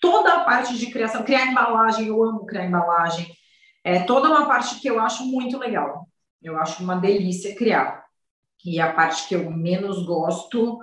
toda 0.01 0.34
a 0.34 0.43
parte 0.43 0.78
de 0.78 0.88
criação, 0.88 1.24
criar 1.24 1.47
embalagem, 1.47 2.08
eu 2.08 2.24
amo 2.24 2.45
criar 2.45 2.66
embalagem. 2.66 3.32
É 3.84 3.99
toda 4.03 4.30
uma 4.30 4.45
parte 4.45 4.80
que 4.80 4.89
eu 4.89 4.99
acho 4.99 5.26
muito 5.26 5.58
legal. 5.58 6.08
Eu 6.41 6.58
acho 6.58 6.84
uma 6.84 6.95
delícia 6.95 7.55
criar. 7.55 8.05
E 8.66 8.80
a 8.80 8.91
parte 8.91 9.28
que 9.28 9.36
eu 9.36 9.49
menos 9.49 10.05
gosto 10.05 10.80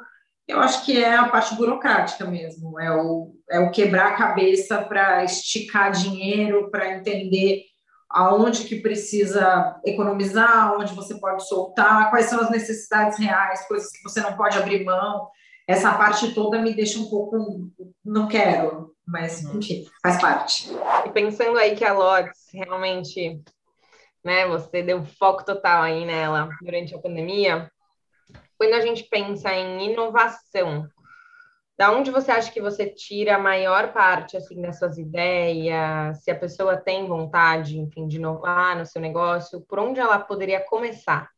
eu 0.47 0.61
acho 0.61 0.85
que 0.85 1.03
é 1.03 1.15
a 1.15 1.29
parte 1.29 1.55
burocrática 1.55 2.25
mesmo, 2.27 2.79
é 2.79 2.91
o, 2.91 3.35
é 3.51 3.61
o 3.61 3.71
quebrar 3.71 4.09
a 4.09 4.17
cabeça 4.17 4.83
para 4.83 5.25
esticar 5.25 5.91
dinheiro, 5.91 6.71
para 6.71 6.97
entender 6.97 7.63
aonde 8.11 8.65
que 8.65 8.81
precisa 8.81 9.81
economizar, 9.85 10.75
onde 10.79 10.95
você 10.95 11.17
pode 11.17 11.47
soltar, 11.49 12.11
quais 12.11 12.27
são 12.27 12.41
as 12.41 12.51
necessidades 12.51 13.19
reais, 13.19 13.67
coisas 13.67 13.91
que 13.91 14.03
você 14.03 14.21
não 14.21 14.37
pode 14.37 14.57
abrir 14.57 14.85
mão. 14.85 15.29
Essa 15.67 15.93
parte 15.95 16.35
toda 16.35 16.61
me 16.61 16.75
deixa 16.75 16.99
um 16.99 17.09
pouco, 17.09 17.71
não 18.05 18.29
quero, 18.29 18.95
mas 19.07 19.43
uhum. 19.45 19.59
enfim, 19.59 19.87
faz 20.03 20.21
parte. 20.21 20.71
E 21.07 21.11
pensando 21.11 21.59
aí 21.59 21.75
que 21.75 21.85
a 21.85 21.93
Lotus 21.95 22.51
realmente, 22.53 23.41
né, 24.23 24.47
você 24.47 24.83
deu 24.83 25.05
foco 25.19 25.45
total 25.45 25.83
aí 25.83 26.05
nela 26.05 26.51
durante 26.63 26.95
a 26.95 26.99
pandemia, 26.99 27.69
quando 28.65 28.75
a 28.75 28.81
gente 28.81 29.05
pensa 29.05 29.53
em 29.53 29.93
inovação, 29.93 30.89
da 31.77 31.93
onde 31.93 32.11
você 32.11 32.31
acha 32.31 32.51
que 32.51 32.63
você 32.63 32.87
tira 32.87 33.37
a 33.37 33.39
maior 33.39 33.93
parte 33.93 34.39
assim 34.39 34.59
das 34.63 34.79
suas 34.79 34.97
ideias? 34.97 36.23
Se 36.23 36.31
a 36.31 36.39
pessoa 36.39 36.75
tem 36.77 37.07
vontade, 37.07 37.79
enfim, 37.79 38.09
de 38.09 38.17
inovar 38.17 38.79
no 38.79 38.87
seu 38.87 39.03
negócio, 39.03 39.61
por 39.69 39.79
onde 39.79 40.01
ela 40.01 40.19
poderia 40.19 40.61
começar? 40.61 41.29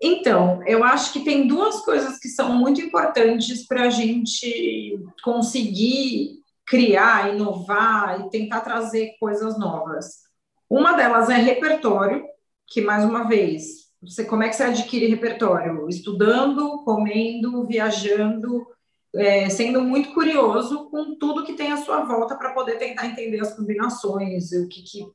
Então, 0.00 0.62
eu 0.66 0.84
acho 0.84 1.12
que 1.12 1.24
tem 1.24 1.48
duas 1.48 1.80
coisas 1.80 2.18
que 2.18 2.28
são 2.28 2.54
muito 2.54 2.80
importantes 2.80 3.66
para 3.66 3.84
a 3.84 3.90
gente 3.90 5.00
conseguir 5.24 6.44
criar, 6.64 7.34
inovar 7.34 8.20
e 8.20 8.30
tentar 8.30 8.60
trazer 8.60 9.16
coisas 9.18 9.58
novas. 9.58 10.26
Uma 10.70 10.92
delas 10.92 11.28
é 11.28 11.36
repertório, 11.36 12.24
que 12.68 12.82
mais 12.82 13.04
uma 13.04 13.24
vez 13.24 13.85
você, 14.02 14.24
como 14.24 14.42
é 14.42 14.48
que 14.48 14.56
você 14.56 14.64
adquire 14.64 15.06
repertório? 15.06 15.88
Estudando, 15.88 16.82
comendo, 16.84 17.66
viajando, 17.66 18.66
é, 19.14 19.48
sendo 19.48 19.82
muito 19.82 20.12
curioso 20.12 20.90
com 20.90 21.16
tudo 21.16 21.44
que 21.44 21.54
tem 21.54 21.72
à 21.72 21.76
sua 21.76 22.04
volta 22.04 22.36
para 22.36 22.52
poder 22.52 22.78
tentar 22.78 23.06
entender 23.06 23.40
as 23.40 23.54
combinações, 23.54 24.52
o 24.52 24.68
que, 24.68 24.82
que, 24.82 25.06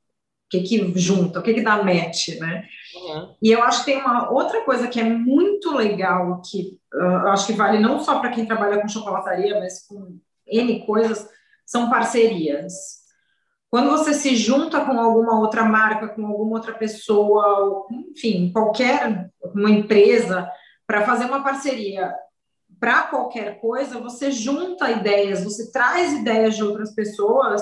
que, 0.49 0.61
que 0.61 0.99
junta, 0.99 1.39
o 1.39 1.43
que, 1.43 1.53
que 1.53 1.61
dá 1.61 1.83
match, 1.83 2.39
né? 2.39 2.65
Uhum. 2.95 3.35
E 3.41 3.51
eu 3.51 3.63
acho 3.63 3.79
que 3.79 3.91
tem 3.91 4.01
uma 4.01 4.31
outra 4.31 4.63
coisa 4.63 4.87
que 4.87 4.99
é 4.99 5.03
muito 5.03 5.75
legal, 5.75 6.41
que 6.41 6.79
uh, 6.93 7.27
acho 7.27 7.47
que 7.47 7.53
vale 7.53 7.79
não 7.79 7.99
só 7.99 8.19
para 8.19 8.31
quem 8.31 8.45
trabalha 8.45 8.81
com 8.81 8.87
chocolataria, 8.87 9.59
mas 9.59 9.85
com 9.85 10.17
N 10.47 10.85
coisas, 10.85 11.29
são 11.65 11.89
parcerias. 11.89 13.00
Quando 13.71 13.89
você 13.89 14.13
se 14.13 14.35
junta 14.35 14.85
com 14.85 14.99
alguma 14.99 15.39
outra 15.39 15.63
marca, 15.63 16.09
com 16.09 16.25
alguma 16.27 16.57
outra 16.57 16.73
pessoa, 16.73 17.87
enfim, 17.89 18.51
qualquer 18.51 19.31
uma 19.55 19.71
empresa, 19.71 20.47
para 20.85 21.05
fazer 21.05 21.25
uma 21.25 21.41
parceria 21.41 22.13
para 22.79 23.03
qualquer 23.03 23.61
coisa, 23.61 23.99
você 23.99 24.29
junta 24.31 24.91
ideias, 24.91 25.43
você 25.43 25.71
traz 25.71 26.13
ideias 26.13 26.55
de 26.55 26.63
outras 26.63 26.93
pessoas 26.93 27.61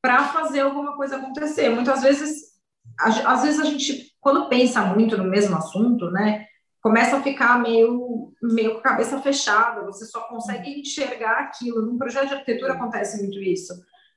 para 0.00 0.28
fazer 0.28 0.60
alguma 0.60 0.94
coisa 0.96 1.16
acontecer. 1.16 1.70
Muitas 1.70 2.02
vezes, 2.02 2.52
às 2.98 3.42
vezes 3.42 3.60
a 3.60 3.64
gente, 3.64 4.14
quando 4.20 4.48
pensa 4.48 4.82
muito 4.82 5.16
no 5.16 5.24
mesmo 5.24 5.56
assunto, 5.56 6.10
né? 6.10 6.46
começa 6.82 7.16
a 7.16 7.22
ficar 7.22 7.60
meio, 7.62 8.32
meio 8.42 8.72
com 8.72 8.78
a 8.80 8.82
cabeça 8.82 9.22
fechada, 9.22 9.86
você 9.86 10.04
só 10.04 10.22
consegue 10.22 10.80
enxergar 10.80 11.38
aquilo. 11.38 11.80
Num 11.80 11.96
projeto 11.96 12.28
de 12.28 12.34
arquitetura 12.34 12.72
acontece 12.72 13.22
muito 13.22 13.38
isso. 13.38 13.72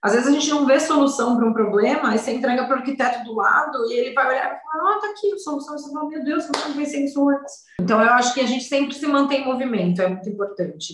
Às 0.06 0.14
vezes 0.14 0.28
a 0.28 0.32
gente 0.32 0.52
não 0.52 0.68
vê 0.68 0.80
solução 0.80 1.36
para 1.36 1.48
um 1.48 1.52
problema, 1.52 2.12
aí 2.12 2.20
você 2.20 2.32
entrega 2.32 2.68
para 2.68 2.76
o 2.76 2.78
arquiteto 2.78 3.24
do 3.24 3.34
lado 3.34 3.92
e 3.92 3.94
ele 3.96 4.14
vai 4.14 4.28
olhar 4.28 4.56
e 4.56 4.72
falar, 4.72 4.98
ah, 4.98 5.00
tá 5.00 5.08
aqui 5.08 5.34
a 5.34 5.38
solução. 5.40 5.76
Você 5.76 5.92
fala, 5.92 6.08
meu 6.08 6.24
Deus, 6.24 6.46
não 6.48 6.76
pensei 6.76 7.00
nisso 7.00 7.28
antes. 7.28 7.64
Então, 7.82 8.00
eu 8.00 8.12
acho 8.12 8.32
que 8.36 8.40
a 8.40 8.46
gente 8.46 8.66
sempre 8.66 8.94
se 8.94 9.08
mantém 9.08 9.42
em 9.42 9.46
movimento, 9.46 10.04
é 10.04 10.08
muito 10.08 10.30
importante. 10.30 10.94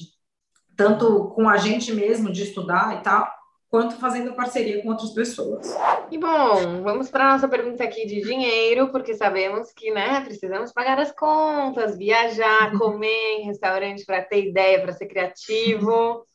Tanto 0.78 1.26
com 1.36 1.50
a 1.50 1.58
gente 1.58 1.94
mesmo, 1.94 2.32
de 2.32 2.44
estudar 2.44 3.00
e 3.00 3.04
tal, 3.04 3.30
quanto 3.70 3.96
fazendo 3.96 4.34
parceria 4.34 4.82
com 4.82 4.88
outras 4.88 5.10
pessoas. 5.10 5.76
E 6.10 6.18
bom, 6.18 6.82
vamos 6.82 7.10
para 7.10 7.28
a 7.28 7.34
nossa 7.34 7.50
pergunta 7.50 7.84
aqui 7.84 8.06
de 8.06 8.22
dinheiro, 8.22 8.94
porque 8.94 9.14
sabemos 9.14 9.74
que, 9.74 9.92
né, 9.92 10.22
precisamos 10.22 10.72
pagar 10.72 10.98
as 10.98 11.12
contas, 11.12 11.98
viajar, 11.98 12.72
comer 12.78 13.40
em 13.40 13.44
restaurante 13.44 14.06
para 14.06 14.22
ter 14.22 14.48
ideia, 14.48 14.82
para 14.82 14.94
ser 14.94 15.08
criativo. 15.08 16.26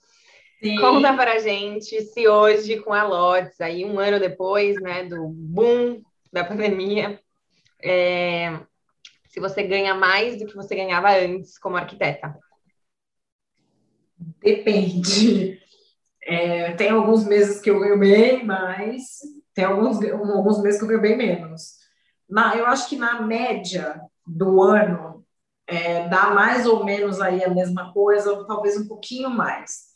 Sim. 0.62 0.76
Conta 0.76 1.14
para 1.14 1.38
gente 1.38 2.00
se 2.02 2.26
hoje, 2.26 2.80
com 2.80 2.92
a 2.92 3.02
Lotes, 3.02 3.60
aí 3.60 3.84
um 3.84 3.98
ano 3.98 4.18
depois, 4.18 4.80
né, 4.80 5.04
do 5.04 5.28
boom 5.28 6.02
da 6.32 6.44
pandemia, 6.44 7.20
é, 7.82 8.58
se 9.28 9.38
você 9.38 9.62
ganha 9.62 9.94
mais 9.94 10.38
do 10.38 10.46
que 10.46 10.56
você 10.56 10.74
ganhava 10.74 11.10
antes 11.10 11.58
como 11.58 11.76
arquiteta. 11.76 12.38
Depende. 14.42 15.60
É, 16.22 16.72
tem 16.72 16.90
alguns 16.90 17.24
meses 17.24 17.60
que 17.60 17.70
eu 17.70 17.78
ganho 17.78 17.98
bem 17.98 18.44
mais, 18.44 19.20
tem 19.54 19.64
alguns, 19.64 20.02
alguns 20.10 20.62
meses 20.62 20.78
que 20.78 20.84
eu 20.84 20.88
ganho 20.88 21.02
bem 21.02 21.16
menos. 21.16 21.76
Na, 22.28 22.56
eu 22.56 22.66
acho 22.66 22.88
que 22.88 22.96
na 22.96 23.20
média 23.22 24.00
do 24.26 24.60
ano 24.60 25.24
é, 25.66 26.08
dá 26.08 26.30
mais 26.30 26.66
ou 26.66 26.84
menos 26.84 27.20
aí 27.20 27.44
a 27.44 27.50
mesma 27.50 27.92
coisa, 27.92 28.32
ou 28.32 28.46
talvez 28.46 28.76
um 28.76 28.88
pouquinho 28.88 29.30
mais. 29.30 29.95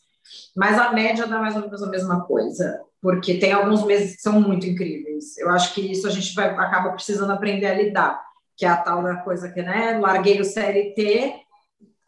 Mas 0.55 0.77
a 0.77 0.91
média 0.91 1.27
dá 1.27 1.39
mais 1.39 1.55
ou 1.55 1.61
menos 1.61 1.81
a 1.81 1.89
mesma 1.89 2.21
coisa, 2.25 2.81
porque 3.01 3.37
tem 3.37 3.51
alguns 3.51 3.85
meses 3.85 4.15
que 4.15 4.21
são 4.21 4.39
muito 4.39 4.65
incríveis. 4.65 5.37
Eu 5.37 5.49
acho 5.49 5.73
que 5.73 5.91
isso 5.91 6.07
a 6.07 6.11
gente 6.11 6.33
vai, 6.33 6.49
acaba 6.49 6.91
precisando 6.91 7.31
aprender 7.31 7.67
a 7.67 7.75
lidar, 7.75 8.21
que 8.55 8.65
é 8.65 8.69
a 8.69 8.77
tal 8.77 9.01
da 9.01 9.17
coisa 9.17 9.49
que, 9.49 9.61
né, 9.61 9.97
larguei 9.99 10.39
o 10.39 10.45
CLT, 10.45 11.33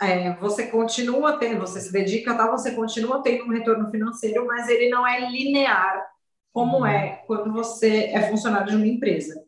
é, 0.01 0.33
você 0.35 0.67
continua 0.67 1.37
tendo, 1.37 1.61
você 1.61 1.79
se 1.79 1.91
dedica, 1.91 2.35
tá, 2.35 2.49
você 2.49 2.71
continua 2.71 3.23
tendo 3.23 3.45
um 3.45 3.51
retorno 3.51 3.89
financeiro, 3.89 4.45
mas 4.45 4.67
ele 4.67 4.89
não 4.89 5.07
é 5.07 5.29
linear, 5.29 6.05
como 6.51 6.79
uhum. 6.79 6.85
é 6.85 7.23
quando 7.25 7.51
você 7.53 8.11
é 8.13 8.29
funcionário 8.29 8.67
de 8.67 8.75
uma 8.75 8.85
empresa. 8.85 9.41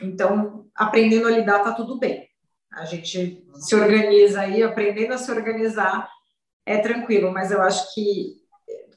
Então, 0.00 0.66
aprendendo 0.74 1.26
a 1.26 1.30
lidar, 1.30 1.64
tá 1.64 1.72
tudo 1.72 1.98
bem. 1.98 2.28
A 2.72 2.84
gente 2.84 3.44
se 3.54 3.74
organiza 3.74 4.40
aí, 4.40 4.62
aprendendo 4.62 5.14
a 5.14 5.18
se 5.18 5.30
organizar, 5.30 6.08
é 6.68 6.78
tranquilo, 6.78 7.32
mas 7.32 7.50
eu 7.50 7.62
acho 7.62 7.94
que 7.94 8.36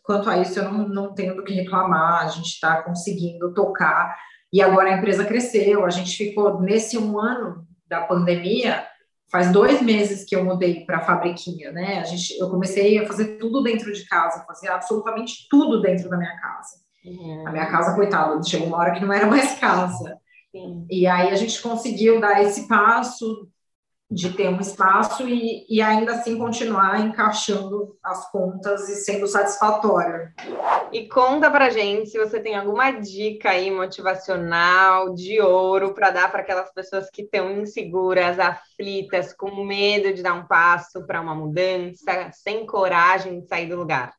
quanto 0.04 0.30
a 0.30 0.38
isso 0.38 0.60
eu 0.60 0.72
não, 0.72 0.88
não 0.88 1.14
tenho 1.14 1.36
do 1.36 1.44
que 1.44 1.54
reclamar, 1.54 2.24
a 2.24 2.28
gente 2.28 2.48
está 2.48 2.82
conseguindo 2.82 3.54
tocar, 3.54 4.18
e 4.52 4.62
agora 4.62 4.90
a 4.90 4.98
empresa 4.98 5.24
cresceu, 5.24 5.86
a 5.86 5.90
gente 5.90 6.18
ficou 6.18 6.60
nesse 6.60 6.98
um 6.98 7.18
ano 7.20 7.66
da 7.88 8.02
pandemia, 8.02 8.86
faz 9.32 9.52
dois 9.52 9.82
meses 9.82 10.26
que 10.26 10.36
eu 10.36 10.44
mudei 10.44 10.86
para 10.86 10.98
a 10.98 11.06
fabriquinha, 11.06 11.72
né? 11.72 12.00
A 12.00 12.04
gente, 12.04 12.38
eu 12.38 12.50
comecei 12.50 13.00
a 13.00 13.08
fazer 13.08 13.38
tudo 13.38 13.64
dentro 13.64 13.94
de 13.94 14.06
casa, 14.06 14.44
fazia 14.46 14.74
absolutamente 14.74 15.48
tudo 15.50 15.82
dentro 15.82 16.10
da 16.10 16.18
minha 16.18 16.36
casa. 16.38 16.82
Uhum. 17.06 17.48
A 17.48 17.52
minha 17.52 17.66
casa, 17.68 17.96
coitada, 17.96 18.44
chegou 18.44 18.68
uma 18.68 18.78
hora 18.78 18.92
que 18.92 19.00
não 19.00 19.14
era 19.14 19.26
mais 19.26 19.58
casa. 19.60 20.20
Sim. 20.52 20.86
E 20.90 21.08
aí 21.08 21.30
a 21.30 21.36
gente 21.36 21.62
conseguiu 21.62 22.20
dar 22.20 22.44
esse 22.44 22.68
passo, 22.68 23.48
de 24.12 24.34
ter 24.34 24.50
um 24.50 24.60
espaço 24.60 25.26
e, 25.26 25.66
e 25.70 25.82
ainda 25.82 26.12
assim 26.16 26.38
continuar 26.38 27.00
encaixando 27.00 27.98
as 28.04 28.30
contas 28.30 28.90
e 28.90 28.96
sendo 28.98 29.26
satisfatório. 29.26 30.30
E 30.92 31.08
conta 31.08 31.50
pra 31.50 31.70
gente 31.70 32.10
se 32.10 32.20
você 32.20 32.42
tem 32.42 32.58
alguma 32.58 32.92
dica 32.92 33.52
aí 33.52 33.72
motivacional 33.72 35.14
de 35.14 35.40
ouro 35.40 35.94
para 35.94 36.10
dar 36.10 36.30
para 36.30 36.42
aquelas 36.42 36.74
pessoas 36.74 37.10
que 37.10 37.22
estão 37.22 37.50
inseguras, 37.52 38.38
aflitas, 38.38 39.34
com 39.34 39.64
medo 39.64 40.14
de 40.14 40.22
dar 40.22 40.34
um 40.34 40.46
passo 40.46 41.08
para 41.08 41.22
uma 41.22 41.34
mudança, 41.34 42.30
sem 42.34 42.66
coragem 42.66 43.40
de 43.40 43.48
sair 43.48 43.70
do 43.70 43.78
lugar. 43.78 44.14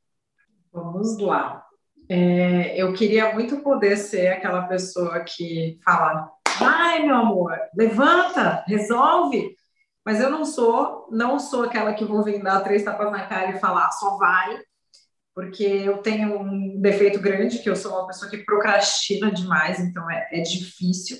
Vamos 0.72 1.18
lá. 1.18 1.66
É, 2.08 2.80
eu 2.80 2.94
queria 2.94 3.34
muito 3.34 3.58
poder 3.58 3.98
ser 3.98 4.28
aquela 4.28 4.62
pessoa 4.62 5.20
que 5.20 5.78
fala: 5.84 6.30
vai, 6.58 7.04
meu 7.04 7.16
amor, 7.16 7.58
levanta, 7.76 8.64
resolve 8.66 9.54
mas 10.04 10.20
eu 10.20 10.30
não 10.30 10.44
sou, 10.44 11.08
não 11.10 11.38
sou 11.38 11.64
aquela 11.64 11.94
que 11.94 12.04
vou 12.04 12.24
dar 12.42 12.60
três 12.60 12.84
tapas 12.84 13.10
na 13.10 13.26
cara 13.26 13.52
e 13.52 13.60
falar 13.60 13.90
só 13.92 14.16
vai, 14.16 14.58
porque 15.34 15.62
eu 15.62 15.98
tenho 15.98 16.38
um 16.40 16.80
defeito 16.80 17.20
grande, 17.20 17.60
que 17.60 17.70
eu 17.70 17.76
sou 17.76 17.92
uma 17.92 18.06
pessoa 18.06 18.30
que 18.30 18.38
procrastina 18.38 19.30
demais, 19.30 19.78
então 19.78 20.10
é, 20.10 20.28
é 20.32 20.40
difícil. 20.40 21.16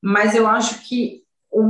Mas 0.00 0.34
eu 0.34 0.46
acho 0.46 0.88
que 0.88 1.24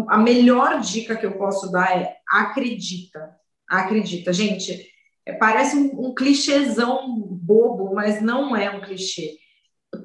a 0.09 0.19
melhor 0.19 0.81
dica 0.81 1.17
que 1.17 1.25
eu 1.25 1.39
posso 1.39 1.71
dar 1.71 1.97
é 1.97 2.17
acredita, 2.29 3.35
acredita. 3.69 4.33
Gente, 4.33 4.87
é, 5.25 5.33
parece 5.33 5.77
um, 5.77 6.09
um 6.09 6.15
clichêzão 6.15 7.19
bobo, 7.19 7.95
mas 7.95 8.21
não 8.21 8.55
é 8.55 8.71
um 8.71 8.81
clichê. 8.81 9.39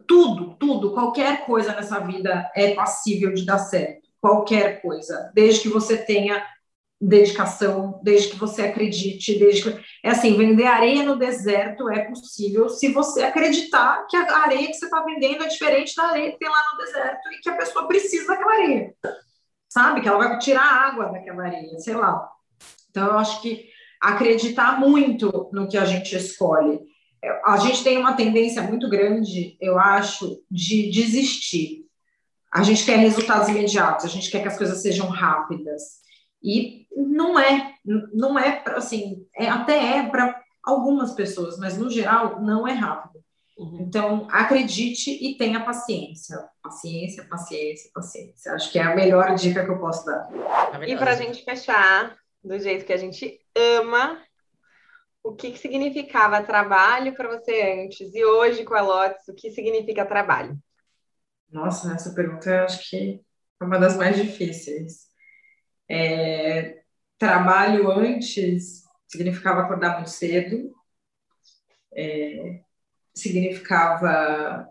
Tudo, 0.07 0.55
tudo, 0.55 0.93
qualquer 0.93 1.45
coisa 1.45 1.75
nessa 1.75 1.99
vida 1.99 2.49
é 2.55 2.73
passível 2.73 3.33
de 3.33 3.45
dar 3.45 3.59
certo 3.59 4.00
qualquer 4.21 4.81
coisa, 4.81 5.31
desde 5.33 5.61
que 5.61 5.69
você 5.69 5.97
tenha 5.97 6.45
dedicação, 7.01 7.99
desde 8.03 8.29
que 8.29 8.35
você 8.35 8.61
acredite, 8.61 9.39
desde 9.39 9.63
que... 9.63 9.83
é 10.03 10.11
assim, 10.11 10.37
vender 10.37 10.67
areia 10.67 11.03
no 11.03 11.17
deserto 11.17 11.89
é 11.89 12.05
possível 12.05 12.69
se 12.69 12.89
você 12.89 13.23
acreditar 13.23 14.05
que 14.07 14.15
a 14.15 14.37
areia 14.37 14.67
que 14.67 14.75
você 14.75 14.85
está 14.85 15.03
vendendo 15.03 15.43
é 15.43 15.47
diferente 15.47 15.95
da 15.95 16.03
areia 16.03 16.31
que 16.31 16.37
tem 16.37 16.47
lá 16.47 16.61
no 16.71 16.85
deserto 16.85 17.27
e 17.31 17.39
que 17.41 17.49
a 17.49 17.57
pessoa 17.57 17.87
precisa 17.87 18.27
daquela 18.27 18.53
areia, 18.53 18.93
sabe? 19.67 20.01
Que 20.01 20.07
ela 20.07 20.19
vai 20.19 20.37
tirar 20.37 20.61
água 20.61 21.05
daquela 21.07 21.43
areia, 21.43 21.79
sei 21.79 21.95
lá. 21.95 22.29
Então, 22.91 23.07
eu 23.07 23.17
acho 23.17 23.41
que 23.41 23.67
acreditar 23.99 24.79
muito 24.79 25.49
no 25.51 25.67
que 25.67 25.77
a 25.77 25.85
gente 25.85 26.15
escolhe. 26.15 26.81
A 27.45 27.57
gente 27.57 27.83
tem 27.83 27.97
uma 27.97 28.13
tendência 28.13 28.61
muito 28.61 28.87
grande, 28.87 29.57
eu 29.59 29.79
acho, 29.79 30.43
de 30.51 30.91
desistir. 30.91 31.80
A 32.53 32.63
gente 32.63 32.85
quer 32.85 32.97
resultados 32.97 33.47
imediatos, 33.47 34.05
a 34.05 34.09
gente 34.09 34.29
quer 34.29 34.41
que 34.41 34.47
as 34.47 34.57
coisas 34.57 34.81
sejam 34.81 35.07
rápidas. 35.07 36.01
E 36.43 36.87
não 36.95 37.39
é, 37.39 37.75
não 37.85 38.37
é 38.37 38.63
assim, 38.75 39.25
é, 39.35 39.47
até 39.47 39.97
é 39.97 40.09
para 40.09 40.41
algumas 40.63 41.13
pessoas, 41.13 41.57
mas 41.57 41.77
no 41.77 41.89
geral 41.89 42.41
não 42.41 42.67
é 42.67 42.73
rápido. 42.73 43.21
Uhum. 43.57 43.77
Então, 43.81 44.27
acredite 44.31 45.11
e 45.11 45.37
tenha 45.37 45.63
paciência. 45.63 46.37
Paciência, 46.63 47.23
paciência, 47.29 47.91
paciência. 47.93 48.53
Acho 48.53 48.71
que 48.71 48.79
é 48.79 48.83
a 48.83 48.95
melhor 48.95 49.35
dica 49.35 49.63
que 49.63 49.71
eu 49.71 49.79
posso 49.79 50.05
dar. 50.05 50.29
É 50.81 50.89
e 50.89 50.97
para 50.97 51.11
a 51.11 51.15
gente 51.15 51.43
fechar 51.43 52.17
do 52.43 52.57
jeito 52.59 52.85
que 52.85 52.93
a 52.93 52.97
gente 52.97 53.39
ama, 53.55 54.19
o 55.23 55.33
que, 55.33 55.51
que 55.51 55.59
significava 55.59 56.41
trabalho 56.41 57.13
para 57.13 57.29
você 57.29 57.83
antes 57.83 58.13
e 58.15 58.25
hoje 58.25 58.63
com 58.63 58.73
a 58.73 58.81
Lotus, 58.81 59.27
o 59.27 59.35
que 59.35 59.51
significa 59.51 60.05
trabalho? 60.05 60.57
Nossa, 61.51 61.93
essa 61.93 62.13
pergunta 62.13 62.49
eu 62.49 62.63
acho 62.63 62.89
que 62.89 63.21
é 63.59 63.63
uma 63.63 63.77
das 63.77 63.97
mais 63.97 64.15
difíceis. 64.15 65.07
É, 65.89 66.81
trabalho 67.17 67.91
antes 67.91 68.83
significava 69.07 69.61
acordar 69.61 69.95
muito 69.95 70.09
cedo, 70.09 70.73
é, 71.93 72.61
significava 73.13 74.67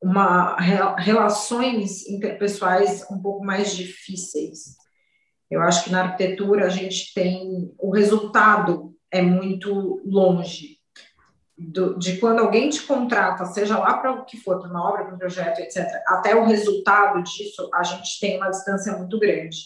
uma 0.00 0.56
relações 1.00 2.06
interpessoais 2.06 3.04
um 3.10 3.20
pouco 3.20 3.44
mais 3.44 3.74
difíceis. 3.74 4.76
Eu 5.50 5.60
acho 5.60 5.84
que 5.84 5.90
na 5.90 6.04
arquitetura 6.04 6.66
a 6.66 6.68
gente 6.68 7.12
tem 7.14 7.74
o 7.78 7.90
resultado 7.90 8.94
é 9.10 9.22
muito 9.22 10.00
longe 10.04 10.73
do, 11.56 11.98
de 11.98 12.18
quando 12.18 12.40
alguém 12.40 12.68
te 12.68 12.82
contrata, 12.82 13.44
seja 13.46 13.78
lá 13.78 13.98
para 13.98 14.12
o 14.12 14.24
que 14.24 14.36
for, 14.36 14.58
para 14.58 14.68
uma 14.68 14.88
obra, 14.88 15.04
para 15.04 15.14
um 15.14 15.18
projeto, 15.18 15.60
etc., 15.60 15.86
até 16.06 16.34
o 16.34 16.44
resultado 16.44 17.22
disso, 17.22 17.70
a 17.72 17.82
gente 17.82 18.18
tem 18.20 18.36
uma 18.36 18.50
distância 18.50 18.96
muito 18.96 19.18
grande. 19.18 19.58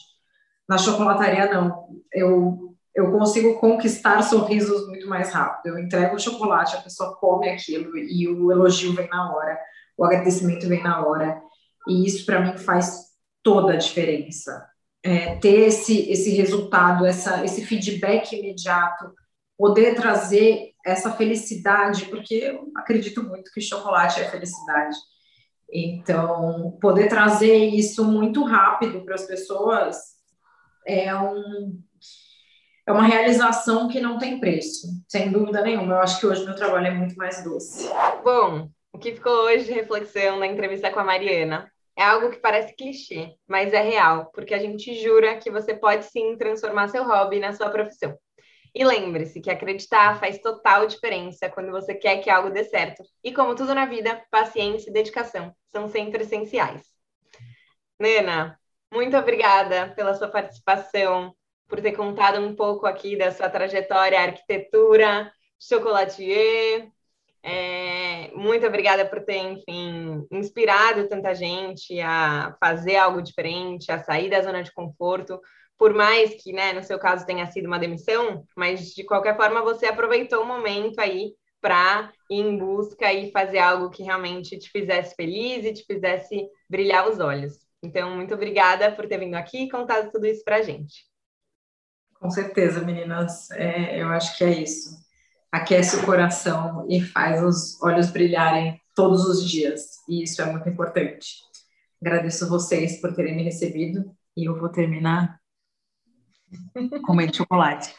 Na 0.68 0.76
chocolataria, 0.76 1.50
não. 1.50 1.88
Eu, 2.12 2.76
eu 2.94 3.10
consigo 3.10 3.58
conquistar 3.58 4.22
sorrisos 4.22 4.86
muito 4.86 5.08
mais 5.08 5.32
rápido. 5.32 5.72
Eu 5.72 5.78
entrego 5.78 6.16
o 6.16 6.20
chocolate, 6.20 6.76
a 6.76 6.80
pessoa 6.80 7.16
come 7.16 7.48
aquilo 7.48 7.96
e 7.96 8.28
o 8.28 8.52
elogio 8.52 8.92
vem 8.92 9.08
na 9.08 9.34
hora, 9.34 9.58
o 9.96 10.04
agradecimento 10.04 10.68
vem 10.68 10.82
na 10.82 11.06
hora. 11.06 11.40
E 11.86 12.06
isso, 12.06 12.26
para 12.26 12.40
mim, 12.40 12.58
faz 12.58 13.08
toda 13.42 13.72
a 13.72 13.76
diferença. 13.76 14.66
É, 15.02 15.36
ter 15.36 15.68
esse, 15.68 16.10
esse 16.10 16.30
resultado, 16.30 17.06
essa, 17.06 17.42
esse 17.44 17.64
feedback 17.64 18.36
imediato, 18.36 19.14
poder 19.58 19.96
trazer 19.96 20.72
essa 20.86 21.12
felicidade, 21.12 22.06
porque 22.06 22.34
eu 22.34 22.70
acredito 22.76 23.22
muito 23.24 23.50
que 23.52 23.60
chocolate 23.60 24.20
é 24.20 24.30
felicidade. 24.30 24.96
Então, 25.70 26.78
poder 26.80 27.08
trazer 27.08 27.56
isso 27.56 28.04
muito 28.04 28.44
rápido 28.44 29.04
para 29.04 29.16
as 29.16 29.26
pessoas 29.26 29.96
é 30.86 31.14
um 31.14 31.82
é 32.86 32.92
uma 32.92 33.02
realização 33.02 33.86
que 33.86 34.00
não 34.00 34.16
tem 34.16 34.40
preço, 34.40 34.86
sem 35.06 35.30
dúvida 35.30 35.60
nenhuma. 35.60 35.96
Eu 35.96 36.00
acho 36.00 36.18
que 36.18 36.26
hoje 36.26 36.42
meu 36.46 36.54
trabalho 36.54 36.86
é 36.86 36.90
muito 36.90 37.14
mais 37.16 37.44
doce. 37.44 37.86
Bom, 38.24 38.70
o 38.90 38.98
que 38.98 39.12
ficou 39.12 39.44
hoje 39.44 39.66
de 39.66 39.72
reflexão 39.72 40.38
na 40.38 40.46
entrevista 40.46 40.90
com 40.90 40.98
a 40.98 41.04
Mariana 41.04 41.70
é 41.94 42.02
algo 42.02 42.30
que 42.30 42.38
parece 42.38 42.74
clichê, 42.74 43.34
mas 43.46 43.74
é 43.74 43.82
real, 43.82 44.30
porque 44.32 44.54
a 44.54 44.58
gente 44.58 44.94
jura 45.02 45.36
que 45.36 45.50
você 45.50 45.74
pode 45.74 46.06
sim 46.06 46.34
transformar 46.38 46.88
seu 46.88 47.04
hobby 47.04 47.38
na 47.40 47.52
sua 47.52 47.68
profissão. 47.68 48.16
E 48.74 48.84
lembre-se 48.84 49.40
que 49.40 49.50
acreditar 49.50 50.18
faz 50.20 50.38
total 50.38 50.86
diferença 50.86 51.48
quando 51.48 51.70
você 51.70 51.94
quer 51.94 52.18
que 52.18 52.30
algo 52.30 52.50
dê 52.50 52.64
certo. 52.64 53.02
E 53.22 53.32
como 53.32 53.54
tudo 53.54 53.74
na 53.74 53.86
vida, 53.86 54.22
paciência 54.30 54.90
e 54.90 54.92
dedicação 54.92 55.54
são 55.68 55.88
sempre 55.88 56.22
essenciais. 56.22 56.82
Nena, 57.98 58.58
muito 58.92 59.16
obrigada 59.16 59.92
pela 59.94 60.14
sua 60.14 60.28
participação, 60.28 61.34
por 61.68 61.80
ter 61.80 61.92
contado 61.92 62.40
um 62.40 62.54
pouco 62.54 62.86
aqui 62.86 63.16
da 63.16 63.30
sua 63.30 63.50
trajetória, 63.50 64.20
arquitetura, 64.20 65.30
chocolatier. 65.60 66.88
É, 67.42 68.30
muito 68.34 68.66
obrigada 68.66 69.04
por 69.06 69.24
ter, 69.24 69.36
enfim, 69.36 70.26
inspirado 70.30 71.08
tanta 71.08 71.34
gente 71.34 72.00
a 72.00 72.56
fazer 72.58 72.96
algo 72.96 73.22
diferente, 73.22 73.92
a 73.92 74.02
sair 74.02 74.30
da 74.30 74.42
zona 74.42 74.62
de 74.62 74.72
conforto, 74.72 75.40
por 75.78 75.94
mais 75.94 76.34
que, 76.42 76.52
né, 76.52 76.72
no 76.72 76.82
seu 76.82 76.98
caso 76.98 77.24
tenha 77.24 77.46
sido 77.46 77.66
uma 77.66 77.78
demissão, 77.78 78.44
mas 78.56 78.92
de 78.92 79.04
qualquer 79.04 79.36
forma 79.36 79.62
você 79.62 79.86
aproveitou 79.86 80.42
o 80.42 80.46
momento 80.46 80.98
aí 80.98 81.32
para 81.60 82.12
ir 82.28 82.40
em 82.40 82.58
busca 82.58 83.12
e 83.12 83.30
fazer 83.30 83.58
algo 83.58 83.90
que 83.90 84.02
realmente 84.02 84.58
te 84.58 84.70
fizesse 84.70 85.14
feliz 85.14 85.64
e 85.64 85.72
te 85.72 85.84
fizesse 85.84 86.48
brilhar 86.68 87.08
os 87.08 87.20
olhos. 87.20 87.54
Então, 87.82 88.14
muito 88.14 88.34
obrigada 88.34 88.90
por 88.92 89.06
ter 89.06 89.18
vindo 89.18 89.34
aqui 89.34 89.64
e 89.64 89.70
contado 89.70 90.10
tudo 90.10 90.26
isso 90.26 90.42
para 90.44 90.56
a 90.56 90.62
gente. 90.62 91.06
Com 92.14 92.30
certeza, 92.30 92.80
meninas. 92.80 93.48
É, 93.52 94.02
eu 94.02 94.08
acho 94.08 94.36
que 94.36 94.44
é 94.44 94.50
isso. 94.50 94.90
Aquece 95.50 95.96
o 95.96 96.04
coração 96.04 96.86
e 96.88 97.00
faz 97.00 97.42
os 97.42 97.80
olhos 97.80 98.10
brilharem 98.10 98.80
todos 98.94 99.24
os 99.24 99.48
dias. 99.48 100.00
E 100.08 100.24
isso 100.24 100.42
é 100.42 100.46
muito 100.46 100.68
importante. 100.68 101.36
Agradeço 102.02 102.48
vocês 102.48 103.00
por 103.00 103.14
terem 103.14 103.36
me 103.36 103.44
recebido 103.44 104.10
e 104.36 104.48
eu 104.48 104.58
vou 104.58 104.68
terminar 104.68 105.37
comendo 107.02 107.36
chocolate. 107.36 107.94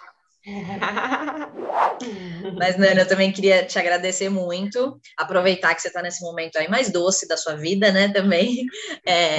Mas, 2.58 2.78
Nana, 2.78 3.02
eu 3.02 3.08
também 3.08 3.32
queria 3.32 3.66
te 3.66 3.78
agradecer 3.78 4.30
muito, 4.30 5.00
aproveitar 5.18 5.76
que 5.76 5.82
você 5.82 5.90
está 5.90 6.02
nesse 6.02 6.24
momento 6.24 6.58
aí 6.58 6.68
mais 6.68 6.92
doce 6.92 7.28
da 7.28 7.38
sua 7.38 7.56
vida, 7.56 7.92
né, 7.92 8.10
também. 8.10 8.66
É, 9.06 9.38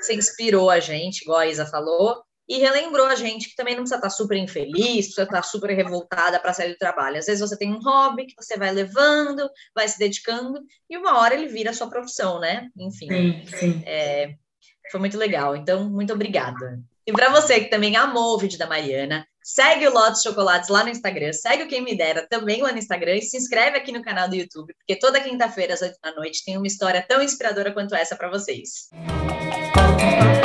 você 0.00 0.14
inspirou 0.14 0.70
a 0.70 0.80
gente, 0.80 1.22
igual 1.22 1.40
a 1.40 1.46
Isa 1.46 1.66
falou, 1.66 2.22
e 2.48 2.58
relembrou 2.58 3.06
a 3.06 3.16
gente 3.16 3.48
que 3.48 3.56
também 3.56 3.74
não 3.74 3.82
precisa 3.82 3.96
estar 3.96 4.10
super 4.10 4.36
infeliz, 4.36 5.06
precisa 5.06 5.24
estar 5.24 5.42
super 5.42 5.70
revoltada 5.74 6.38
para 6.38 6.52
sair 6.52 6.72
do 6.72 6.78
trabalho. 6.78 7.18
Às 7.18 7.26
vezes 7.26 7.40
você 7.40 7.58
tem 7.58 7.72
um 7.72 7.80
hobby 7.80 8.26
que 8.26 8.34
você 8.40 8.56
vai 8.56 8.70
levando, 8.70 9.50
vai 9.74 9.88
se 9.88 9.98
dedicando, 9.98 10.60
e 10.88 10.96
uma 10.96 11.18
hora 11.18 11.34
ele 11.34 11.48
vira 11.48 11.70
a 11.70 11.74
sua 11.74 11.88
profissão, 11.88 12.38
né? 12.38 12.68
Enfim. 12.78 13.08
Sim, 13.08 13.42
sim. 13.46 13.82
É, 13.84 14.34
foi 14.92 15.00
muito 15.00 15.18
legal. 15.18 15.56
Então, 15.56 15.90
muito 15.90 16.12
obrigada. 16.12 16.80
E 17.06 17.12
para 17.12 17.30
você 17.30 17.60
que 17.60 17.70
também 17.70 17.96
amou 17.96 18.34
o 18.34 18.38
vídeo 18.38 18.58
da 18.58 18.66
Mariana, 18.66 19.24
segue 19.42 19.86
o 19.86 19.92
Lotus 19.92 20.22
Chocolates 20.22 20.68
lá 20.68 20.82
no 20.82 20.90
Instagram, 20.90 21.32
segue 21.32 21.62
o 21.62 21.68
Quem 21.68 21.80
Me 21.80 21.96
Dera 21.96 22.26
também 22.28 22.60
lá 22.60 22.72
no 22.72 22.78
Instagram 22.78 23.14
e 23.14 23.22
se 23.22 23.36
inscreve 23.36 23.76
aqui 23.76 23.92
no 23.92 24.02
canal 24.02 24.28
do 24.28 24.34
YouTube, 24.34 24.74
porque 24.74 24.98
toda 24.98 25.20
quinta-feira 25.20 25.74
às 25.74 25.82
oito 25.82 25.96
da 26.02 26.12
noite 26.14 26.44
tem 26.44 26.56
uma 26.56 26.66
história 26.66 27.04
tão 27.06 27.22
inspiradora 27.22 27.72
quanto 27.72 27.94
essa 27.94 28.16
para 28.16 28.28
vocês. 28.28 28.88
Música 28.92 30.35